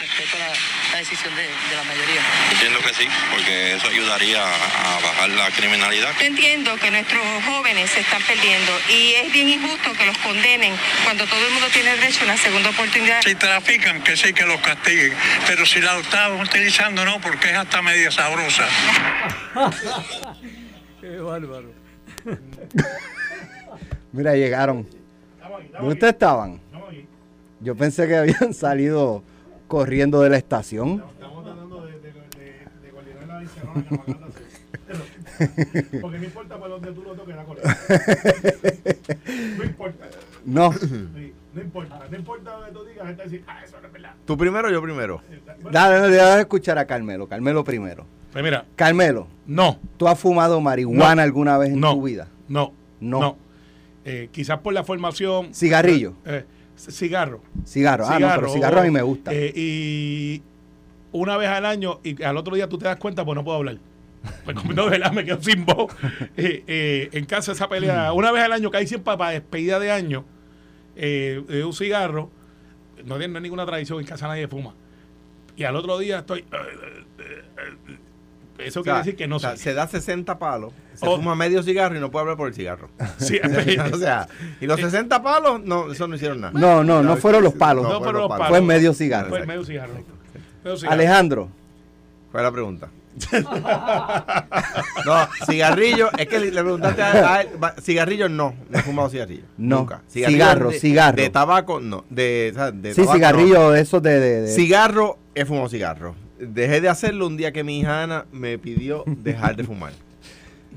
respeto 0.00 0.38
la, 0.38 0.52
la 0.94 1.00
decisión 1.00 1.34
de, 1.34 1.42
de 1.42 1.74
la 1.74 1.82
mayoría. 1.82 2.22
Entiendo 2.52 2.78
que 2.78 2.94
sí, 2.94 3.08
porque 3.32 3.74
eso 3.74 3.88
ayudaría 3.88 4.40
a 4.44 5.00
bajar 5.02 5.28
la 5.30 5.50
criminalidad. 5.50 6.10
Entiendo 6.20 6.76
que 6.76 6.88
nuestros 6.92 7.20
jóvenes 7.44 7.90
se 7.90 7.98
están 8.00 8.22
perdiendo 8.22 8.70
y 8.88 9.14
es 9.14 9.32
bien 9.32 9.48
injusto 9.48 9.92
que 9.98 10.06
los 10.06 10.16
condenen 10.18 10.72
cuando 11.02 11.26
todo 11.26 11.44
el 11.44 11.52
mundo 11.52 11.66
tiene 11.72 11.96
derecho 11.96 12.20
a 12.20 12.24
una 12.26 12.36
segunda 12.36 12.70
oportunidad. 12.70 13.22
Si 13.22 13.34
trafican, 13.34 14.04
que 14.04 14.16
sí 14.16 14.32
que 14.32 14.46
los 14.46 14.60
castiguen. 14.60 15.12
Pero 15.48 15.66
si 15.66 15.80
la 15.80 15.98
estaban 15.98 16.40
utilizando, 16.40 17.04
no, 17.04 17.20
porque 17.20 17.50
es 17.50 17.56
hasta 17.56 17.82
media 17.82 18.12
sabrosa. 18.12 18.68
Qué 21.00 21.18
bárbaro. 21.18 21.72
Mira, 24.12 24.36
llegaron. 24.36 24.88
¿Dónde 25.80 26.08
estaban? 26.08 26.60
Yo 27.58 27.74
pensé 27.74 28.06
que 28.06 28.16
habían 28.16 28.54
salido 28.54 29.24
corriendo 29.78 30.20
de 30.20 30.30
la 30.30 30.36
estación. 30.36 31.02
Estamos 31.14 31.44
tratando 31.44 31.84
de, 31.84 31.92
de, 31.94 32.12
de, 32.12 32.20
de 32.84 32.90
coordinar 32.90 33.42
la 33.42 33.44
Porque 36.00 36.18
no 36.18 36.24
importa 36.24 36.56
por 36.58 36.68
donde 36.68 36.92
tú 36.92 37.02
lo 37.02 37.14
toques, 37.14 37.34
la 37.34 37.44
correcta. 37.44 37.76
No 39.58 39.64
importa. 39.64 40.04
No, 40.44 40.72
Sí, 40.74 41.32
no 41.54 41.60
importa. 41.60 42.00
No 42.08 42.16
importa 42.16 42.50
donde 42.52 42.70
tú 42.72 42.84
digas, 42.84 43.06
gente 43.08 43.22
decir, 43.24 43.42
ah, 43.48 43.64
eso 43.64 43.76
no 43.80 43.86
es 43.88 43.92
verdad. 43.92 44.12
¿Tú 44.24 44.36
primero 44.36 44.68
o 44.68 44.70
yo 44.70 44.80
primero? 44.80 45.20
dale, 45.72 45.96
dale, 45.98 46.16
dale 46.16 46.32
a 46.34 46.40
escuchar 46.40 46.78
a 46.78 46.86
Carmelo. 46.86 47.26
Carmelo 47.26 47.64
primero. 47.64 48.06
Pues 48.32 48.44
mira, 48.44 48.64
Carmelo, 48.76 49.26
no, 49.46 49.78
¿tú 49.96 50.06
has 50.06 50.16
fumado 50.18 50.60
marihuana 50.60 51.16
No. 51.16 51.22
alguna 51.22 51.58
vez 51.58 51.70
en 51.70 51.80
no, 51.80 51.94
tu 51.94 52.02
vida? 52.02 52.28
no, 52.48 52.72
No. 53.00 53.18
no. 53.20 53.36
Eh, 54.04 54.28
quizás 54.30 54.60
por 54.60 54.72
la 54.72 54.84
formación. 54.84 55.52
Cigarrillo. 55.52 56.12
Eh, 56.26 56.44
cigarro. 56.90 57.42
Cigarro. 57.64 58.06
Ah, 58.06 58.18
no, 58.18 58.28
pero 58.34 58.48
cigarro 58.52 58.80
a 58.80 58.84
mí 58.84 58.90
me 58.90 59.02
gusta. 59.02 59.32
Eh, 59.32 59.52
y 59.54 60.42
una 61.12 61.36
vez 61.36 61.48
al 61.48 61.64
año, 61.64 62.00
y 62.02 62.22
al 62.22 62.36
otro 62.36 62.56
día 62.56 62.68
tú 62.68 62.76
te 62.76 62.86
das 62.86 62.96
cuenta, 62.96 63.24
pues 63.24 63.36
no 63.36 63.44
puedo 63.44 63.58
hablar. 63.58 63.78
Pues 64.44 64.56
como 64.56 64.72
no, 64.72 64.84
de 64.84 64.90
verdad, 64.92 65.12
me 65.12 65.24
quedo 65.24 65.40
sin 65.42 65.64
voz. 65.64 65.94
Eh, 66.36 66.64
eh, 66.66 67.08
en 67.12 67.24
casa 67.26 67.52
esa 67.52 67.68
pelea, 67.68 68.12
una 68.12 68.32
vez 68.32 68.42
al 68.42 68.52
año 68.52 68.70
cae 68.70 68.86
siempre 68.86 69.16
para 69.16 69.30
despedida 69.30 69.78
de 69.78 69.90
año, 69.92 70.24
eh, 70.96 71.42
de 71.46 71.64
un 71.64 71.72
cigarro. 71.72 72.30
No 73.04 73.18
tiene 73.18 73.36
hay 73.36 73.42
ninguna 73.42 73.66
tradición, 73.66 74.00
en 74.00 74.06
casa 74.06 74.26
nadie 74.26 74.48
fuma. 74.48 74.74
Y 75.56 75.64
al 75.64 75.76
otro 75.76 75.98
día 75.98 76.20
estoy... 76.20 76.44
Eso 78.58 78.80
O 78.80 78.82
quiere 78.84 78.96
sea, 78.98 79.04
decir 79.04 79.16
que 79.16 79.26
no 79.26 79.36
o 79.36 79.38
sea, 79.40 79.56
sé. 79.56 79.64
se 79.64 79.74
da 79.74 79.86
60 79.88 80.38
palos, 80.38 80.72
se 80.94 81.06
Oh. 81.06 81.16
fuma 81.16 81.34
medio 81.34 81.62
cigarro 81.62 81.96
y 81.96 82.00
no 82.00 82.10
puede 82.10 82.22
hablar 82.22 82.36
por 82.36 82.48
el 82.48 82.54
cigarro. 82.54 82.88
Sí, 83.18 83.40
o 83.92 83.96
sea, 83.98 84.28
y 84.60 84.66
los 84.66 84.80
60 84.80 85.22
palos, 85.22 85.60
no, 85.64 85.90
eso 85.90 86.06
no 86.06 86.14
hicieron 86.14 86.40
nada. 86.40 86.52
No, 86.58 86.84
no, 86.84 87.02
no 87.02 87.16
fueron 87.16 87.42
los 87.42 87.54
palos. 87.54 87.82
No 87.88 87.98
fueron 88.00 88.22
los 88.22 88.28
palos. 88.28 88.48
Fue 88.48 88.60
medio 88.60 88.94
cigarro. 88.94 89.28
Fue 89.28 89.44
medio 89.44 89.64
cigarro. 89.64 89.94
Medio 90.62 90.76
cigarro. 90.76 90.92
Alejandro, 90.94 91.48
¿Cuál 92.30 92.44
es 92.44 92.48
la 92.48 92.52
pregunta? 92.52 92.88
no, 95.06 95.28
cigarrillo, 95.46 96.10
es 96.18 96.26
que 96.26 96.40
le 96.40 96.50
preguntaste 96.50 97.02
a, 97.02 97.42
él, 97.42 97.48
cigarrillo 97.80 98.28
no, 98.28 98.54
no 98.70 98.78
he 98.78 98.82
fumado 98.82 99.08
cigarrillo. 99.08 99.44
No. 99.56 99.78
Nunca. 99.80 100.02
Cigarro, 100.08 100.70
de, 100.70 100.78
cigarro. 100.80 101.16
De 101.16 101.30
tabaco, 101.30 101.80
no. 101.80 102.04
De, 102.10 102.50
o 102.52 102.54
sea, 102.56 102.70
de 102.72 102.90
sí, 102.94 103.00
tabaco, 103.02 103.14
cigarrillo 103.16 103.70
de 103.70 103.80
esos 103.80 104.02
de... 104.02 104.18
de- 104.20 104.40
no. 104.40 104.46
de- 104.46 104.52
Cigarro, 104.54 105.18
he 105.34 105.44
fumado 105.44 105.68
cigarro. 105.68 106.14
Dejé 106.48 106.80
de 106.80 106.88
hacerlo 106.88 107.26
un 107.26 107.36
día 107.36 107.52
que 107.52 107.64
mi 107.64 107.80
hija 107.80 108.02
Ana 108.02 108.26
me 108.32 108.58
pidió 108.58 109.04
dejar 109.06 109.56
de 109.56 109.64
fumar. 109.64 109.92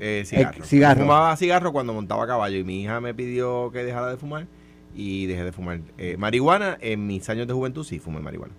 Eh, 0.00 0.22
cigarro. 0.26 0.62
Eh, 0.62 0.66
cigarro. 0.66 1.00
Fumaba 1.00 1.36
cigarro 1.36 1.72
cuando 1.72 1.92
montaba 1.92 2.24
a 2.24 2.26
caballo 2.26 2.56
y 2.56 2.64
mi 2.64 2.82
hija 2.82 3.00
me 3.00 3.14
pidió 3.14 3.70
que 3.72 3.84
dejara 3.84 4.10
de 4.10 4.16
fumar 4.16 4.46
y 4.94 5.26
dejé 5.26 5.44
de 5.44 5.52
fumar. 5.52 5.80
Eh, 5.98 6.16
marihuana, 6.16 6.78
en 6.80 7.06
mis 7.06 7.28
años 7.28 7.46
de 7.46 7.52
juventud 7.54 7.84
sí 7.84 7.98
fumé 7.98 8.20
marihuana. 8.20 8.54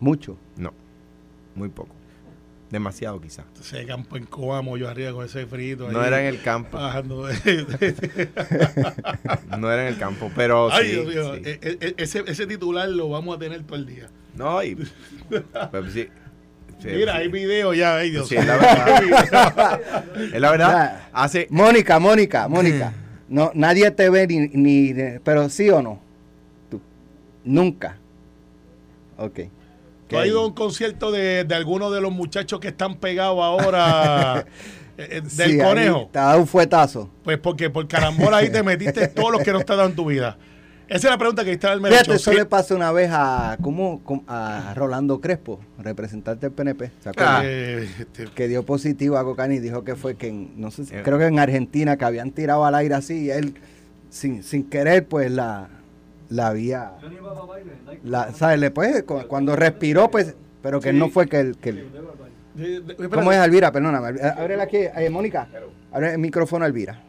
Mucho. 0.00 0.36
No, 0.56 0.72
muy 1.54 1.68
poco. 1.68 1.94
Demasiado 2.70 3.20
quizás. 3.20 3.44
Ese 3.60 3.84
campo 3.86 4.16
en 4.16 4.24
Coamo, 4.24 4.78
yo 4.78 4.88
arriba 4.88 5.12
con 5.12 5.26
ese 5.26 5.46
frito. 5.46 5.92
No 5.92 6.02
era 6.02 6.20
en 6.22 6.26
el 6.34 6.40
campo, 6.40 6.78
bajando. 6.78 7.28
no 9.58 9.70
era 9.70 9.82
en 9.86 9.92
el 9.92 9.98
campo, 9.98 10.30
pero 10.34 10.72
Ay, 10.72 10.86
sí, 10.86 10.92
Dios 10.92 11.06
mío, 11.06 11.34
sí. 11.34 11.40
e- 11.44 11.58
e- 11.80 11.94
ese, 11.98 12.24
ese 12.26 12.46
titular 12.46 12.88
lo 12.88 13.10
vamos 13.10 13.36
a 13.36 13.38
tener 13.38 13.62
todo 13.64 13.76
el 13.76 13.84
día. 13.86 14.08
No, 14.34 14.62
y, 14.62 14.74
pues, 14.74 14.92
sí, 15.92 16.08
sí, 16.78 16.88
Mira, 16.88 17.12
sí. 17.12 17.18
hay 17.18 17.28
video 17.28 17.74
ya, 17.74 17.96
ay 17.96 18.10
Dios 18.10 18.28
Sí, 18.28 18.36
es 18.38 18.46
la 18.46 18.56
verdad. 18.56 19.82
Es 20.32 20.40
la 20.40 20.50
verdad. 20.50 21.00
Hace, 21.12 21.46
Mónica, 21.50 21.98
Mónica, 21.98 22.48
Mónica. 22.48 22.92
No, 23.28 23.50
nadie 23.54 23.90
te 23.90 24.10
ve 24.10 24.26
ni, 24.26 24.48
ni... 24.48 24.94
Pero 25.24 25.48
sí 25.48 25.70
o 25.70 25.80
no. 25.80 26.00
Tú. 26.70 26.80
Nunca. 27.44 27.96
Ok. 29.16 29.40
¿Tú 30.08 30.18
has 30.18 30.26
ido 30.26 30.42
a 30.42 30.46
un 30.46 30.52
concierto 30.52 31.10
de, 31.10 31.44
de 31.44 31.54
alguno 31.54 31.90
de 31.90 32.02
los 32.02 32.12
muchachos 32.12 32.60
que 32.60 32.68
están 32.68 32.96
pegados 32.96 33.42
ahora 33.42 34.44
eh, 34.98 35.08
eh, 35.10 35.22
del 35.22 35.58
conejo? 35.58 36.10
Te 36.12 36.18
ha 36.18 36.24
dado 36.24 36.40
un 36.40 36.46
fuetazo. 36.46 37.08
Pues 37.24 37.38
porque 37.38 37.70
por 37.70 37.88
carambola 37.88 38.38
ahí 38.38 38.50
te 38.50 38.62
metiste 38.62 39.08
todos 39.08 39.32
los 39.32 39.42
que 39.42 39.52
no 39.52 39.60
te 39.60 39.72
has 39.72 39.78
dado 39.78 39.88
en 39.88 39.96
tu 39.96 40.04
vida. 40.04 40.36
Esa 40.88 41.08
es 41.08 41.10
la 41.10 41.18
pregunta 41.18 41.44
que 41.44 41.52
está 41.52 41.72
el 41.72 41.80
Fíjate, 41.84 42.14
eso 42.14 42.30
Sí. 42.30 42.36
le 42.36 42.44
pasó 42.44 42.74
una 42.76 42.92
vez 42.92 43.10
a, 43.12 43.56
¿cómo? 43.62 44.02
A 44.28 44.74
Rolando 44.76 45.20
Crespo, 45.20 45.60
representante 45.78 46.46
del 46.46 46.52
PNP. 46.54 46.90
Ah. 47.16 47.40
Eh, 47.44 47.88
este, 47.98 48.26
Que 48.26 48.48
dio 48.48 48.62
positivo 48.64 49.16
a 49.16 49.24
cocaína 49.24 49.54
y 49.54 49.58
dijo 49.60 49.84
que 49.84 49.96
fue 49.96 50.16
que, 50.16 50.28
en, 50.28 50.52
no 50.60 50.70
sé, 50.70 50.84
si- 50.84 50.94
Eh. 50.94 51.00
creo 51.02 51.18
que 51.18 51.26
en 51.26 51.38
Argentina, 51.38 51.96
que 51.96 52.04
habían 52.04 52.30
tirado 52.32 52.64
al 52.66 52.74
aire 52.74 52.94
así 52.94 53.24
y 53.26 53.30
él, 53.30 53.54
sin, 54.10 54.42
sin 54.42 54.68
querer, 54.68 55.06
pues 55.06 55.30
la, 55.30 55.68
la 56.28 56.48
había... 56.48 56.92
La, 58.04 58.32
¿Sabes? 58.32 58.70
Pues, 58.70 59.02
cu- 59.04 59.26
cuando 59.28 59.56
respiró, 59.56 60.10
pues, 60.10 60.34
pero 60.62 60.80
que 60.80 60.90
Sí. 60.90 60.96
no 60.98 61.08
fue 61.08 61.26
que 61.28 61.40
el... 61.40 61.56
Que 61.56 61.70
el- 61.70 61.90
de- 62.54 62.66
de- 62.66 62.76
espérate. 62.92 63.08
¿Cómo 63.16 63.32
es 63.32 63.38
Alvira? 63.38 63.72
Perdóname. 63.72 64.08
Alvira. 64.08 64.30
Ábrele 64.38 64.62
aquí, 64.62 64.76
eh, 64.76 65.08
Mónica. 65.10 65.48
Abre 65.90 66.12
el 66.12 66.18
micrófono 66.18 66.64
Alvira. 66.66 67.00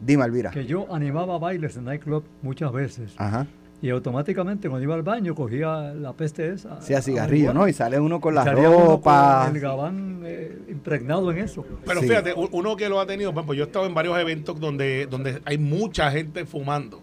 Dime, 0.00 0.24
Alvira. 0.24 0.50
Que 0.50 0.64
yo 0.66 0.86
animaba 0.92 1.38
bailes 1.38 1.76
en 1.76 1.84
nightclub 1.84 2.24
muchas 2.42 2.72
veces. 2.72 3.12
Ajá. 3.18 3.46
Y 3.82 3.88
automáticamente 3.90 4.68
cuando 4.68 4.84
iba 4.84 4.94
al 4.94 5.02
baño 5.02 5.34
cogía 5.34 5.94
la 5.94 6.12
peste 6.12 6.52
esa. 6.52 6.80
Sí, 6.82 6.92
a 6.92 7.00
cigarrillo, 7.00 7.54
¿no? 7.54 7.66
Y 7.66 7.72
sale 7.72 7.98
uno 7.98 8.20
con 8.20 8.34
la 8.34 8.44
ropa. 8.44 9.44
con 9.46 9.56
el 9.56 9.62
gabán 9.62 10.20
eh, 10.24 10.58
impregnado 10.68 11.30
en 11.30 11.38
eso. 11.38 11.64
Pero 11.86 12.00
Sí. 12.00 12.08
fíjate, 12.08 12.34
uno 12.34 12.76
que 12.76 12.88
lo 12.90 13.00
ha 13.00 13.06
tenido, 13.06 13.32
por 13.32 13.40
ejemplo, 13.40 13.54
yo 13.54 13.64
he 13.64 13.66
estado 13.66 13.86
en 13.86 13.94
varios 13.94 14.18
eventos 14.18 14.60
donde, 14.60 15.06
donde 15.06 15.40
hay 15.46 15.56
mucha 15.56 16.10
gente 16.10 16.44
fumando. 16.44 17.00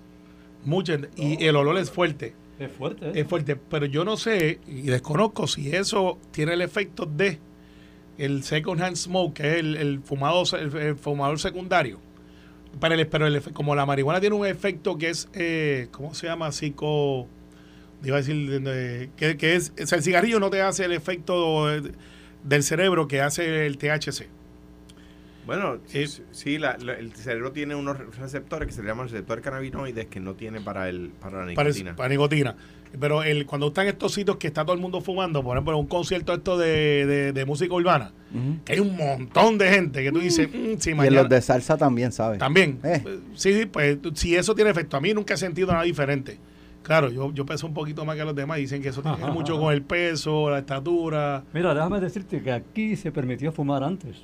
Mucha 0.66 0.94
gente, 0.94 1.10
y 1.16 1.44
el 1.46 1.56
olor 1.56 1.78
es 1.78 1.90
fuerte. 1.90 2.36
Es 2.60 2.72
fuerte. 2.72 3.08
¿eh? 3.08 3.12
Es 3.22 3.28
fuerte. 3.28 3.56
Pero 3.56 3.86
yo 3.88 4.04
no 4.06 4.16
sé 4.18 4.60
y 4.68 4.82
desconozco 4.84 5.48
si 5.48 5.76
eso 5.76 6.20
tiene 6.32 6.54
el 6.54 6.62
efecto 6.62 7.06
de 7.08 7.40
el 8.20 8.44
second 8.44 8.82
hand 8.82 8.96
smoke, 8.98 9.34
que 9.34 9.50
es 9.54 9.56
el, 9.58 9.76
el 9.78 10.00
fumado, 10.02 10.44
el, 10.60 10.76
el 10.78 10.96
fumador 10.96 11.40
secundario. 11.40 12.00
Para 12.80 12.96
el, 12.96 13.08
pero 13.08 13.28
el 13.28 13.42
como 13.54 13.76
la 13.76 13.86
marihuana 13.86 14.20
tiene 14.20 14.36
un 14.36 14.46
efecto 14.46 14.98
que 14.98 15.10
es, 15.10 15.30
eh, 15.34 15.88
¿cómo 15.92 16.14
se 16.14 16.28
llama? 16.28 16.52
Psico. 16.52 17.28
Iba 18.04 18.18
a 18.18 18.20
decir, 18.20 18.62
de- 18.62 19.10
que, 19.18 19.38
que 19.38 19.56
es, 19.56 19.74
o 19.82 19.88
sea, 19.88 19.98
el 19.98 20.04
cigarrillo 20.04 20.40
no 20.40 20.50
te 20.52 20.62
hace 20.62 20.86
el 20.86 20.92
efecto 20.92 21.74
eh, 21.74 21.82
del 22.44 22.62
cerebro 22.64 23.08
que 23.08 23.22
hace 23.22 23.66
el 23.66 23.78
THC. 23.78 24.28
Bueno, 25.46 25.76
Eh, 25.94 26.08
sí, 26.08 26.24
sí, 26.32 26.58
la- 26.58 26.78
la- 26.78 26.94
el 26.96 27.14
cerebro 27.14 27.54
tiene 27.54 27.74
unos 27.74 27.98
receptores 28.18 28.68
que 28.68 28.74
se 28.74 28.84
llaman 28.84 29.08
receptores 29.08 29.44
cannabinoides 29.44 30.08
que 30.08 30.20
no 30.20 30.36
tiene 30.36 30.60
para 30.60 30.90
el 30.90 31.10
para 31.22 31.46
la 31.46 31.54
para, 31.56 31.70
nicotina. 31.70 31.96
para 31.96 32.10
nicotina. 32.10 32.56
Pero 33.00 33.24
el, 33.24 33.46
cuando 33.46 33.68
están 33.68 33.88
estos 33.88 34.14
sitios 34.14 34.38
que 34.38 34.48
está 34.48 34.64
todo 34.64 34.76
el 34.76 34.82
mundo 34.82 35.02
fumando, 35.02 35.44
por 35.44 35.58
ejemplo, 35.58 35.78
un 35.78 35.88
concierto 35.88 36.34
esto 36.34 36.58
de, 36.58 37.06
de- 37.06 37.34
de 37.34 37.46
música 37.46 37.74
urbana, 37.74 38.12
que 38.66 38.74
hay 38.74 38.80
un 38.80 38.96
montón 38.96 39.58
de 39.58 39.70
gente 39.70 40.04
que 40.04 40.12
tú 40.12 40.20
dices, 40.20 40.48
"Mm, 40.50 40.80
si 40.80 40.90
Y 40.90 40.92
en 40.92 40.98
mañana... 40.98 41.22
los 41.22 41.30
de 41.30 41.42
salsa 41.42 41.78
también, 41.78 42.12
¿sabes? 42.12 42.40
También. 42.40 42.80
Eh. 42.84 43.02
Sí, 43.36 43.54
sí, 43.54 43.66
pues 43.66 43.98
si 44.16 44.36
eso 44.36 44.54
tiene 44.56 44.72
efecto. 44.72 44.98
A 44.98 45.02
mí 45.02 45.14
nunca 45.14 45.34
he 45.34 45.38
sentido 45.38 45.68
nada 45.72 45.84
diferente. 45.84 46.38
Claro, 46.84 47.10
yo, 47.12 47.34
yo 47.34 47.46
peso 47.46 47.68
un 47.68 47.74
poquito 47.74 48.06
más 48.06 48.16
que 48.16 48.24
los 48.24 48.34
demás. 48.36 48.58
Dicen 48.60 48.82
que 48.82 48.90
eso 48.90 49.02
tiene 49.02 49.26
mucho 49.32 49.60
con 49.60 49.74
el 49.74 49.82
peso, 49.82 50.50
la 50.50 50.60
estatura. 50.60 51.44
Mira, 51.54 51.74
déjame 51.74 52.00
decirte 52.00 52.42
que 52.42 52.52
aquí 52.52 52.96
se 52.96 53.12
permitía 53.12 53.52
fumar 53.52 53.84
antes. 53.84 54.16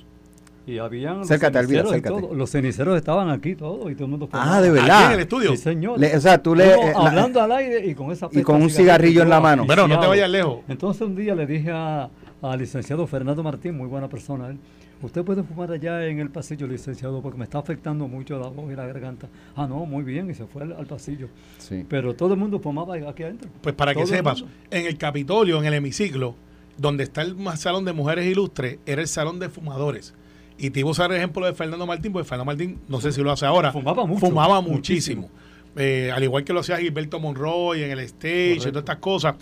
Y 0.66 0.78
habían 0.78 1.18
los 1.18 1.30
Acércate, 1.30 1.58
Elvira, 1.58 1.82
ceniceros 1.82 1.92
y 1.92 2.00
acércate. 2.08 2.26
todo. 2.28 2.34
Los 2.34 2.50
ceniceros 2.50 2.96
estaban 2.96 3.28
aquí 3.30 3.54
todos 3.54 3.90
y 3.90 3.94
todo 3.94 4.04
el 4.04 4.10
mundo 4.12 4.26
fumaba. 4.26 4.56
Ah, 4.56 4.62
de 4.62 4.68
Aquí 4.70 4.78
verdad. 4.80 5.06
en 5.06 5.12
el 5.12 5.20
estudio. 5.20 5.50
Sí, 5.50 5.56
señor. 5.58 5.98
Le- 6.00 6.16
o 6.16 6.20
sea, 6.20 6.42
tú 6.42 6.54
le. 6.54 6.72
Eh, 6.72 6.92
la- 6.92 7.06
hablando 7.08 7.42
al 7.42 7.52
aire 7.52 7.86
y 7.86 7.94
con 7.94 8.10
esa 8.10 8.28
y 8.32 8.40
con 8.42 8.62
un 8.62 8.70
cigarrillo 8.70 9.22
en 9.22 9.28
la 9.28 9.40
mano. 9.40 9.66
Bueno, 9.66 9.86
no 9.86 10.00
te 10.00 10.06
vayas 10.06 10.30
lejos. 10.30 10.60
Entonces 10.68 11.02
un 11.02 11.14
día 11.16 11.34
le 11.34 11.46
dije 11.46 11.70
a- 11.70 12.08
al 12.42 12.58
licenciado 12.58 13.06
Fernando 13.06 13.42
Martín, 13.42 13.76
muy 13.76 13.88
buena 13.88 14.08
persona 14.08 14.48
él, 14.48 14.58
usted 15.02 15.22
puede 15.22 15.42
fumar 15.42 15.70
allá 15.70 16.06
en 16.06 16.18
el 16.18 16.30
pasillo, 16.30 16.66
licenciado, 16.66 17.20
porque 17.22 17.38
me 17.38 17.44
está 17.44 17.58
afectando 17.58 18.06
mucho 18.08 18.38
la 18.38 18.48
voz 18.48 18.70
y 18.72 18.74
la 18.76 18.86
garganta. 18.86 19.28
Ah, 19.56 19.66
no, 19.66 19.84
muy 19.86 20.02
bien, 20.02 20.30
y 20.30 20.34
se 20.34 20.46
fue 20.46 20.62
al, 20.62 20.72
al 20.72 20.86
pasillo. 20.86 21.28
Sí. 21.58 21.84
Pero 21.88 22.14
todo 22.14 22.32
el 22.34 22.40
mundo 22.40 22.58
fumaba 22.58 22.94
aquí 22.96 23.22
adentro. 23.22 23.50
Pues 23.62 23.74
para 23.74 23.92
que 23.92 24.00
Todo 24.02 24.10
el 24.12 24.16
sepas, 24.18 24.40
mundo. 24.40 24.54
en 24.70 24.86
el 24.86 24.96
Capitolio, 24.98 25.58
en 25.58 25.66
el 25.66 25.74
hemiciclo, 25.74 26.34
donde 26.78 27.04
está 27.04 27.20
el 27.22 27.36
salón 27.56 27.84
de 27.84 27.92
mujeres 27.92 28.26
ilustres, 28.26 28.78
era 28.86 29.00
el 29.02 29.08
salón 29.08 29.38
de 29.38 29.48
fumadores. 29.48 30.14
Y 30.58 30.70
te 30.70 30.80
iba 30.80 30.88
a 30.88 30.92
usar 30.92 31.10
el 31.10 31.16
ejemplo 31.18 31.44
de 31.46 31.52
Fernando 31.54 31.86
Martín, 31.86 32.12
porque 32.12 32.28
Fernando 32.28 32.44
Martín, 32.46 32.78
no 32.88 33.00
sé 33.00 33.10
si 33.12 33.22
lo 33.22 33.32
hace 33.32 33.44
ahora, 33.46 33.72
Fumaba 33.72 34.06
mucho, 34.06 34.20
fumaba 34.26 34.60
muchísimo. 34.60 35.22
muchísimo. 35.22 35.30
Eh, 35.76 36.12
al 36.14 36.22
igual 36.22 36.44
que 36.44 36.52
lo 36.52 36.60
hacía 36.60 36.76
Gilberto 36.78 37.18
Monroy 37.18 37.82
en 37.82 37.90
el 37.90 37.98
stage 38.00 38.52
y 38.54 38.58
todas 38.58 38.76
estas 38.76 38.98
cosas. 38.98 39.34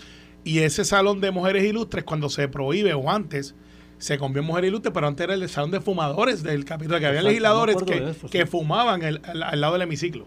Y 0.45 0.61
ese 0.61 0.85
salón 0.85 1.21
de 1.21 1.31
mujeres 1.31 1.63
ilustres, 1.65 2.05
cuando 2.05 2.29
se 2.31 2.49
prohíbe 2.49 2.95
o 2.95 3.11
antes, 3.11 3.55
se 3.99 4.17
convió 4.19 4.41
en 4.41 4.47
mujeres 4.47 4.69
ilustres, 4.69 4.93
pero 4.95 5.07
antes 5.07 5.23
era 5.25 5.35
el 5.35 5.49
salón 5.51 5.71
de 5.71 5.81
fumadores 5.81 6.43
del 6.43 6.65
Capitolio, 6.65 6.99
que 6.99 7.07
había 7.07 7.23
legisladores 7.23 7.77
que, 7.85 8.01
de 8.01 8.11
eso, 8.13 8.27
sí. 8.29 8.33
que 8.39 8.47
fumaban 8.47 9.03
el- 9.03 9.21
al, 9.25 9.43
al 9.43 9.61
lado 9.61 9.75
del 9.75 9.83
hemiciclo. 9.83 10.27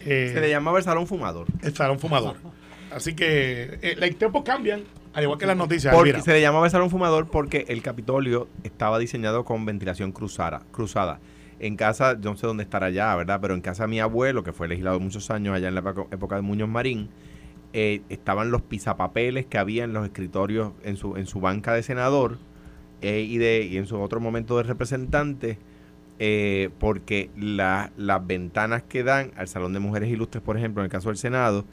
Eh, 0.00 0.30
Se 0.34 0.40
le 0.40 0.50
llamaba 0.50 0.78
el 0.78 0.84
salón 0.84 1.06
fumador. 1.06 1.46
el 1.62 1.74
salón 1.74 1.98
fumador. 1.98 2.36
Así 2.92 3.14
que 3.16 3.78
eh, 3.82 3.96
los 3.98 4.16
tiempos 4.16 4.42
cambian, 4.44 4.82
al 5.14 5.22
igual 5.22 5.38
que 5.38 5.46
las 5.46 5.56
noticias. 5.56 5.94
Porque 5.94 6.20
se 6.20 6.32
le 6.32 6.40
llamaba 6.40 6.66
el 6.66 6.70
salón 6.72 6.90
fumador 6.90 7.28
porque 7.28 7.64
el 7.68 7.82
Capitolio 7.82 8.48
estaba 8.64 8.98
diseñado 8.98 9.44
con 9.44 9.64
ventilación 9.64 10.12
cruzada. 10.12 10.62
cruzada. 10.72 11.20
En 11.60 11.76
casa, 11.76 12.18
yo 12.20 12.30
no 12.30 12.36
sé 12.36 12.46
dónde 12.46 12.64
estará 12.64 12.90
ya, 12.90 13.14
¿verdad? 13.14 13.38
Pero 13.40 13.54
en 13.54 13.60
casa 13.60 13.84
de 13.84 13.88
mi 13.88 14.00
abuelo, 14.00 14.42
que 14.42 14.52
fue 14.52 14.66
legislador 14.68 15.00
muchos 15.00 15.30
años 15.30 15.54
allá 15.54 15.68
en 15.68 15.74
la 15.74 15.80
época- 15.80 16.06
época 16.10 16.36
de 16.36 16.42
Muñoz 16.42 16.68
Marín, 16.68 17.08
eh, 17.72 18.02
estaban 18.08 18.50
los 18.50 18.62
pisapapeles 18.62 19.46
que 19.46 19.56
había 19.58 19.84
en 19.84 19.92
los 19.92 20.04
escritorios, 20.04 20.72
en 20.82 20.96
su, 20.96 21.16
en 21.16 21.26
su 21.26 21.40
banca 21.40 21.72
de 21.74 21.82
senador 21.82 22.38
eh, 23.02 23.20
y, 23.20 23.38
de, 23.38 23.62
y 23.70 23.76
en 23.78 23.86
su 23.86 24.00
otro 24.00 24.18
momento 24.20 24.56
de 24.56 24.62
representante, 24.64 25.58
eh, 26.18 26.70
porque 26.78 27.30
la- 27.36 27.90
las 27.96 28.24
ventanas 28.26 28.82
que 28.82 29.02
dan 29.04 29.30
al 29.36 29.48
Salón 29.48 29.72
de 29.72 29.80
Mujeres 29.80 30.08
Ilustres, 30.10 30.42
por 30.42 30.56
ejemplo, 30.56 30.82
en 30.82 30.86
el 30.86 30.90
caso 30.90 31.08
del 31.08 31.16
Senado, 31.18 31.64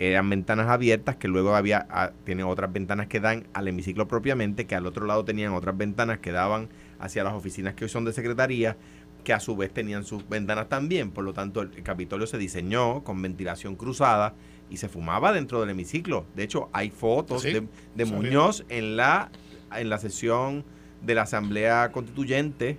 eran 0.00 0.30
ventanas 0.30 0.68
abiertas 0.68 1.16
que 1.16 1.28
luego 1.28 1.54
había 1.54 1.86
ah, 1.90 2.12
tienen 2.24 2.46
otras 2.46 2.72
ventanas 2.72 3.06
que 3.06 3.20
dan 3.20 3.46
al 3.52 3.68
hemiciclo 3.68 4.08
propiamente, 4.08 4.66
que 4.66 4.74
al 4.74 4.86
otro 4.86 5.04
lado 5.04 5.26
tenían 5.26 5.52
otras 5.52 5.76
ventanas 5.76 6.20
que 6.20 6.32
daban 6.32 6.70
hacia 6.98 7.22
las 7.22 7.34
oficinas 7.34 7.74
que 7.74 7.84
hoy 7.84 7.90
son 7.90 8.06
de 8.06 8.14
secretaría, 8.14 8.78
que 9.24 9.34
a 9.34 9.40
su 9.40 9.56
vez 9.56 9.72
tenían 9.74 10.04
sus 10.04 10.26
ventanas 10.26 10.70
también. 10.70 11.10
Por 11.10 11.24
lo 11.24 11.34
tanto, 11.34 11.60
el, 11.60 11.70
el 11.76 11.82
Capitolio 11.82 12.26
se 12.26 12.38
diseñó 12.38 13.04
con 13.04 13.20
ventilación 13.20 13.76
cruzada 13.76 14.34
y 14.70 14.78
se 14.78 14.88
fumaba 14.88 15.32
dentro 15.32 15.60
del 15.60 15.68
hemiciclo. 15.68 16.24
De 16.34 16.44
hecho, 16.44 16.70
hay 16.72 16.88
fotos 16.90 17.42
Sí, 17.42 17.52
de. 17.94 18.04
Muñoz 18.06 18.64
en 18.70 18.96
la, 18.96 19.30
en 19.76 19.90
la 19.90 19.98
sesión 19.98 20.64
de 21.02 21.14
la 21.14 21.22
Asamblea 21.22 21.92
Constituyente 21.92 22.78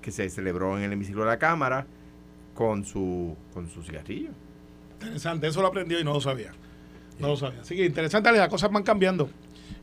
que 0.00 0.10
se 0.10 0.30
celebró 0.30 0.78
en 0.78 0.84
el 0.84 0.92
hemiciclo 0.94 1.24
de 1.24 1.30
la 1.30 1.38
Cámara 1.38 1.86
con 2.54 2.86
su, 2.86 3.36
con 3.52 3.68
su 3.68 3.82
cigarrillo. 3.82 4.30
Interesante, 5.00 5.46
eso 5.46 5.60
lo 5.62 5.68
aprendió 5.68 6.00
y 6.00 6.04
no 6.04 6.12
lo 6.14 6.20
sabía. 6.20 6.52
No 7.18 7.28
lo 7.28 7.36
sabía. 7.36 7.60
Así 7.60 7.76
que 7.76 7.84
interesante, 7.84 8.30
las 8.32 8.48
cosas 8.48 8.70
van 8.70 8.82
cambiando. 8.82 9.30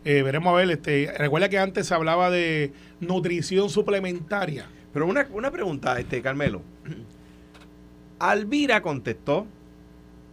Eh, 0.05 0.21
veremos 0.21 0.51
a 0.53 0.57
ver, 0.57 0.69
este, 0.69 1.11
recuerda 1.17 1.49
que 1.49 1.57
antes 1.59 1.87
se 1.87 1.93
hablaba 1.93 2.29
de 2.29 2.73
nutrición 2.99 3.69
suplementaria. 3.69 4.65
Pero 4.93 5.07
una, 5.07 5.27
una 5.31 5.49
pregunta, 5.51 5.99
este 5.99 6.21
Carmelo. 6.21 6.61
Alvira 8.19 8.81
contestó, 8.81 9.45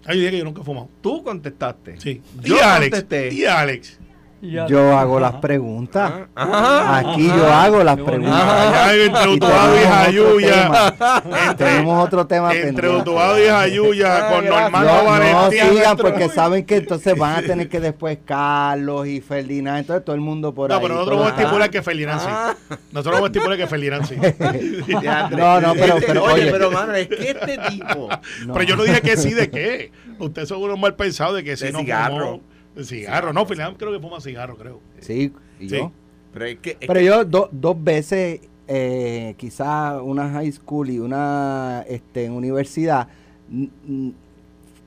Ay, 0.05 0.17
yo 0.17 0.21
dije 0.21 0.31
que 0.33 0.39
yo 0.39 0.45
nunca 0.45 0.63
he 0.63 0.65
fumado. 0.65 0.89
tú 1.03 1.23
contestaste. 1.23 2.01
Sí. 2.01 2.23
Yo 2.43 2.57
y 2.57 2.59
Alex. 2.61 2.91
contesté. 2.91 3.35
Y 3.35 3.45
Alex. 3.45 3.99
Yo 4.43 4.97
hago 4.99 5.19
Ajá. 5.19 5.33
las 5.33 5.41
preguntas. 5.41 6.13
Ajá. 6.35 6.99
Aquí 6.99 7.27
yo 7.27 7.47
hago 7.53 7.85
las 7.85 7.99
preguntas. 7.99 8.91
Entre 8.95 9.31
Y 9.31 9.35
Utuado 9.35 9.77
y 9.77 9.79
tenemos 9.81 9.87
otro 9.87 9.95
Jayuya. 9.95 10.63
tema. 10.63 11.55
Tenemos 11.57 12.05
otro 12.07 12.27
tema 12.27 12.55
Entre. 12.55 12.89
Utuado 12.89 13.39
y 13.39 13.47
Jayuya 13.49 14.29
con. 14.31 14.45
Normando 14.47 14.93
No, 15.05 15.19
no 15.45 15.51
sigan 15.51 15.97
porque 15.99 16.29
saben 16.31 16.65
que 16.65 16.77
entonces 16.77 17.17
van 17.19 17.37
a 17.37 17.43
tener 17.43 17.69
que 17.69 17.81
después 17.81 18.19
Carlos 18.25 19.07
y 19.07 19.21
Ferdinand, 19.21 19.79
entonces 19.81 20.05
todo 20.05 20.15
el 20.15 20.23
mundo 20.23 20.55
por 20.55 20.71
No, 20.71 20.77
ahí. 20.77 20.83
pero 20.83 20.95
nosotros 20.95 21.17
por 21.19 21.25
vamos 21.27 21.39
a 21.39 21.43
estipular 21.43 21.71
que 21.71 21.83
Ferdinand 21.83 22.21
sí. 22.21 22.77
Nosotros 22.93 23.13
vamos 23.21 23.23
a 23.23 23.27
estipular 23.33 23.59
que 23.59 23.67
Ferdinand 23.67 24.07
sí. 24.07 24.17
No, 25.37 25.61
no, 25.61 25.75
pero, 25.75 25.97
pero 26.07 26.25
oye, 26.25 26.43
oye, 26.45 26.51
pero 26.53 26.71
mano, 26.71 26.95
es 26.95 27.09
que 27.09 27.31
este 27.31 27.59
tipo. 27.69 28.09
no. 28.47 28.53
Pero 28.55 28.63
yo 28.65 28.77
no 28.77 28.85
dije 28.85 29.01
que 29.03 29.17
sí 29.17 29.35
de 29.35 29.51
qué. 29.51 29.93
Ustedes 30.19 30.49
son 30.49 30.63
unos 30.63 30.79
mal 30.79 30.95
pensados 30.95 31.35
de 31.37 31.45
que 31.45 31.57
sí 31.57 31.67
De 31.67 31.73
no 31.73 31.81
cigarro. 31.81 32.27
fumó. 32.27 32.50
Cigarro. 32.83 33.33
No, 33.33 33.45
Ferdinand 33.47 33.77
creo 33.77 33.93
que 33.93 34.01
fuma 34.01 34.21
cigarro, 34.21 34.57
creo. 34.57 34.81
Sí, 35.01 35.33
y 35.59 35.69
Sí. 35.69 35.77
yo. 35.77 35.93
Pero 36.33 36.45
es 36.47 36.59
que. 36.59 36.71
es 36.73 36.77
Pero 36.81 36.95
que- 36.95 37.05
yo 37.05 37.25
do- 37.25 37.49
dos 37.53 37.83
veces, 37.83 38.41
eh, 38.69 39.35
quizá 39.37 40.01
una 40.03 40.31
high 40.31 40.53
school 40.53 40.89
y 40.91 40.99
una 41.01 41.85
este, 41.89 42.25
en 42.27 42.33
universidad, 42.33 43.09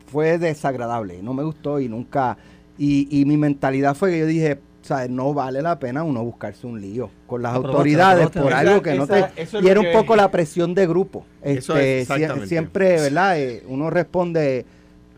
fue 0.07 0.37
desagradable, 0.37 1.21
no 1.23 1.33
me 1.33 1.43
gustó 1.43 1.79
y 1.79 1.89
nunca, 1.89 2.37
y, 2.77 3.07
y 3.21 3.25
mi 3.25 3.35
mentalidad 3.37 3.95
fue 3.95 4.11
que 4.11 4.19
yo 4.19 4.25
dije, 4.27 4.59
¿sabes? 4.83 5.09
No 5.09 5.33
vale 5.33 5.61
la 5.61 5.79
pena 5.79 6.03
uno 6.03 6.23
buscarse 6.23 6.67
un 6.67 6.79
lío 6.79 7.09
con 7.25 7.41
las 7.41 7.51
Aprobaste, 7.53 7.77
autoridades 7.77 8.29
por 8.29 8.47
Esa- 8.51 8.59
algo 8.59 8.81
que 8.81 8.93
no 8.95 9.07
te... 9.07 9.25
es 9.37 9.53
Y 9.53 9.67
era 9.67 9.79
un 9.79 9.91
poco 9.91 10.15
la 10.15 10.29
presión 10.29 10.73
de 10.75 10.85
grupo. 10.87 11.25
Eso 11.41 11.75
Este, 11.77 12.01
es 12.41 12.47
siempre, 12.49 12.95
¿verdad? 13.01 13.39
Eh, 13.39 13.63
uno 13.67 13.89
responde 13.89 14.65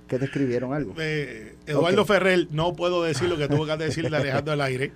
que 0.07 0.17
te 0.19 0.25
escribieron 0.25 0.73
algo. 0.73 0.93
Eh, 0.97 1.54
Eduardo 1.67 2.01
Ok. 2.03 2.07
Ferrer, 2.07 2.47
no 2.51 2.73
puedo 2.73 3.03
decir 3.03 3.27
lo 3.29 3.37
que 3.37 3.47
tuvo 3.47 3.65
que 3.65 3.75
decirle 3.77 4.09
de 4.09 4.17
Alejandro 4.17 4.53
al 4.53 4.61
aire. 4.61 4.91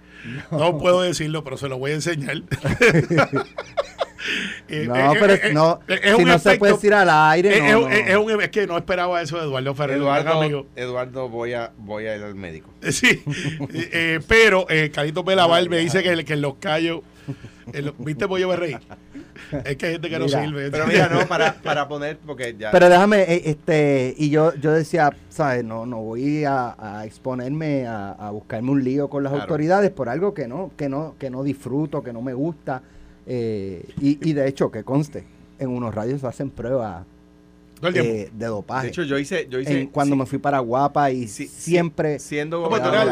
No. 0.52 0.78
puedo 0.78 1.02
decirlo, 1.02 1.44
pero 1.44 1.58
se 1.58 1.68
lo 1.70 1.78
voy 1.78 1.92
a 1.92 1.96
enseñar. 1.96 2.44
Eh, 4.68 4.86
No, 4.86 4.96
eh, 5.14 5.18
pero 5.20 5.34
eh, 5.34 5.40
eh, 5.46 5.54
no, 5.54 5.80
es 5.88 6.02
si 6.02 6.22
un 6.22 6.28
no 6.28 6.38
se 6.38 6.50
efecto- 6.50 6.60
puede 6.60 6.74
decir 6.74 6.94
al 6.94 7.10
aire, 7.10 7.56
es, 7.58 7.62
no, 7.64 7.68
es 7.70 7.76
un- 7.76 7.82
no. 7.90 7.90
es 8.30 8.34
un- 8.36 8.42
es 8.42 8.50
que 8.50 8.68
no 8.68 8.78
esperaba 8.78 9.22
eso 9.22 9.38
de 9.38 9.44
Eduardo 9.44 9.74
Ferrer. 9.74 9.98
Eduardo, 9.98 10.34
amigo. 10.42 10.68
Eduardo, 10.76 11.30
voy 11.30 11.54
a, 11.54 11.72
voy 11.78 12.06
a 12.06 12.18
ir 12.18 12.24
al 12.24 12.36
médico. 12.36 12.70
Sí, 12.92 13.24
eh, 13.74 14.20
pero 14.28 14.66
eh, 14.70 14.92
Carito 14.94 15.24
Pelaval 15.24 15.70
me 15.70 15.78
dice 15.78 16.04
que, 16.04 16.26
que 16.26 16.34
en 16.34 16.42
los 16.42 16.56
callos, 16.56 17.00
¿viste 18.00 18.28
Pollo 18.28 18.50
Berrey? 18.50 18.78
Es 19.66 19.76
que 19.78 19.86
hay 19.88 19.92
gente 19.94 20.10
que 20.10 20.20
no 20.20 20.28
sirve. 20.30 20.70
Pero 20.72 20.88
mira, 20.88 21.10
no, 21.10 21.28
para, 21.28 21.54
para 21.62 21.88
poner, 21.88 22.18
porque 22.26 22.56
ya. 22.58 22.72
Pero 22.72 22.90
déjame, 22.90 23.22
eh, 23.24 23.42
este, 23.46 24.14
y 24.18 24.30
yo, 24.30 24.54
yo 24.56 24.72
decía, 24.72 25.12
¿sabes? 25.30 25.64
No, 25.64 25.86
no 25.86 25.98
voy 26.02 26.44
a, 26.46 26.76
a 26.78 27.06
exponerme 27.06 27.88
a, 27.88 28.12
a 28.12 28.32
buscarme 28.32 28.72
un 28.72 28.84
lío 28.84 29.10
con 29.10 29.24
las 29.24 29.32
Claro. 29.32 29.44
autoridades 29.44 29.92
por 29.92 30.10
algo 30.10 30.34
que 30.34 30.48
no, 30.48 30.72
que 30.78 30.90
no, 30.90 31.16
que 31.20 31.30
no 31.30 31.44
disfruto, 31.44 32.04
que 32.04 32.14
no 32.14 32.22
me 32.22 32.34
gusta. 32.34 32.82
eh, 33.28 33.84
y, 34.02 34.30
y 34.30 34.34
de 34.34 34.48
hecho, 34.48 34.72
que 34.72 34.84
conste, 34.84 35.24
en 35.60 35.70
unos 35.70 35.94
radios 35.94 36.24
hacen 36.24 36.50
pruebas 36.50 37.06
Eh, 37.82 38.30
de 38.34 38.46
dopaje. 38.46 38.84
De 38.88 38.90
hecho, 38.90 39.04
yo 39.04 39.18
hice, 39.18 39.48
yo 39.50 39.60
hice 39.60 39.82
En- 39.82 39.88
cuando 39.88 40.16
sí, 40.16 40.20
me 40.20 40.26
fui 40.26 40.38
para 40.40 40.60
Guapa 40.60 41.12
y 41.12 41.28
sí, 41.28 41.48
siempre... 41.48 42.20
siendo 42.20 42.60
gobernador, 42.62 43.08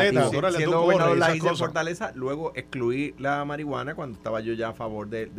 la 1.18 1.36
hice 1.36 1.48
en. 1.48 1.56
Fortaleza, 1.58 2.12
luego 2.16 2.52
excluí 2.56 3.16
la 3.18 3.44
marihuana 3.46 3.96
cuando 3.96 4.18
estaba 4.18 4.42
yo 4.42 4.54
ya 4.54 4.70
a 4.70 4.74
favor 4.74 5.08
de, 5.10 5.30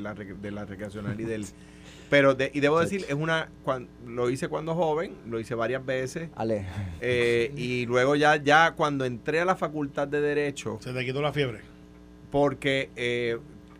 la, 0.00 0.14
de 0.14 0.50
la 0.50 0.64
recreacional 0.64 1.20
y 1.20 1.24
del... 1.24 1.44
Pero, 2.10 2.34
de- 2.34 2.50
y 2.54 2.60
debo 2.60 2.80
decir, 2.80 3.04
es 3.06 3.14
una... 3.14 3.50
cuan- 3.64 3.88
lo 4.06 4.30
hice 4.30 4.48
cuando 4.48 4.74
joven, 4.74 5.12
lo 5.28 5.38
hice 5.38 5.54
varias 5.54 5.84
veces, 5.84 6.30
Ale, 6.36 6.66
eh, 7.02 7.52
y 7.54 7.84
luego 7.84 8.16
ya, 8.16 8.36
ya 8.36 8.72
cuando 8.72 9.04
entré 9.04 9.40
a 9.40 9.44
la 9.44 9.56
facultad 9.56 10.08
de 10.08 10.22
Derecho, 10.22 10.78
Se 10.80 10.94
te 10.94 11.04
quitó 11.04 11.20
la 11.20 11.34
fiebre. 11.34 11.60
porque 12.30 12.88
eh, 12.96 13.36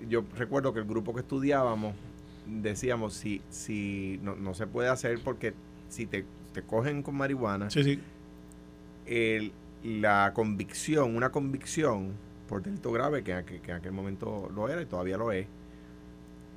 yo 0.08 0.24
recuerdo 0.36 0.74
que 0.74 0.80
el 0.80 0.84
grupo 0.86 1.14
que 1.14 1.20
estudiábamos 1.20 1.94
decíamos 2.48 3.14
si 3.14 3.42
si 3.50 4.18
no, 4.22 4.34
no 4.36 4.54
se 4.54 4.66
puede 4.66 4.88
hacer 4.88 5.20
porque 5.22 5.54
si 5.88 6.06
te, 6.06 6.24
te 6.52 6.62
cogen 6.62 7.02
con 7.02 7.14
marihuana 7.16 7.70
Sí, 7.70 7.84
sí. 7.84 8.00
el- 9.06 9.52
la 9.84 10.32
convicción 10.34 11.14
una 11.14 11.30
convicción 11.30 12.12
por 12.48 12.62
delito 12.62 12.90
grave 12.90 13.22
que, 13.22 13.30
en 13.32 13.38
aquel- 13.38 13.60
que 13.60 13.70
en 13.70 13.76
aquel 13.76 13.92
momento 13.92 14.50
lo 14.54 14.68
era 14.68 14.82
y 14.82 14.86
todavía 14.86 15.16
lo 15.16 15.30
es 15.30 15.46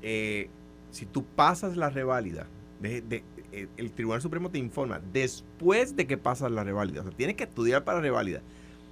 eh, 0.01 0.49
si 0.91 1.05
tú 1.05 1.23
pasas 1.25 1.77
la 1.77 1.89
reválida 1.89 2.47
de- 2.81 3.01
de- 3.01 3.23
eh, 3.51 3.67
el 3.77 3.91
Tribunal 3.91 4.21
Supremo 4.21 4.49
te 4.49 4.57
informa 4.57 4.99
después 5.13 5.95
de 5.95 6.07
que 6.07 6.17
pasas 6.17 6.51
la 6.51 6.63
reválida 6.63 7.01
o 7.01 7.03
sea 7.03 7.11
tienes 7.11 7.35
que 7.35 7.43
estudiar 7.43 7.83
para 7.83 7.99
reválida 8.01 8.41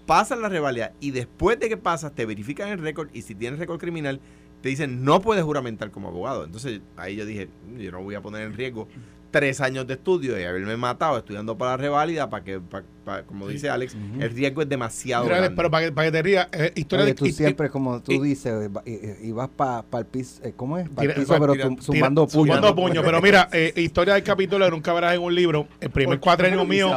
pasas 0.06 0.38
la 0.40 0.50
reválida 0.50 0.94
y 1.00 1.12
después 1.12 1.60
de 1.60 1.70
que 1.70 1.78
pasas 1.78 2.14
te 2.14 2.26
verifican 2.26 2.70
el 2.70 2.80
récord 2.80 3.10
y 3.14 3.22
si 3.24 3.34
tienes 3.36 3.60
récord 3.60 3.80
criminal 3.80 4.20
te 4.62 4.70
dicen 4.70 5.04
no 5.04 5.22
puedes 5.22 5.44
juramentar 5.44 5.92
como 5.92 6.10
abogado. 6.10 6.44
Entonces 6.46 6.82
ahí 6.98 7.16
yo 7.16 7.26
dije, 7.26 7.50
yo 7.78 7.92
no 7.92 8.04
voy 8.04 8.16
a 8.16 8.22
poner 8.22 8.44
en 8.44 8.54
riesgo 8.54 8.88
tres 9.32 9.62
años 9.62 9.86
de 9.88 9.94
estudio 9.94 10.40
y 10.40 10.44
haberme 10.44 10.76
matado 10.78 11.18
estudiando 11.18 11.58
para 11.58 11.72
la 11.72 11.78
reválida 11.78 12.30
para 12.30 12.44
que, 12.44 12.60
pa- 12.60 12.84
pa- 13.06 13.24
como 13.24 13.48
Sí. 13.48 13.54
dice 13.54 13.70
Alex, 13.70 13.96
el 14.20 14.30
riesgo 14.32 14.62
es 14.64 14.70
demasiado 14.70 15.26
Mira, 15.26 15.38
grande. 15.38 15.56
pero 15.56 15.70
para 15.70 15.86
que, 15.86 15.92
para 15.92 16.08
que 16.08 16.12
te 16.12 16.22
rías, 16.24 16.48
eh, 16.52 16.72
historia 16.76 17.04
oye, 17.06 17.14
de 17.14 17.18
tú 17.18 17.26
y- 17.28 17.32
siempre, 17.32 17.70
como 17.70 18.02
tú 18.02 18.12
y- 18.12 18.20
dices, 18.20 18.70
va- 18.76 18.82
y- 18.86 19.28
y 19.28 19.32
vas 19.32 19.50
para 19.50 19.84
el 20.00 20.06
piso, 20.06 20.42
eh, 20.44 20.54
¿cómo 20.56 20.78
es? 20.78 20.90
Para 20.90 21.04
el 21.08 21.14
Tira- 21.14 21.22
piso, 21.22 21.38
pero 21.40 21.54
tira- 21.54 21.66
tum- 21.66 21.76
tira- 21.76 21.84
zumbando 21.86 22.28
puños. 22.28 22.56
Zumbando 22.56 22.76
puño. 22.76 23.02
Pero 23.04 23.22
mira, 23.22 23.50
eh, 23.52 23.74
historia 23.76 24.16
del 24.16 24.24
capítulo 24.24 24.66
de 24.66 24.72
nunca 24.72 24.94
verás 24.94 25.14
en 25.16 25.22
un 25.22 25.34
libro. 25.36 25.68
El 25.80 25.90
primer 25.92 26.20
cuatrenio 26.20 26.66
mío, 26.66 26.92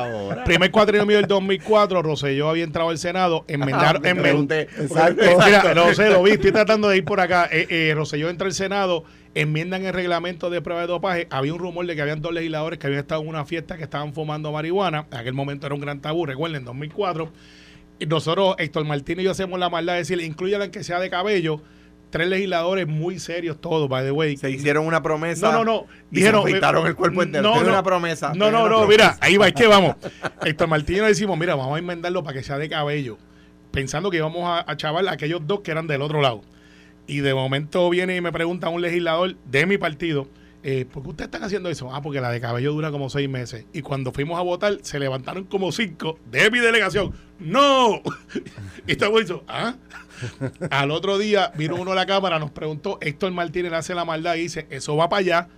primer 0.45 0.71
cuatrenio 0.71 1.07
mío 1.07 1.17
del 1.19 1.27
2004, 1.27 2.03
Rosselló 2.03 2.49
había 2.49 2.65
entrado 2.65 2.89
al 2.91 2.99
Senado, 2.99 3.45
enmendaron, 3.49 4.01
Me 4.03 4.11
enmen- 4.15 4.23
pregunté. 4.23 4.61
Exacto. 4.63 5.23
Eh, 5.23 5.37
Mira, 5.45 5.75
lo 5.75 5.95
sé, 5.95 6.11
lo 6.11 6.23
vi, 6.23 6.33
estoy 6.33 6.53
tratando 6.53 6.89
de 6.89 6.97
ir 6.97 7.05
por 7.05 7.21
acá. 7.21 7.49
Eh, 7.53 7.67
eh, 7.69 7.93
Rosselló 7.95 8.29
entra 8.31 8.47
al 8.47 8.55
Senado, 8.55 9.05
enmiendan 9.35 9.85
el 9.85 9.93
reglamento 9.93 10.51
de 10.51 10.61
prueba 10.61 10.83
de 10.83 10.89
dopaje. 10.89 11.27
Había 11.31 11.55
un 11.55 11.59
rumor 11.59 11.87
de 11.87 11.95
que 11.95 12.03
habían 12.03 12.21
dos 12.21 12.33
legisladores 12.33 12.79
que 12.79 12.87
habían 12.87 13.01
estado 13.01 13.23
en 13.23 13.29
una 13.29 13.45
fiesta 13.45 13.77
que 13.77 13.85
estaban 13.85 14.13
fumando 14.13 14.53
marihuana. 14.53 15.07
En 15.11 15.19
aquel 15.19 15.35
momento 15.35 15.67
era 15.67 15.75
un 15.75 15.81
gran 15.81 16.01
tabú, 16.01 16.27
recuerden, 16.27 16.61
en 16.61 16.65
2004. 16.65 17.33
Y 17.99 18.07
nosotros, 18.07 18.57
Héctor 18.59 18.85
Martín 18.85 19.21
y 19.21 19.23
yo 19.23 19.31
hacemos 19.31 19.59
la 19.59 19.71
maldad 19.71 19.95
de 19.95 20.01
decir, 20.01 20.21
incluyan 20.21 20.71
que 20.71 20.85
sea 20.85 20.99
de 20.99 21.11
cabello. 21.11 21.63
Tres 22.11 22.29
legisladores 22.29 22.87
muy 22.87 23.19
serios 23.19 23.59
todos, 23.59 23.89
by 23.89 24.05
the 24.05 24.11
way. 24.11 24.37
se 24.37 24.51
hicieron 24.51 24.87
una 24.87 25.03
promesa. 25.03 25.51
No, 25.51 25.65
no, 25.65 25.65
no. 25.65 25.87
y 26.11 26.21
se 26.21 26.29
el 26.29 26.95
cuerpo 26.95 27.23
entero. 27.23 27.43
No, 27.43 27.63
no, 27.63 27.69
una 27.69 27.83
promesa. 27.83 28.35
No, 28.35 28.51
no, 28.51 28.59
una 28.59 28.59
no, 28.59 28.67
promesa. 28.67 28.89
mira, 28.89 29.17
ahí 29.21 29.39
va, 29.39 29.49
es 29.49 29.55
que 29.55 29.67
vamos. 29.67 29.97
Héctor 30.45 30.69
Martín 30.69 30.97
y 30.97 30.99
yo 30.99 31.07
decimos, 31.07 31.39
mira, 31.39 31.55
vamos 31.55 31.75
a 31.75 31.79
enmendarlo 31.79 32.23
para 32.23 32.37
que 32.37 32.45
sea 32.45 32.59
de 32.59 32.69
cabello. 32.69 33.17
Pensando 33.71 34.11
que 34.11 34.19
íbamos 34.19 34.45
a, 34.45 34.71
a 34.71 34.77
chaval 34.77 35.09
a 35.09 35.13
aquellos 35.13 35.47
dos 35.47 35.61
que 35.61 35.71
eran 35.71 35.87
del 35.87 36.03
otro 36.03 36.21
lado. 36.21 36.43
Y 37.07 37.21
de 37.21 37.35
momento 37.35 37.89
viene 37.91 38.17
y 38.17 38.21
me 38.21 38.33
pregunta 38.33 38.69
un 38.69 38.81
legislador 38.81 39.37
de 39.45 39.67
mi 39.67 39.77
partido, 39.79 40.29
eh, 40.63 40.87
¿por 40.91 41.03
qué 41.03 41.09
ustedes 41.11 41.27
están 41.27 41.43
haciendo 41.43 41.69
eso? 41.69 41.93
Ah, 41.93 42.01
porque 42.01 42.21
la 42.21 42.31
de 42.31 42.41
cabello 42.41 42.73
dura 42.73 42.91
como 42.93 43.11
seis 43.11 43.29
meses. 43.29 43.67
Y 43.73 43.83
cuando 43.83 44.13
fuimos 44.13 44.39
a 44.39 44.43
votar, 44.43 44.79
se 44.83 44.99
levantaron 45.01 45.45
como 45.45 45.73
cinco 45.73 46.19
de 46.31 46.51
mi 46.51 46.61
delegación. 46.61 47.13
¡No! 47.41 48.01
y 48.87 48.93
estamos 48.93 49.23
eso, 49.23 49.43
¿ah? 49.49 49.75
Al 50.71 50.93
otro 50.93 51.19
día 51.19 51.53
vino 51.57 51.75
uno 51.75 51.91
a 51.93 51.95
la 51.97 52.07
cámara, 52.07 52.39
nos 52.39 52.53
preguntó, 52.53 52.99
Héctor 53.01 53.33
Martínez 53.33 53.73
hace 53.73 53.95
la 53.95 54.05
maldad 54.05 54.37
y 54.37 54.43
dice, 54.43 54.69
eso 54.71 54.95
va 54.97 55.09
para 55.09 55.21
allá. 55.21 55.49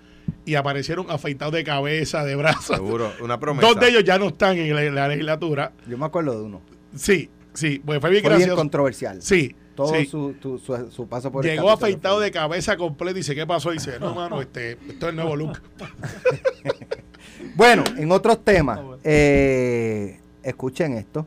Y 0.47 0.55
aparecieron 0.55 1.11
afeitados 1.11 1.53
de 1.53 1.65
cabeza, 1.65 2.25
de 2.25 2.35
brazos. 2.35 2.77
Seguro, 2.77 3.13
una 3.21 3.39
promesa. 3.39 3.69
Dos 3.69 3.79
de 3.79 3.91
ellos 3.91 4.05
ya 4.05 4.19
no 4.19 4.29
están 4.29 4.57
en 4.57 4.75
la, 4.75 4.83
la 4.91 5.09
legislatura. 5.09 5.73
Yo 5.87 5.99
me 5.99 6.07
acuerdo 6.07 6.39
de 6.39 6.45
uno. 6.45 6.63
Sí, 6.97 7.29
sí, 7.53 7.83
pues 7.85 8.01
fue 8.01 8.09
bien 8.09 8.23
Fue 8.23 8.31
bien 8.31 8.39
gracioso. 8.41 8.57
controversial. 8.57 9.21
Sí, 9.21 9.55
Todo 9.75 9.95
sí. 9.95 10.07
su, 10.07 10.35
tu- 10.35 10.59
su, 10.59 10.91
su 10.91 11.07
paso 11.09 11.33
por 11.33 11.45
Llegó 11.45 11.71
afeitado 11.71 12.21
de 12.21 12.31
cabeza 12.31 12.77
completa 12.77 13.13
y 13.13 13.15
dice, 13.21 13.35
¿qué 13.35 13.47
pasó? 13.47 13.71
Y 13.71 13.75
dice, 13.75 13.99
no, 13.99 14.15
mano, 14.15 14.41
este, 14.41 14.73
esto 14.73 15.07
es 15.07 15.11
el 15.11 15.17
nuevo 15.17 15.35
look. 15.37 15.61
Bueno, 17.57 17.85
en 17.97 18.11
otros 18.11 18.43
temas, 18.45 18.81
eh, 19.05 20.21
escuchen 20.43 20.95
esto. 20.95 21.27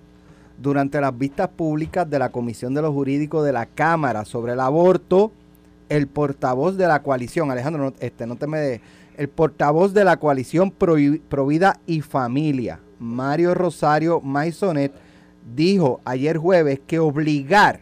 Durante 0.57 0.99
las 0.99 1.15
vistas 1.17 1.47
públicas 1.49 2.10
de 2.10 2.19
la 2.19 2.29
Comisión 2.29 2.73
de 2.73 2.81
los 2.81 2.93
Jurídicos 2.93 3.45
de 3.45 3.53
la 3.53 3.65
Cámara 3.65 4.25
sobre 4.25 4.53
el 4.53 4.60
aborto, 4.60 5.31
el 5.89 6.07
portavoz 6.07 6.75
de 6.77 6.88
la 6.88 7.01
coalición, 7.03 7.51
Alejandro, 7.51 7.83
no, 7.86 7.93
este, 7.99 8.25
no 8.25 8.36
te 8.36 8.47
me 8.47 8.57
de- 8.57 8.81
el 9.17 9.29
portavoz 9.29 9.93
de 9.93 10.03
la 10.03 10.17
coalición 10.17 10.71
Provi- 10.77 11.21
Provida 11.21 11.79
y 11.86 12.01
Familia, 12.01 12.79
Mario 12.99 13.53
Rosario 13.53 14.19
Maisonet, 14.21 14.91
dijo 15.55 16.01
ayer 16.03 16.38
jueves 16.38 16.81
que 16.86 16.99
obligar 16.99 17.81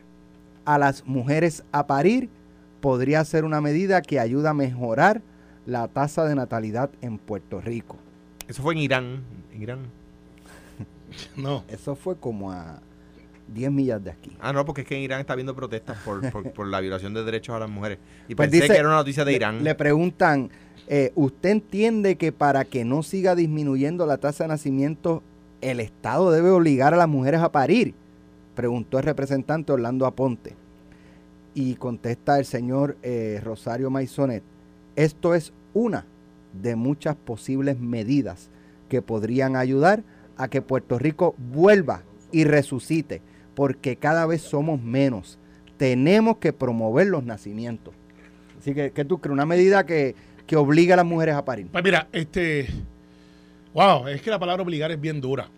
a 0.65 0.77
las 0.77 1.05
mujeres 1.05 1.63
a 1.71 1.87
parir 1.87 2.29
podría 2.81 3.23
ser 3.25 3.45
una 3.45 3.61
medida 3.61 4.01
que 4.01 4.19
ayuda 4.19 4.51
a 4.51 4.53
mejorar 4.53 5.21
la 5.65 5.87
tasa 5.87 6.25
de 6.25 6.35
natalidad 6.35 6.89
en 7.01 7.17
Puerto 7.17 7.61
Rico. 7.61 7.97
Eso 8.47 8.61
fue 8.61 8.73
en 8.73 8.79
Irán. 8.79 9.23
En 9.53 9.61
Irán. 9.61 9.79
No. 11.37 11.63
Eso 11.67 11.95
fue 11.95 12.17
como 12.17 12.51
a 12.51 12.79
10 13.53 13.71
millas 13.71 14.03
de 14.03 14.11
aquí. 14.11 14.35
Ah, 14.41 14.51
no, 14.51 14.65
porque 14.65 14.81
es 14.81 14.87
que 14.87 14.95
en 14.97 15.01
Irán 15.03 15.19
está 15.21 15.33
habiendo 15.33 15.55
protestas 15.55 15.97
por, 16.03 16.29
por, 16.31 16.51
por 16.53 16.67
la 16.67 16.79
violación 16.81 17.13
de 17.13 17.23
derechos 17.23 17.55
a 17.55 17.59
las 17.59 17.69
mujeres. 17.69 17.99
Y 18.27 18.35
Pues 18.35 18.49
pensé 18.49 18.63
dice- 18.63 18.73
que 18.73 18.79
era 18.79 18.87
una 18.89 18.97
noticia 18.97 19.23
de 19.23 19.31
Le- 19.31 19.37
Irán. 19.37 19.63
Le, 19.63 19.75
preguntan, 19.75 20.49
eh, 20.87 21.11
¿usted 21.15 21.49
entiende 21.49 22.15
que 22.17 22.31
para 22.31 22.65
que 22.65 22.83
no 22.85 23.01
siga 23.03 23.35
disminuyendo 23.35 24.05
la 24.05 24.17
tasa 24.17 24.43
de 24.43 24.49
nacimiento, 24.49 25.23
el 25.61 25.79
Estado 25.79 26.31
debe 26.31 26.49
obligar 26.49 26.93
a 26.93 26.97
las 26.97 27.07
mujeres 27.07 27.39
a 27.41 27.51
parir? 27.51 27.93
Preguntó 28.55 28.97
el 28.97 29.03
representante 29.03 29.73
Orlando 29.73 30.05
Aponte. 30.05 30.55
Y 31.53 31.75
contesta 31.75 32.39
el 32.39 32.45
señor 32.45 32.97
eh, 33.03 33.39
Rosario 33.43 33.89
Maisonet, 33.89 34.43
esto 34.95 35.35
es 35.35 35.53
una 35.73 36.05
de 36.61 36.75
muchas 36.75 37.15
posibles 37.15 37.79
medidas 37.79 38.49
que 38.89 39.01
podrían 39.01 39.55
ayudar 39.55 40.03
a 40.37 40.47
que 40.47 40.61
Puerto 40.61 40.99
Rico 40.99 41.35
vuelva 41.37 42.03
y 42.31 42.43
resucite, 42.43 43.21
porque 43.55 43.95
cada 43.95 44.25
vez 44.25 44.41
somos 44.41 44.81
menos. 44.81 45.37
Tenemos 45.77 46.37
que 46.37 46.53
promover 46.53 47.07
los 47.07 47.23
nacimientos. 47.23 47.93
Así 48.59 48.73
que, 48.73 48.91
¿qué 48.91 49.05
tú 49.05 49.19
crees? 49.19 49.33
Una 49.33 49.45
medida 49.45 49.85
que, 49.85 50.15
que 50.47 50.55
obliga 50.55 50.93
a 50.93 50.97
las 50.97 51.05
mujeres 51.05 51.35
a 51.35 51.45
parir. 51.45 51.67
Pues 51.67 51.83
mira, 51.83 52.07
este. 52.11 52.67
Wow, 53.73 54.07
es 54.07 54.21
que 54.21 54.29
la 54.29 54.39
palabra 54.39 54.63
obligar 54.63 54.91
es 54.91 54.99
bien 54.99 55.19
dura. 55.19 55.49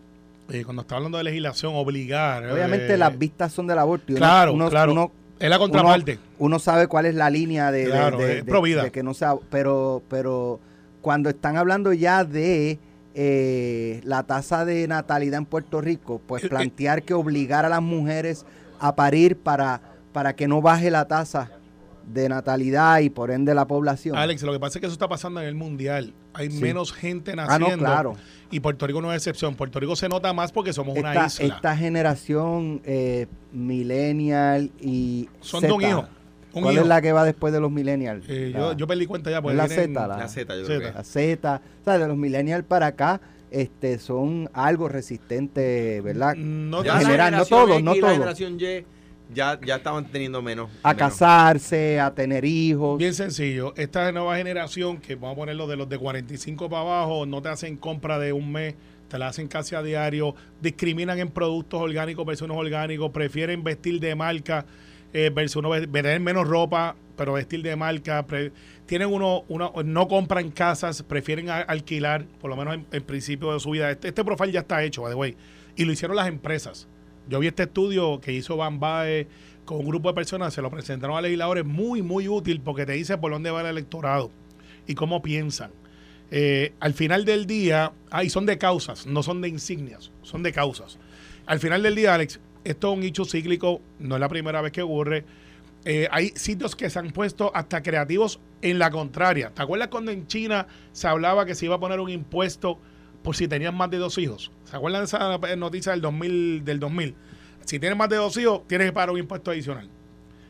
Eh, 0.49 0.63
cuando 0.63 0.81
está 0.83 0.95
hablando 0.95 1.17
de 1.17 1.23
legislación, 1.25 1.73
obligar. 1.75 2.45
Obviamente 2.49 2.93
eh, 2.93 2.97
las 2.97 3.17
vistas 3.17 3.51
son 3.51 3.67
del 3.67 3.79
aborto. 3.79 4.05
uno- 4.10 4.17
Claro, 4.17 4.53
uno- 4.53 4.69
claro. 4.69 4.91
uno- 4.93 5.12
es 5.39 5.49
la 5.49 5.60
contraparte. 5.60 6.19
uno 6.39 6.57
sabe 6.57 6.88
cuál 6.88 7.05
es 7.05 7.13
la 7.15 7.29
línea 7.29 7.71
de, 7.71 7.86
Claro, 7.86 8.17
de, 8.17 8.91
que 8.91 9.03
no 9.03 9.13
sea, 9.13 9.36
pero, 9.51 10.01
pero 10.10 10.60
cuando 11.01 11.29
están 11.29 11.57
hablando 11.57 11.93
ya 11.93 12.23
de 12.23 12.79
eh, 13.19 14.01
la 14.03 14.23
tasa 14.23 14.63
de 14.65 14.88
natalidad 14.88 15.39
en 15.39 15.45
Puerto 15.45 15.81
Rico, 15.81 16.21
pues 16.25 16.47
plantear 16.47 17.03
que 17.03 17.13
obligar 17.13 17.65
a 17.65 17.69
las 17.69 17.81
mujeres 17.81 18.45
a 18.79 18.95
parir 18.95 19.38
para, 19.38 19.81
para 20.13 20.36
que 20.36 20.47
no 20.47 20.62
baje 20.62 20.89
la 20.91 21.05
tasa 21.07 21.51
de 22.07 22.29
natalidad 22.29 22.99
y 22.99 23.09
por 23.09 23.31
ende 23.31 23.53
la 23.53 23.67
población. 23.67 24.15
Alex, 24.17 24.41
lo 24.43 24.53
que 24.53 24.59
pasa 24.59 24.77
es 24.77 24.81
que 24.81 24.85
eso 24.87 24.93
está 24.93 25.07
pasando 25.07 25.41
en 25.41 25.47
el 25.47 25.55
mundial. 25.55 26.13
Hay 26.33 26.49
Sí. 26.49 26.61
menos 26.61 26.93
gente 26.93 27.31
Ah, 27.33 27.35
naciendo. 27.35 27.69
no, 27.71 27.77
claro. 27.77 28.15
Y 28.49 28.59
Puerto 28.61 28.87
Rico 28.87 29.01
no 29.01 29.11
es 29.11 29.17
excepción. 29.17 29.55
Puerto 29.55 29.79
Rico 29.79 29.95
se 29.95 30.07
nota 30.07 30.31
más 30.33 30.51
porque 30.53 30.71
somos 30.73 30.97
una 30.97 31.13
isla. 31.25 31.45
esta 31.55 31.75
generación 31.75 32.81
eh, 32.85 33.27
millennial 33.51 34.71
y 34.79 35.29
Son 35.41 35.61
Z, 35.61 35.67
de 35.67 35.73
un 35.73 35.81
hijo. 35.83 36.07
Un 36.53 36.63
¿Cuál 36.63 36.73
hijo. 36.75 36.83
es 36.83 36.87
la 36.87 37.01
que 37.01 37.11
va 37.11 37.23
después 37.25 37.53
de 37.53 37.59
los 37.59 37.71
millennials? 37.71 38.25
Eh, 38.27 38.53
yo, 38.55 38.73
yo 38.73 38.87
perdí 38.87 39.05
cuenta 39.05 39.29
ya. 39.29 39.41
Pues 39.41 39.55
la 39.55 39.67
Z, 39.67 39.87
la, 40.07 40.07
La 40.17 40.27
Z, 40.27 40.55
yo 40.55 40.65
que 40.67 40.91
la 40.91 41.03
Z, 41.03 41.61
o 41.81 41.83
sea, 41.83 41.97
de 41.97 42.07
los 42.07 42.17
millennials 42.17 42.63
para 42.65 42.87
acá, 42.87 43.21
este, 43.51 43.99
son 43.99 44.49
algo 44.53 44.87
resistentes, 44.89 46.01
¿verdad? 46.03 46.35
No 46.35 46.81
en 46.81 46.87
la 46.87 46.99
general, 46.99 47.31
no 47.35 47.45
todos, 47.45 47.71
X 47.71 47.83
no 47.83 47.95
todos. 47.95 48.39
Ya, 49.33 49.59
ya 49.65 49.75
estaban 49.77 50.05
teniendo 50.05 50.41
menos. 50.41 50.69
A 50.83 50.93
menos. 50.93 50.99
casarse, 50.99 51.99
a 51.99 52.13
tener 52.13 52.45
hijos. 52.45 52.97
Bien 52.97 53.13
sencillo. 53.13 53.73
Esta 53.77 54.11
nueva 54.11 54.37
generación, 54.37 54.97
que 54.97 55.15
vamos 55.15 55.33
a 55.33 55.35
ponerlo 55.35 55.67
de 55.67 55.75
los 55.77 55.89
de 55.89 55.97
45 55.97 56.69
para 56.69 56.81
abajo, 56.81 57.25
no 57.25 57.41
te 57.41 57.49
hacen 57.49 57.77
compra 57.77 58.19
de 58.19 58.33
un 58.33 58.51
mes, 58.51 58.75
te 59.07 59.17
la 59.17 59.27
hacen 59.29 59.47
casi 59.47 59.75
a 59.75 59.81
diario, 59.81 60.35
discriminan 60.61 61.19
en 61.19 61.29
productos 61.29 61.81
orgánicos 61.81 62.25
versus 62.25 62.47
no 62.47 62.55
orgánicos, 62.55 63.11
prefieren 63.11 63.63
vestir 63.63 63.99
de 63.99 64.15
marca. 64.15 64.65
eh, 65.13 65.31
versus 65.33 65.55
uno 65.55 65.69
ve- 65.69 65.87
tener 65.87 66.19
menos 66.19 66.45
ropa, 66.47 66.93
pero 67.15 67.31
vestir 67.33 67.61
de 67.63 67.75
marca. 67.77 68.25
pre- 68.27 68.51
tienen 68.85 69.07
uno, 69.11 69.45
uno, 69.47 69.71
no 69.85 70.07
compran 70.09 70.51
casas, 70.51 71.01
prefieren 71.01 71.49
a- 71.49 71.61
alquilar, 71.61 72.25
por 72.41 72.49
lo 72.49 72.57
menos 72.57 72.73
en, 72.75 72.85
en 72.91 73.03
principio 73.03 73.53
de 73.53 73.59
su 73.61 73.71
vida. 73.71 73.89
Este, 73.89 74.09
este 74.09 74.25
profile 74.25 74.51
ya 74.51 74.59
está 74.59 74.83
hecho, 74.83 75.03
by 75.03 75.11
the 75.13 75.15
way, 75.15 75.37
y 75.77 75.85
lo 75.85 75.93
hicieron 75.93 76.17
las 76.17 76.27
empresas. 76.27 76.89
Yo 77.29 77.39
vi 77.39 77.47
este 77.47 77.63
estudio 77.63 78.19
que 78.21 78.31
hizo 78.33 78.57
Van 78.57 78.79
Bae 78.79 79.27
con 79.65 79.79
un 79.79 79.85
grupo 79.85 80.09
de 80.09 80.15
personas, 80.15 80.53
se 80.53 80.61
lo 80.61 80.71
presentaron 80.71 81.17
a 81.17 81.21
legisladores, 81.21 81.65
muy, 81.65 82.01
muy 82.01 82.27
útil 82.27 82.61
porque 82.61 82.85
te 82.85 82.93
dice 82.93 83.17
por 83.17 83.31
dónde 83.31 83.51
va 83.51 83.61
el 83.61 83.67
electorado 83.67 84.31
y 84.87 84.95
cómo 84.95 85.21
piensan. 85.21 85.71
Eh, 86.31 86.73
al 86.79 86.93
final 86.93 87.25
del 87.25 87.45
día, 87.45 87.91
ahí 88.09 88.29
son 88.29 88.45
de 88.45 88.57
causas, 88.57 89.05
no 89.05 89.23
son 89.23 89.41
de 89.41 89.49
insignias, 89.49 90.11
son 90.21 90.41
de 90.41 90.53
causas. 90.53 90.99
Al 91.45 91.59
final 91.59 91.83
del 91.83 91.95
día, 91.95 92.13
Alex, 92.13 92.39
esto 92.63 92.91
es 92.91 92.97
un 92.97 93.03
hecho 93.03 93.25
cíclico, 93.25 93.81
no 93.99 94.15
es 94.15 94.21
la 94.21 94.29
primera 94.29 94.61
vez 94.61 94.71
que 94.71 94.81
ocurre. 94.81 95.25
Eh, 95.85 96.07
hay 96.11 96.29
sitios 96.35 96.75
que 96.75 96.89
se 96.89 96.99
han 96.99 97.11
puesto 97.11 97.51
hasta 97.53 97.81
creativos 97.83 98.39
en 98.61 98.79
la 98.79 98.89
contraria. 98.91 99.51
¿Te 99.53 99.61
acuerdas 99.61 99.89
cuando 99.89 100.11
en 100.11 100.27
China 100.27 100.67
se 100.91 101.07
hablaba 101.07 101.45
que 101.45 101.55
se 101.55 101.65
iba 101.65 101.75
a 101.75 101.79
poner 101.79 101.99
un 101.99 102.09
impuesto 102.09 102.79
por 103.27 103.35
si 103.35 103.45
tenían 103.49 103.75
más 103.75 103.89
de 103.89 103.97
dos 103.97 104.17
hijos? 104.19 104.53
¿Se 104.63 104.77
acuerdan 104.77 105.01
de 105.01 105.05
esa 105.07 105.37
noticia 105.57 105.91
del 105.91 105.99
2000? 105.99 106.63
Del 106.63 106.79
2000? 106.79 107.13
Si 107.65 107.77
tienes 107.77 107.97
más 107.97 108.07
de 108.07 108.15
dos 108.15 108.37
hijos, 108.37 108.65
tienes 108.67 108.87
que 108.87 108.93
pagar 108.93 109.09
un 109.09 109.19
impuesto 109.19 109.51
adicional. 109.51 109.89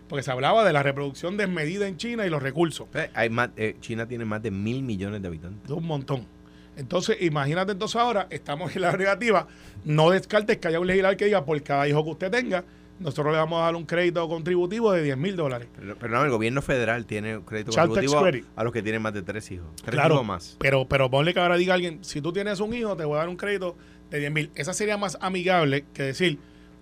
Porque 0.08 0.22
se 0.22 0.30
hablaba 0.30 0.64
de 0.64 0.72
la 0.74 0.84
reproducción 0.84 1.38
desmedida 1.38 1.88
en 1.88 1.98
China 1.98 2.28
y 2.28 2.30
los 2.30 2.40
recursos. 2.40 2.88
Eh, 2.94 3.10
Hay 3.16 3.32
más, 3.32 3.50
eh, 3.58 3.78
China 3.80 4.08
tiene 4.08 4.26
más 4.26 4.44
de 4.44 4.52
mil 4.52 4.84
millones 4.84 5.24
de 5.24 5.28
habitantes. 5.28 5.72
un 5.72 5.88
montón. 5.88 6.28
Entonces, 6.76 7.18
imagínate 7.20 7.72
entonces 7.72 7.96
ahora, 8.00 8.28
estamos 8.30 8.76
en 8.76 8.84
la 8.84 8.92
negativa, 8.92 9.48
no 9.84 10.12
descartes 10.12 10.58
que 10.58 10.68
haya 10.68 10.80
un 10.80 10.86
legislador 10.86 11.18
que 11.18 11.26
diga, 11.26 11.46
por 11.46 11.60
cada 11.64 11.88
hijo 11.88 12.04
que 12.04 12.12
usted 12.12 12.30
tenga, 12.30 12.64
nosotros 13.00 13.28
le 13.34 13.38
vamos 13.38 13.60
a 13.62 13.66
dar 13.66 13.76
un 13.76 13.86
crédito 13.86 14.28
contributivo 14.28 14.92
de 14.92 15.04
10 15.04 15.18
mil 15.18 15.36
dólares. 15.36 15.68
Pero, 15.78 15.96
pero 15.98 16.14
no, 16.18 16.24
el 16.26 16.32
gobierno 16.32 16.62
federal 16.62 17.06
tiene 17.06 17.40
crédito 17.46 17.72
Child 17.72 17.94
tax 17.94 18.06
contributivo 18.12 18.48
a 18.56 18.64
los 18.64 18.74
que 18.74 18.82
tienen 18.82 19.02
más 19.02 19.14
de 19.14 19.22
tres 19.22 19.50
hijos. 19.52 19.68
Tres 19.84 19.92
Claro, 19.96 20.16
hijos 20.16 20.26
más. 20.26 20.56
Pero, 20.60 20.88
pero 20.88 21.10
ponle 21.10 21.34
que 21.34 21.40
ahora 21.40 21.58
diga 21.58 21.74
alguien, 21.76 22.04
si 22.04 22.22
tú 22.22 22.34
tienes 22.34 22.60
un 22.60 22.74
hijo, 22.74 22.96
te 22.98 23.06
voy 23.06 23.16
a 23.16 23.20
dar 23.20 23.30
un 23.30 23.38
crédito 23.38 23.76
de 24.10 24.20
10 24.20 24.32
mil. 24.32 24.52
Esa 24.56 24.74
sería 24.74 24.98
más 24.98 25.18
amigable 25.22 25.86
que 25.94 26.04
decir, 26.04 26.40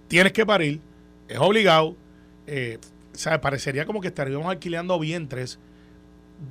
tienes 0.07 0.31
que 0.31 0.45
parir, 0.45 0.79
es 1.27 1.37
obligado. 1.39 1.95
Eh, 2.47 2.77
o 3.13 3.17
sea, 3.17 3.41
parecería 3.41 3.85
como 3.85 4.01
que 4.01 4.07
estaríamos 4.09 4.47
alquilando 4.47 4.99
vientres 4.99 5.59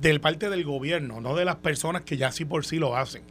del 0.01 0.19
parte 0.19 0.49
del 0.49 0.63
gobierno, 0.63 1.21
no 1.21 1.35
de 1.35 1.45
las 1.45 1.55
personas 1.57 2.01
que 2.03 2.17
ya 2.17 2.31
sí 2.31 2.43
por 2.45 2.65
sí 2.65 2.77
lo 2.77 2.95
hacen. 2.97 3.21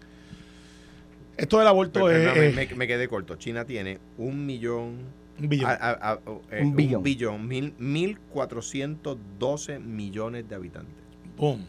Esto 1.36 1.58
del 1.58 1.66
aborto 1.66 2.04
Pero, 2.06 2.10
es, 2.10 2.16
pero 2.18 2.34
no, 2.34 2.40
me- 2.40 2.62
es 2.62 2.70
me, 2.70 2.76
me 2.76 2.86
quedé 2.86 3.08
corto. 3.08 3.36
China 3.36 3.64
tiene 3.64 3.98
un 4.18 4.46
millón. 4.46 4.98
Un 5.40 5.48
billón. 5.48 5.70
a- 5.70 5.74
a- 5.74 6.12
a- 6.12 6.18
eh, 6.50 6.62
Un 6.62 6.76
billón. 6.76 7.02
billón, 7.02 7.48
mil, 7.48 7.74
mil 7.78 8.18
cuatrocientos 8.18 9.18
doce 9.38 9.78
millones 9.78 10.48
de 10.48 10.54
habitantes. 10.54 10.94
¡Pum! 11.36 11.60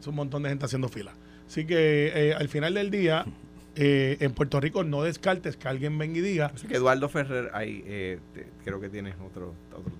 Es 0.00 0.06
un 0.06 0.14
montón 0.16 0.42
de 0.42 0.48
gente 0.48 0.64
haciendo 0.64 0.88
fila. 0.88 1.12
Así 1.46 1.64
que 1.66 2.10
eh, 2.14 2.34
al 2.34 2.48
final 2.48 2.74
del 2.74 2.90
día, 2.90 3.24
eh, 3.76 4.16
en 4.20 4.32
Puerto 4.32 4.58
Rico 4.60 4.84
no 4.84 5.02
descartes 5.02 5.56
que 5.56 5.68
alguien 5.68 5.96
venga 5.98 6.18
y 6.18 6.20
diga, 6.22 6.50
Así 6.54 6.66
que 6.66 6.76
Eduardo 6.76 7.08
Ferrer, 7.08 7.50
ahí, 7.54 7.82
eh, 7.86 8.18
te- 8.34 8.48
creo 8.64 8.80
que 8.80 8.88
tienes 8.88 9.14
otro, 9.24 9.54
otro- 9.72 9.92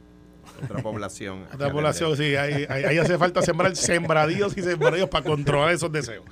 otra 0.64 0.83
población. 0.83 1.45
otra 1.55 1.71
población, 1.71 2.16
sí, 2.16 2.35
ahí, 2.37 2.66
ahí- 2.68 2.85
ahí 2.85 2.99
hace 2.99 3.16
falta 3.16 3.42
sembrar 3.42 3.77
sembradíos 3.77 4.57
y 4.59 4.62
sembradíos 4.62 5.09
para 5.09 5.25
controlar 5.25 5.73
esos 5.73 5.90
deseos. 5.92 6.25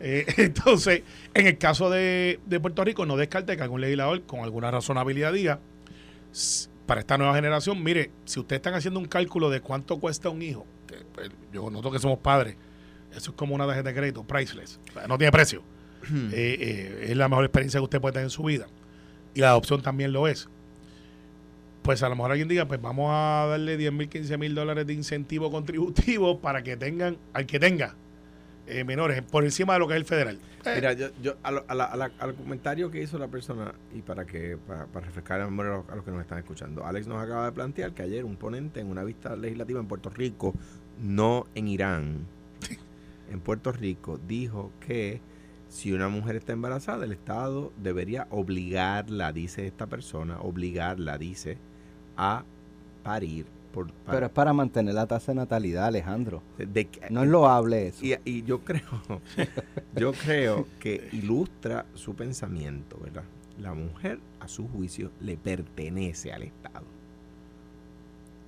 Eh, 0.00 0.24
entonces, 0.38 1.02
en 1.34 1.46
el 1.48 1.58
caso 1.58 1.90
de, 1.90 2.40
de 2.46 2.60
Puerto 2.60 2.82
Rico, 2.82 3.04
no 3.04 3.16
descarte 3.16 3.56
que 3.56 3.62
algún 3.62 3.80
legislador 3.82 4.22
con 4.22 4.40
alguna 4.40 4.70
razonabilidad 4.70 5.32
diga, 5.32 5.60
"S- 5.77 5.77
para 6.86 7.00
esta 7.00 7.18
nueva 7.18 7.34
generación, 7.34 7.82
mire, 7.82 8.10
si 8.24 8.40
ustedes 8.40 8.58
están 8.58 8.74
haciendo 8.74 8.98
un 9.00 9.06
cálculo 9.06 9.50
de 9.50 9.60
cuánto 9.60 9.98
cuesta 9.98 10.30
un 10.30 10.42
hijo, 10.42 10.66
que, 10.86 10.96
pues, 11.14 11.30
yo 11.52 11.70
noto 11.70 11.90
que 11.90 11.98
somos 11.98 12.18
padres, 12.18 12.56
eso 13.12 13.30
es 13.30 13.36
como 13.36 13.54
una 13.54 13.66
tarjeta 13.66 13.90
de 13.90 13.94
crédito, 13.94 14.24
priceless, 14.24 14.80
o 14.90 14.92
sea, 14.92 15.06
no 15.06 15.18
tiene 15.18 15.32
precio. 15.32 15.62
Eh, 16.10 16.30
eh, 16.32 17.06
es 17.10 17.16
la 17.16 17.28
mejor 17.28 17.44
experiencia 17.44 17.80
que 17.80 17.84
usted 17.84 18.00
puede 18.00 18.12
tener 18.12 18.26
en 18.26 18.30
su 18.30 18.42
vida. 18.42 18.66
Y 19.34 19.40
la 19.40 19.50
adopción 19.50 19.82
también 19.82 20.12
lo 20.12 20.26
es. 20.26 20.48
Pues 21.82 22.02
a 22.02 22.08
lo 22.08 22.16
mejor 22.16 22.30
alguien 22.30 22.48
diga, 22.48 22.66
pues 22.66 22.80
vamos 22.80 23.10
a 23.12 23.46
darle 23.50 23.76
10 23.76 23.92
mil, 23.92 24.08
15 24.08 24.38
mil 24.38 24.54
dólares 24.54 24.86
de 24.86 24.94
incentivo 24.94 25.50
contributivo 25.50 26.40
para 26.40 26.62
que 26.62 26.76
tengan, 26.76 27.18
al 27.34 27.46
que 27.46 27.58
tenga 27.58 27.94
eh, 28.68 28.84
menores, 28.84 29.22
por 29.22 29.44
encima 29.44 29.72
de 29.74 29.78
lo 29.78 29.88
que 29.88 29.94
es 29.94 29.98
el 30.00 30.04
federal. 30.04 30.38
Eh, 30.64 30.72
Mira, 30.74 30.92
yo, 30.92 31.08
yo 31.22 31.36
a 31.42 31.50
lo- 31.50 31.64
a 31.68 31.74
la- 31.74 31.84
a 31.86 31.96
la- 31.96 32.10
al 32.18 32.34
comentario 32.34 32.90
que 32.90 33.02
hizo 33.02 33.18
la 33.18 33.28
persona, 33.28 33.72
y 33.94 34.02
para 34.02 34.24
que 34.26 34.56
para, 34.66 34.86
para 34.86 35.06
refrescar 35.06 35.38
la 35.40 35.46
memoria 35.46 35.72
a 35.72 35.76
los, 35.78 35.88
a 35.90 35.96
los 35.96 36.04
que 36.04 36.10
nos 36.10 36.20
están 36.20 36.38
escuchando, 36.38 36.84
Alex 36.84 37.06
nos 37.06 37.22
acaba 37.22 37.46
de 37.46 37.52
plantear 37.52 37.92
que 37.92 38.02
ayer 38.02 38.24
un 38.24 38.36
ponente 38.36 38.80
en 38.80 38.88
una 38.88 39.04
vista 39.04 39.34
legislativa 39.36 39.80
en 39.80 39.86
Puerto 39.86 40.10
Rico, 40.10 40.54
no 41.00 41.46
en 41.54 41.68
Irán, 41.68 42.26
en 43.30 43.40
Puerto 43.40 43.72
Rico, 43.72 44.18
dijo 44.26 44.70
que 44.86 45.20
si 45.68 45.92
una 45.92 46.08
mujer 46.08 46.36
está 46.36 46.52
embarazada, 46.52 47.04
el 47.04 47.12
Estado 47.12 47.72
debería 47.76 48.26
obligarla, 48.30 49.32
dice 49.32 49.66
esta 49.66 49.86
persona, 49.86 50.40
obligarla, 50.40 51.18
dice, 51.18 51.58
a 52.16 52.42
parir. 53.02 53.46
Por, 53.72 53.92
Pero 54.10 54.26
es 54.26 54.32
para 54.32 54.52
mantener 54.52 54.94
la 54.94 55.06
tasa 55.06 55.32
de 55.32 55.36
natalidad, 55.36 55.86
Alejandro. 55.86 56.42
de 56.56 56.88
No 57.10 57.22
es 57.22 57.28
loable 57.28 57.88
eso. 57.88 58.04
y, 58.04 58.14
y 58.24 58.42
yo 58.42 58.60
creo, 58.64 58.82
yo 59.96 60.12
creo 60.12 60.66
que 60.80 61.08
ilustra 61.12 61.84
su 61.94 62.14
pensamiento, 62.14 62.98
¿verdad? 63.02 63.24
La 63.60 63.74
mujer, 63.74 64.20
a 64.40 64.48
su 64.48 64.66
juicio, 64.68 65.10
le 65.20 65.36
pertenece 65.36 66.32
al 66.32 66.42
Estado. 66.44 66.86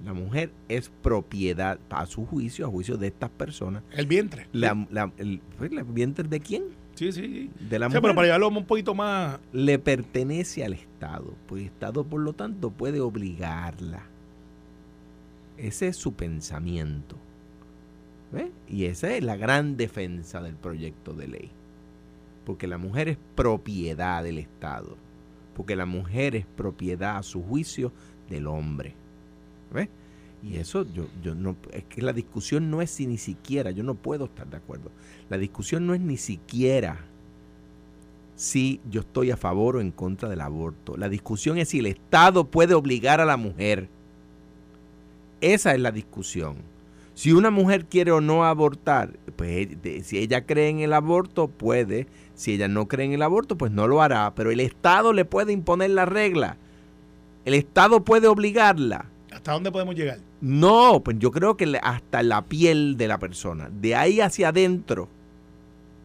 La 0.04 0.14
mujer 0.14 0.50
es 0.68 0.90
propiedad, 1.02 1.78
a 1.90 2.06
su 2.06 2.24
juicio, 2.24 2.66
a 2.66 2.70
juicio 2.70 2.96
de 2.96 3.09
estas 3.09 3.28
personas. 3.30 3.83
el 3.92 4.06
vientre. 4.06 4.46
La, 4.52 4.87
la- 4.90 5.12
el, 5.18 5.40
pues, 5.59 5.70
¿la 5.72 5.83
vientre 5.83 6.26
de 6.26 6.40
quién? 6.40 6.64
Sí, 6.94 7.12
sí. 7.12 7.50
De 7.68 7.78
la 7.78 7.87
Sí, 7.87 7.90
mujer. 7.90 8.02
pero 8.02 8.14
para 8.14 8.26
llevarlo 8.26 8.48
un 8.48 8.64
poquito 8.64 8.94
más. 8.94 9.38
Le 9.52 9.78
pertenece 9.78 10.64
al 10.64 10.72
Estado. 10.72 11.35
Pues 11.46 11.62
el 11.62 11.66
Estado, 11.68 12.04
por 12.04 12.20
lo 12.20 12.33
tanto, 12.33 12.70
puede 12.70 13.00
obligarla. 13.00 14.04
Ese 15.61 15.88
es 15.88 15.96
su 15.96 16.14
pensamiento. 16.14 17.16
¿Ve? 18.33 18.51
Y 18.68 18.85
esa 18.85 19.14
es 19.14 19.23
la 19.23 19.37
gran 19.37 19.77
defensa 19.77 20.40
del 20.40 20.55
proyecto 20.55 21.12
de 21.12 21.29
ley. 21.29 21.51
Porque 22.46 22.66
la 22.66 22.79
mujer 22.79 23.09
es 23.09 23.18
propiedad 23.35 24.23
del 24.23 24.38
Estado. 24.38 24.96
Porque 25.55 25.77
la 25.77 25.87
mujer 25.87 26.37
es 26.37 26.46
propiedad, 26.46 27.18
a 27.18 27.23
su 27.23 27.42
juicio, 27.42 27.92
del 28.29 28.46
hombre. 28.46 28.94
¿Ve? 29.73 29.90
Y 30.42 30.57
eso 30.57 30.87
yo, 30.94 31.07
yo 31.23 31.35
no, 31.35 31.57
es 31.73 31.85
que 31.85 32.01
la 32.01 32.14
discusión 32.14 32.70
no 32.70 32.81
es 32.81 32.90
si 32.90 33.07
ni 33.07 33.18
siquiera, 33.18 33.70
yo 33.70 33.83
no 33.83 33.94
puedo 33.94 34.25
estar 34.25 34.49
de 34.49 34.57
acuerdo. 34.57 34.90
La 35.29 35.37
discusión 35.37 35.87
no 35.87 35.92
es 35.92 36.01
ni 36.01 36.16
siquiera 36.16 37.05
si 38.37 38.81
yo 38.90 39.03
estoy 39.03 39.31
a 39.31 39.37
favor 39.37 39.77
o 39.77 39.81
en 39.83 39.90
contra 39.90 40.31
del 40.31 40.40
aborto. 40.40 40.96
La 40.96 41.11
discusión 41.11 41.59
es 41.59 41.68
si 41.68 41.81
el 41.81 41.87
Estado 41.87 42.51
puede 42.51 42.73
obligar 42.73 43.20
a 43.20 43.27
la 43.27 43.37
mujer. 43.37 43.90
Esa 45.40 45.74
es 45.74 45.81
la 45.81 45.90
discusión. 45.92 46.57
Si 47.14 47.33
una 47.33 47.50
mujer 47.50 47.85
quiere 47.87 48.12
o 48.12 48.20
no 48.20 48.44
abortar, 48.44 49.11
pues 49.37 49.81
de- 49.83 50.03
si 50.05 50.18
ella 50.18 50.46
cree 50.46 50.68
en 50.68 50.81
el 50.81 50.92
aborto, 50.92 51.48
puede. 51.48 52.07
Si 52.35 52.53
ella 52.55 52.68
no 52.68 52.88
cree 52.88 53.07
en 53.07 53.12
el 53.12 53.22
aborto, 53.22 53.57
pues 53.59 53.72
no 53.72 53.87
lo 53.87 54.00
hará. 54.00 54.33
Pero 54.35 54.50
el 54.50 54.61
Estado 54.61 55.12
le 55.12 55.24
puede 55.26 55.53
imponer 55.53 55.90
la 55.90 56.07
regla. 56.07 56.57
El 57.44 57.55
Estado 57.55 58.05
puede 58.05 58.29
obligarla. 58.29 59.07
¿Hasta 59.33 59.53
dónde 59.53 59.70
podemos 59.70 59.94
llegar? 59.94 60.18
No, 60.40 61.03
pues 61.05 61.18
yo 61.18 61.31
creo 61.31 61.57
que 61.57 61.79
hasta 61.83 62.22
la 62.22 62.42
piel 62.46 62.96
de 62.96 63.09
la 63.09 63.18
persona. 63.18 63.70
De 63.70 63.94
ahí 63.94 64.20
hacia 64.20 64.48
adentro, 64.48 65.09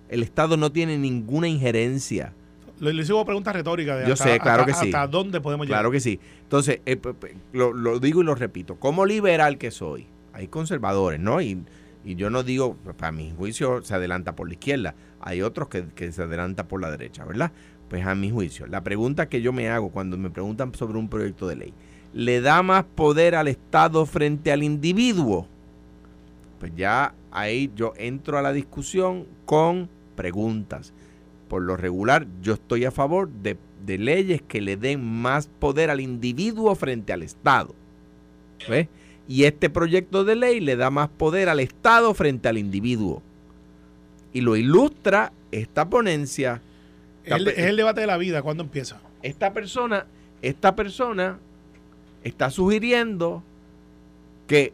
el 0.10 0.21
Estado 0.24 0.58
no 0.58 0.71
tiene 0.71 0.98
ninguna 0.98 1.48
injerencia. 1.48 2.34
Le, 2.80 2.94
le 2.94 3.02
hice 3.04 3.14
una 3.14 3.26
pregunta 3.26 3.54
retórica. 3.54 3.96
De 3.98 4.08
Yo 4.08 4.14
hasta- 4.14 4.26
sé, 4.26 4.40
claro 4.40 4.64
hasta- 4.64 4.74
que 4.74 4.80
sí. 4.80 4.88
¿Hasta 4.94 5.08
dónde 5.08 5.40
podemos 5.42 5.66
llegar? 5.66 5.80
Claro 5.80 5.92
que 5.92 6.00
sí. 6.00 6.20
Entonces, 6.44 6.82
eh, 6.86 7.00
lo, 7.54 7.74
lo 7.74 8.00
digo 8.00 8.22
y 8.22 8.26
lo 8.26 8.36
repito. 8.36 8.76
Como 8.76 9.06
liberal 9.06 9.58
que 9.58 9.72
soy, 9.72 10.08
hay 10.34 10.48
conservadores, 10.48 11.20
¿no? 11.20 11.42
Y, 11.42 11.64
y 12.04 12.16
yo 12.16 12.30
no 12.30 12.44
digo, 12.44 12.76
para 12.98 13.12
mi 13.12 13.32
juicio, 13.36 13.82
se 13.84 13.94
adelanta 13.96 14.36
por 14.36 14.48
la 14.48 14.54
izquierda. 14.56 14.94
Hay 15.22 15.42
otros 15.42 15.70
que, 15.70 15.86
que 15.96 16.12
se 16.12 16.22
adelanta 16.24 16.68
por 16.68 16.82
la 16.82 16.92
derecha, 16.92 17.24
¿verdad? 17.26 17.52
Pues 17.90 18.06
a 18.06 18.14
mi 18.16 18.30
juicio. 18.32 18.68
La 18.68 18.84
pregunta 18.84 19.30
que 19.30 19.42
yo 19.42 19.54
me 19.54 19.70
hago 19.70 19.90
cuando 19.90 20.18
me 20.18 20.30
preguntan 20.30 20.74
sobre 20.76 20.98
un 20.98 21.08
proyecto 21.10 21.48
de 21.48 21.56
ley, 21.56 21.74
¿le 22.14 22.42
da 22.42 22.62
más 22.64 22.84
poder 22.84 23.36
al 23.36 23.47
Estado 23.47 24.06
frente 24.06 24.52
al 24.52 24.64
individuo? 24.64 25.47
Pues 26.60 26.72
ya 26.76 27.14
ahí 27.32 27.72
yo 27.76 27.93
entro 27.97 28.38
a 28.38 28.41
la 28.41 28.54
discusión 28.54 29.26
con 29.45 29.89
preguntas. 30.16 30.93
Por 31.48 31.62
lo 31.62 31.78
regular, 31.78 32.26
yo 32.41 32.54
estoy 32.54 32.86
a 32.86 32.91
favor 32.91 33.30
de, 33.30 33.58
de 33.86 33.98
leyes 33.98 34.41
que 34.41 34.62
le 34.62 34.78
den 34.78 35.04
más 35.04 35.48
poder 35.48 35.89
al 35.89 36.02
individuo 36.02 36.74
frente 36.76 37.14
al 37.14 37.24
Estado. 37.24 37.76
¿Ves? 38.68 38.88
Y 39.28 39.43
este 39.43 39.70
proyecto 39.70 40.24
de 40.24 40.36
ley 40.36 40.60
le 40.60 40.76
da 40.76 40.89
más 40.89 41.10
poder 41.10 41.50
al 41.50 41.60
Estado 41.60 42.14
frente 42.14 42.48
al 42.48 42.58
individuo. 42.58 43.22
Y 44.34 44.41
lo 44.41 44.56
ilustra 44.56 45.32
esta 45.52 45.89
ponencia. 45.89 46.62
Es 47.24 47.34
el, 47.34 47.48
es 47.48 47.58
el 47.58 47.78
debate 47.78 48.02
de 48.02 48.08
la 48.08 48.18
vida. 48.18 48.41
¿Cuándo 48.41 48.64
empieza? 48.64 49.00
Esta 49.22 49.54
persona, 49.54 50.06
esta 50.41 50.76
persona 50.76 51.39
está 52.24 52.50
sugiriendo 52.50 53.43
que 54.48 54.74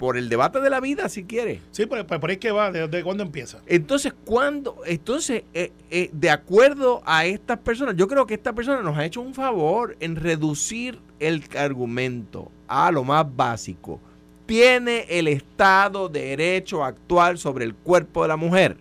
por 0.00 0.16
el 0.16 0.30
debate 0.30 0.62
de 0.62 0.70
la 0.70 0.80
vida, 0.80 1.10
si 1.10 1.24
quiere. 1.24 1.60
Sí, 1.72 1.84
pero 1.84 2.06
por, 2.06 2.20
por 2.20 2.30
ahí 2.30 2.38
que 2.38 2.50
va, 2.50 2.72
¿de, 2.72 3.04
cuándo 3.04 3.22
empieza? 3.22 3.60
Entonces, 3.66 4.14
cuando, 4.24 4.78
entonces, 4.86 5.42
eh, 5.52 5.72
eh, 5.90 6.08
de 6.14 6.30
acuerdo 6.30 7.02
a 7.04 7.26
estas 7.26 7.58
personas, 7.58 7.96
yo 7.96 8.08
creo 8.08 8.24
que 8.24 8.32
esta 8.32 8.54
persona 8.54 8.80
nos 8.80 8.96
ha 8.96 9.04
hecho 9.04 9.20
un 9.20 9.34
favor 9.34 9.98
en 10.00 10.16
reducir 10.16 10.98
el 11.18 11.44
argumento 11.54 12.50
a 12.66 12.90
lo 12.90 13.04
más 13.04 13.26
básico. 13.36 14.00
¿Tiene 14.46 15.04
el 15.10 15.28
Estado 15.28 16.08
derecho 16.08 16.82
a 16.82 16.88
actuar 16.88 17.36
sobre 17.36 17.66
el 17.66 17.74
cuerpo 17.74 18.22
de 18.22 18.28
la 18.28 18.38
mujer? 18.38 18.78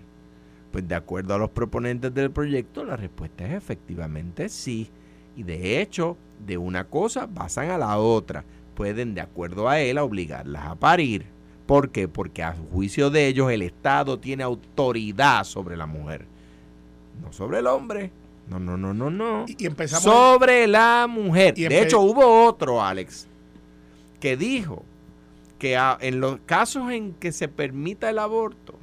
Pues 0.72 0.88
de 0.88 0.96
acuerdo 0.96 1.34
a 1.34 1.38
los 1.38 1.50
proponentes 1.50 2.14
del 2.14 2.32
proyecto, 2.32 2.86
la 2.86 2.96
respuesta 2.96 3.46
es 3.46 3.56
efectivamente 3.56 4.48
sí. 4.48 4.90
Y 5.36 5.44
de 5.44 5.82
hecho, 5.82 6.16
de 6.46 6.58
una 6.58 6.86
cosa 6.86 7.28
pasan 7.28 7.72
a 7.72 7.78
la 7.78 7.98
otra 7.98 8.46
pueden, 8.80 9.14
de 9.14 9.20
acuerdo 9.20 9.68
a 9.68 9.82
él, 9.82 9.98
obligarlas 9.98 10.66
a 10.66 10.76
parir. 10.76 11.26
¿Por 11.66 11.90
qué? 11.90 12.08
Porque 12.08 12.44
a 12.44 12.56
juicio 12.72 13.10
de 13.10 13.28
ellos 13.28 13.52
el 13.52 13.62
Estado 13.62 14.18
tiene 14.18 14.42
autoridad 14.42 15.44
sobre 15.44 15.76
la 15.76 15.86
mujer, 15.86 16.26
no 17.22 17.34
sobre 17.34 17.60
el 17.60 17.68
hombre. 17.68 18.10
No, 18.50 18.58
no, 18.58 18.78
no, 18.78 18.94
no, 18.94 19.10
no. 19.10 19.44
Y, 19.50 19.66
empezamos 19.66 20.04
sobre 20.04 20.66
la 20.66 21.08
mujer. 21.10 21.56
de 21.56 21.82
hecho, 21.82 22.00
hubo 22.00 22.46
otro, 22.46 22.82
Alex, 22.82 23.28
que 24.22 24.38
dijo 24.38 24.86
que 25.58 25.78
en 26.00 26.22
los 26.22 26.40
casos 26.46 26.90
en 26.90 27.12
que 27.16 27.34
se 27.34 27.50
permita 27.50 28.10
el 28.10 28.18
aborto, 28.18 28.76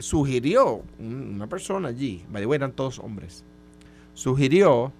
sugirió, 0.00 0.82
una 0.98 1.46
persona 1.46 1.90
allí, 1.90 2.24
eran 2.34 2.72
todos 2.72 2.98
hombres, 2.98 3.44
sugirió 4.12 4.92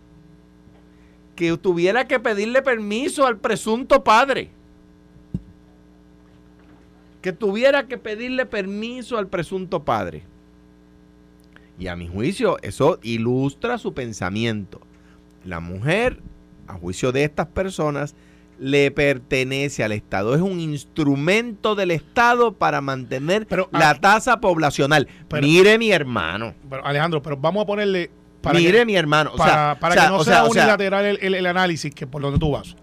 que 1.35 1.57
tuviera 1.57 2.07
que 2.07 2.21
pedirle 2.21 2.63
permiso 2.63 3.27
al 3.27 3.39
presunto 3.39 4.05
padre. 4.05 4.51
Que 7.23 7.33
tuviera 7.33 7.87
que 7.87 7.99
pedirle 7.99 8.47
permiso 8.47 9.19
al 9.19 9.27
presunto 9.29 9.85
padre. 9.85 10.23
Y 11.79 11.89
a 11.89 11.97
mi 11.97 12.07
juicio, 12.07 12.59
eso 12.63 12.99
ilustra 13.03 13.79
su 13.79 13.95
pensamiento. 13.95 14.81
La 15.45 15.61
mujer, 15.61 16.21
a 16.69 16.75
juicio 16.75 17.11
de 17.13 17.25
estas 17.25 17.47
personas, 17.49 18.15
le 18.59 18.91
pertenece 18.91 19.83
al 19.83 19.93
Estado. 19.93 20.35
Es 20.35 20.41
un 20.41 20.61
instrumento 20.61 21.75
del 21.75 21.91
Estado 21.91 22.53
para 22.53 22.81
mantener 22.81 23.47
la 23.73 23.99
tasa 24.01 24.41
poblacional. 24.41 25.09
Mire 25.41 25.79
mi 25.79 25.91
hermano. 25.91 26.55
Pero 26.71 26.87
Alejandro, 26.87 27.23
pero 27.23 27.37
vamos 27.37 27.65
a 27.65 27.67
ponerle 27.67 28.11
Mire, 28.53 28.85
mi 28.85 28.97
hermano. 28.97 29.33
para, 29.37 29.77
que 29.79 30.09
no 30.09 30.25
sea, 30.25 30.45
unilateral 30.45 31.19
el, 31.21 31.47
análisis 31.47 31.95
que 31.95 32.07
por 32.07 32.23
donde 32.23 32.39
tú 32.39 32.51
vas. 32.51 32.77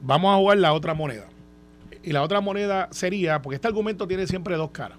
Vamos 0.00 0.34
a 0.34 0.36
jugar 0.36 0.58
la 0.58 0.72
otra 0.72 0.94
moneda. 0.94 1.26
Y 2.02 2.12
la 2.12 2.22
otra 2.22 2.40
moneda 2.40 2.88
sería, 2.90 3.42
porque 3.42 3.56
este 3.56 3.68
argumento 3.68 4.06
tiene 4.06 4.26
siempre 4.26 4.56
dos 4.56 4.70
caras. 4.70 4.98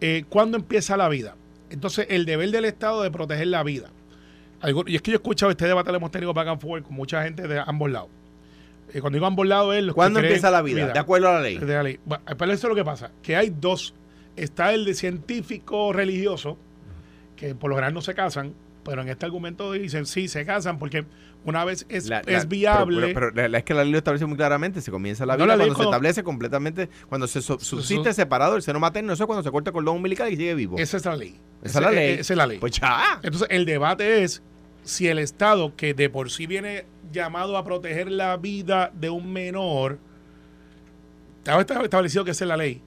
Eh, 0.00 0.24
¿Cuándo 0.28 0.56
empieza 0.56 0.96
la 0.96 1.08
vida? 1.08 1.36
Entonces, 1.70 2.06
el 2.10 2.26
deber 2.26 2.50
del 2.50 2.64
Estado 2.64 3.02
de 3.02 3.10
proteger 3.10 3.48
la 3.48 3.62
vida. 3.62 3.90
y 4.86 4.96
es 4.96 5.02
que 5.02 5.10
yo 5.10 5.16
he 5.16 5.20
escuchado 5.20 5.50
este 5.50 5.66
debate 5.66 5.90
lo 5.90 5.96
hemos 5.96 6.10
tenido 6.10 6.32
back 6.32 6.48
and 6.48 6.60
forth 6.60 6.84
con 6.84 6.94
mucha 6.94 7.22
gente 7.22 7.48
de 7.48 7.62
ambos 7.64 7.90
lados. 7.90 8.10
Eh, 8.92 9.00
cuando 9.00 9.16
digo 9.16 9.26
ambos 9.26 9.46
lados 9.46 9.74
es 9.74 9.92
¿Cuándo 9.92 10.20
empieza 10.20 10.50
la 10.50 10.62
vida? 10.62 10.92
De 10.92 10.98
acuerdo 10.98 11.28
a 11.28 11.34
la 11.34 11.40
ley. 11.40 11.58
De 11.58 11.74
la 11.74 11.82
ley. 11.82 11.98
pero 12.38 12.52
eso 12.52 12.66
es 12.66 12.70
lo 12.70 12.74
que 12.74 12.84
pasa, 12.84 13.10
que 13.22 13.36
hay 13.36 13.50
dos. 13.50 13.94
Está 14.36 14.72
el 14.72 14.84
de 14.84 14.94
científico 14.94 15.92
religioso, 15.92 16.56
que 17.36 17.54
por 17.54 17.70
lo 17.70 17.76
general 17.76 17.94
no 17.94 18.00
se 18.00 18.14
casan, 18.14 18.54
pero 18.84 19.02
en 19.02 19.08
este 19.08 19.26
argumento 19.26 19.72
dicen 19.72 20.06
sí, 20.06 20.28
se 20.28 20.44
casan 20.44 20.78
porque 20.78 21.04
una 21.44 21.64
vez 21.64 21.86
es, 21.88 22.10
es 22.26 22.48
viable. 22.48 23.14
Pero, 23.14 23.56
es 23.56 23.64
que 23.64 23.74
la 23.74 23.82
ley 23.82 23.92
lo 23.92 23.98
establece 23.98 24.26
muy 24.26 24.36
claramente. 24.36 24.80
Se 24.80 24.90
comienza 24.90 25.26
la 25.26 25.36
vida 25.36 25.46
cuando, 25.56 25.74
se 25.74 25.82
establece 25.82 26.22
completamente, 26.22 26.88
cuando 27.08 27.26
se 27.26 27.42
subsiste 27.42 28.12
separado 28.12 28.56
el 28.56 28.62
seno 28.62 28.80
materno, 28.80 29.12
eso 29.12 29.24
es 29.24 29.26
cuando 29.26 29.42
se 29.42 29.50
corta 29.50 29.70
el 29.70 29.74
cordón 29.74 29.96
umbilical 29.96 30.32
y 30.32 30.36
sigue 30.36 30.54
vivo. 30.54 30.78
Esa 30.78 30.96
es 30.96 31.04
la 31.04 31.16
ley. 31.16 31.40
Esa, 31.62 31.78
es 31.78 31.84
la 31.84 31.90
ley. 31.90 32.12
Esa 32.14 32.32
es 32.32 32.36
la 32.36 32.46
ley. 32.46 32.58
Pues 32.58 32.72
ya. 32.72 33.20
Entonces, 33.22 33.48
el 33.50 33.64
debate 33.64 34.22
es 34.22 34.42
si 34.82 35.08
el 35.08 35.18
Estado, 35.18 35.74
que 35.76 35.94
de 35.94 36.10
por 36.10 36.30
sí 36.30 36.46
viene 36.46 36.86
llamado 37.12 37.56
a 37.56 37.64
proteger 37.64 38.10
la 38.10 38.36
vida 38.36 38.90
de 38.94 39.10
un 39.10 39.32
menor, 39.32 39.98
está 41.44 41.82
establecido 41.82 42.24
que 42.24 42.32
esa 42.32 42.44
es 42.44 42.48
la 42.48 42.56
ley 42.56 42.82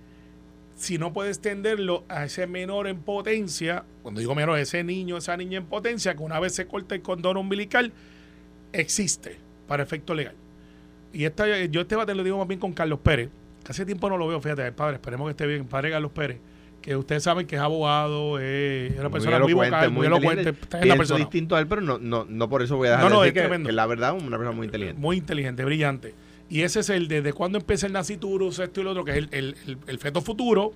si 0.75 0.97
no 0.97 1.13
puede 1.13 1.29
extenderlo 1.29 2.03
a 2.09 2.25
ese 2.25 2.47
menor 2.47 2.87
en 2.87 2.99
potencia, 2.99 3.85
cuando 4.03 4.19
digo 4.19 4.35
menor, 4.35 4.59
ese 4.59 4.83
niño, 4.83 5.17
esa 5.17 5.37
niña 5.37 5.57
en 5.57 5.65
potencia, 5.65 6.15
que 6.15 6.23
una 6.23 6.39
vez 6.39 6.53
se 6.53 6.67
corta 6.67 6.95
el 6.95 7.01
condón 7.01 7.37
umbilical, 7.37 7.93
existe 8.73 9.37
para 9.67 9.83
efecto 9.83 10.13
legal. 10.13 10.35
Y 11.13 11.23
esta, 11.23 11.47
yo 11.65 11.81
este 11.81 11.95
debate 11.95 12.13
lo 12.13 12.23
digo 12.23 12.37
más 12.37 12.47
bien 12.47 12.59
con 12.59 12.73
Carlos 12.73 12.99
Pérez, 12.99 13.29
que 13.63 13.71
hace 13.71 13.85
tiempo 13.85 14.09
no 14.09 14.17
lo 14.17 14.27
veo, 14.27 14.41
fíjate, 14.41 14.67
el 14.67 14.73
padre, 14.73 14.95
esperemos 14.95 15.27
que 15.27 15.31
esté 15.31 15.47
bien, 15.47 15.65
padre 15.65 15.91
Carlos 15.91 16.11
Pérez, 16.11 16.39
que 16.81 16.95
ustedes 16.95 17.23
saben 17.23 17.47
que 17.47 17.55
es 17.55 17.61
abogado, 17.61 18.37
es 18.37 18.99
una 18.99 19.09
persona 19.09 19.39
muy, 19.39 19.53
vocal, 19.53 19.91
muy, 19.91 20.07
elocuente, 20.07 20.49
es 20.49 20.85
una 20.85 20.97
persona. 20.97 21.19
distinto 21.19 21.55
a 21.55 21.59
él, 21.61 21.67
pero 21.67 21.81
no, 21.81 21.97
no, 21.97 22.25
no 22.25 22.49
por 22.49 22.61
eso 22.61 22.75
voy 22.75 22.89
a 22.89 22.91
dejar 22.91 23.05
no, 23.05 23.09
no, 23.09 23.21
de 23.21 23.31
decir 23.31 23.49
que, 23.49 23.63
que, 23.63 23.71
la 23.71 23.85
verdad 23.85 24.13
una 24.13 24.37
persona 24.37 24.51
muy 24.51 24.65
inteligente. 24.65 25.01
Muy 25.01 25.17
inteligente, 25.17 25.63
brillante. 25.63 26.13
Y 26.49 26.61
ese 26.61 26.81
es 26.81 26.89
el 26.89 27.07
desde 27.07 27.33
cuándo 27.33 27.57
empieza 27.57 27.87
el 27.87 27.93
naciturus, 27.93 28.59
esto 28.59 28.81
y 28.81 28.83
lo 28.83 28.91
otro, 28.91 29.03
que 29.03 29.11
es 29.11 29.27
el, 29.31 29.55
el, 29.87 29.99
feto 29.99 30.21
futuro. 30.21 30.73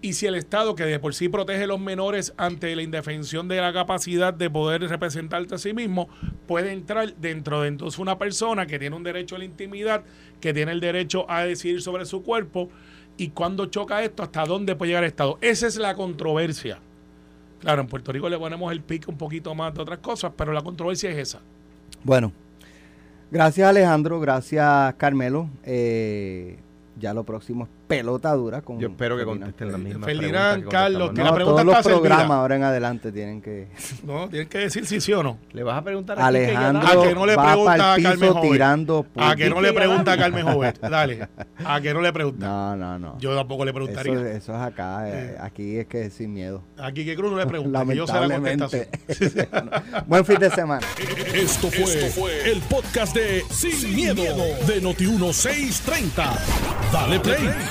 Y 0.00 0.14
si 0.14 0.26
el 0.26 0.34
Estado, 0.34 0.74
que 0.74 0.84
de 0.84 0.98
por 0.98 1.14
sí 1.14 1.28
protege 1.28 1.64
a 1.64 1.66
los 1.66 1.80
menores 1.80 2.32
ante 2.36 2.74
la 2.76 2.82
indefensión 2.82 3.48
de 3.48 3.60
la 3.60 3.72
capacidad 3.72 4.32
de 4.32 4.48
poder 4.48 4.82
representarse 4.82 5.54
a 5.54 5.58
sí 5.58 5.72
mismo, 5.72 6.08
puede 6.46 6.72
entrar 6.72 7.14
dentro 7.16 7.62
de 7.62 7.68
entonces 7.68 7.98
una 7.98 8.18
persona 8.18 8.66
que 8.66 8.78
tiene 8.78 8.96
un 8.96 9.02
derecho 9.02 9.36
a 9.36 9.38
la 9.38 9.44
intimidad, 9.44 10.04
que 10.40 10.54
tiene 10.54 10.72
el 10.72 10.80
derecho 10.80 11.30
a 11.30 11.44
decidir 11.44 11.82
sobre 11.82 12.06
su 12.06 12.22
cuerpo, 12.22 12.70
y 13.18 13.28
cuando 13.30 13.66
choca 13.66 14.02
esto, 14.02 14.22
hasta 14.22 14.44
dónde 14.44 14.76
puede 14.76 14.90
llegar 14.90 15.04
el 15.04 15.08
Estado. 15.08 15.38
Esa 15.40 15.66
es 15.66 15.76
la 15.76 15.94
controversia. 15.94 16.78
Claro, 17.60 17.80
en 17.80 17.88
Puerto 17.88 18.12
Rico 18.12 18.28
le 18.28 18.38
ponemos 18.38 18.70
el 18.72 18.82
pico 18.82 19.10
un 19.10 19.18
poquito 19.18 19.54
más 19.54 19.74
de 19.74 19.82
otras 19.82 19.98
cosas, 19.98 20.32
pero 20.36 20.52
la 20.52 20.62
controversia 20.62 21.10
es 21.10 21.16
esa. 21.16 21.40
Bueno, 22.04 22.32
Gracias 23.30 23.68
Alejandro, 23.68 24.20
gracias 24.20 24.94
Carmelo. 24.94 25.48
Eh, 25.64 26.58
ya 26.98 27.12
lo 27.12 27.24
próximo 27.24 27.68
pelota 27.86 28.32
dura. 28.32 28.62
Con 28.62 28.78
Yo 28.80 28.88
espero 28.88 29.16
que 29.16 29.24
contesten 29.24 29.72
la 29.72 29.78
misma 29.78 30.06
Ferdinand, 30.06 30.68
Carlos, 30.68 31.12
no, 31.12 31.24
la 31.24 31.34
pregunta 31.34 31.62
todos 31.62 31.76
los 31.76 31.86
programas 31.86 32.30
ahora 32.30 32.56
en 32.56 32.62
adelante 32.62 33.12
tienen 33.12 33.40
que... 33.40 33.68
No, 34.04 34.28
tienen 34.28 34.48
que 34.48 34.58
decir 34.58 34.86
si 34.86 35.00
sí 35.00 35.12
o 35.12 35.22
no. 35.22 35.38
Le 35.52 35.62
vas 35.62 35.78
a 35.78 35.82
preguntar 35.82 36.18
a 36.18 36.26
Alejandro 36.26 36.86
a 36.86 37.02
que 37.02 37.14
no 37.14 37.26
le 37.26 37.34
pregunta 37.34 37.94
a 37.94 37.96
Carmen 38.00 38.40
tirando 38.40 39.06
A 39.16 39.34
que 39.34 39.50
no 39.50 39.60
le 39.60 39.72
pregunta 39.72 40.12
a 40.12 40.16
Carmen 40.16 40.46
Jovet. 40.46 40.80
Dale. 40.80 41.28
A 41.64 41.80
que 41.80 41.92
no 41.92 42.00
le 42.00 42.12
pregunta. 42.12 42.46
No, 42.46 42.76
no, 42.76 42.98
no. 42.98 43.18
Yo 43.18 43.34
tampoco 43.34 43.64
le 43.64 43.72
preguntaría. 43.72 44.32
Eso, 44.32 44.54
es 44.54 44.60
acá. 44.60 45.08
Eh, 45.08 45.36
aquí 45.40 45.78
es 45.78 45.86
que 45.86 46.10
sin 46.10 46.32
miedo. 46.32 46.62
Aquí 46.78 47.04
que 47.04 47.16
Cruz 47.16 47.32
no 47.32 47.38
le 47.38 47.46
pregunta. 47.46 47.84
yo 47.94 48.06
sé 48.06 48.14
la. 48.14 50.04
Buen 50.06 50.24
fin 50.24 50.38
de 50.38 50.50
semana. 50.50 50.86
Esto 51.34 51.68
fue, 51.70 52.50
el 52.50 52.60
podcast 52.62 53.14
de 53.14 53.44
Sin, 53.50 53.94
miedo, 53.94 54.22
de 54.66 54.80
noti 54.80 55.06
630 55.06 56.32
Dale 56.92 57.20
play 57.20 57.48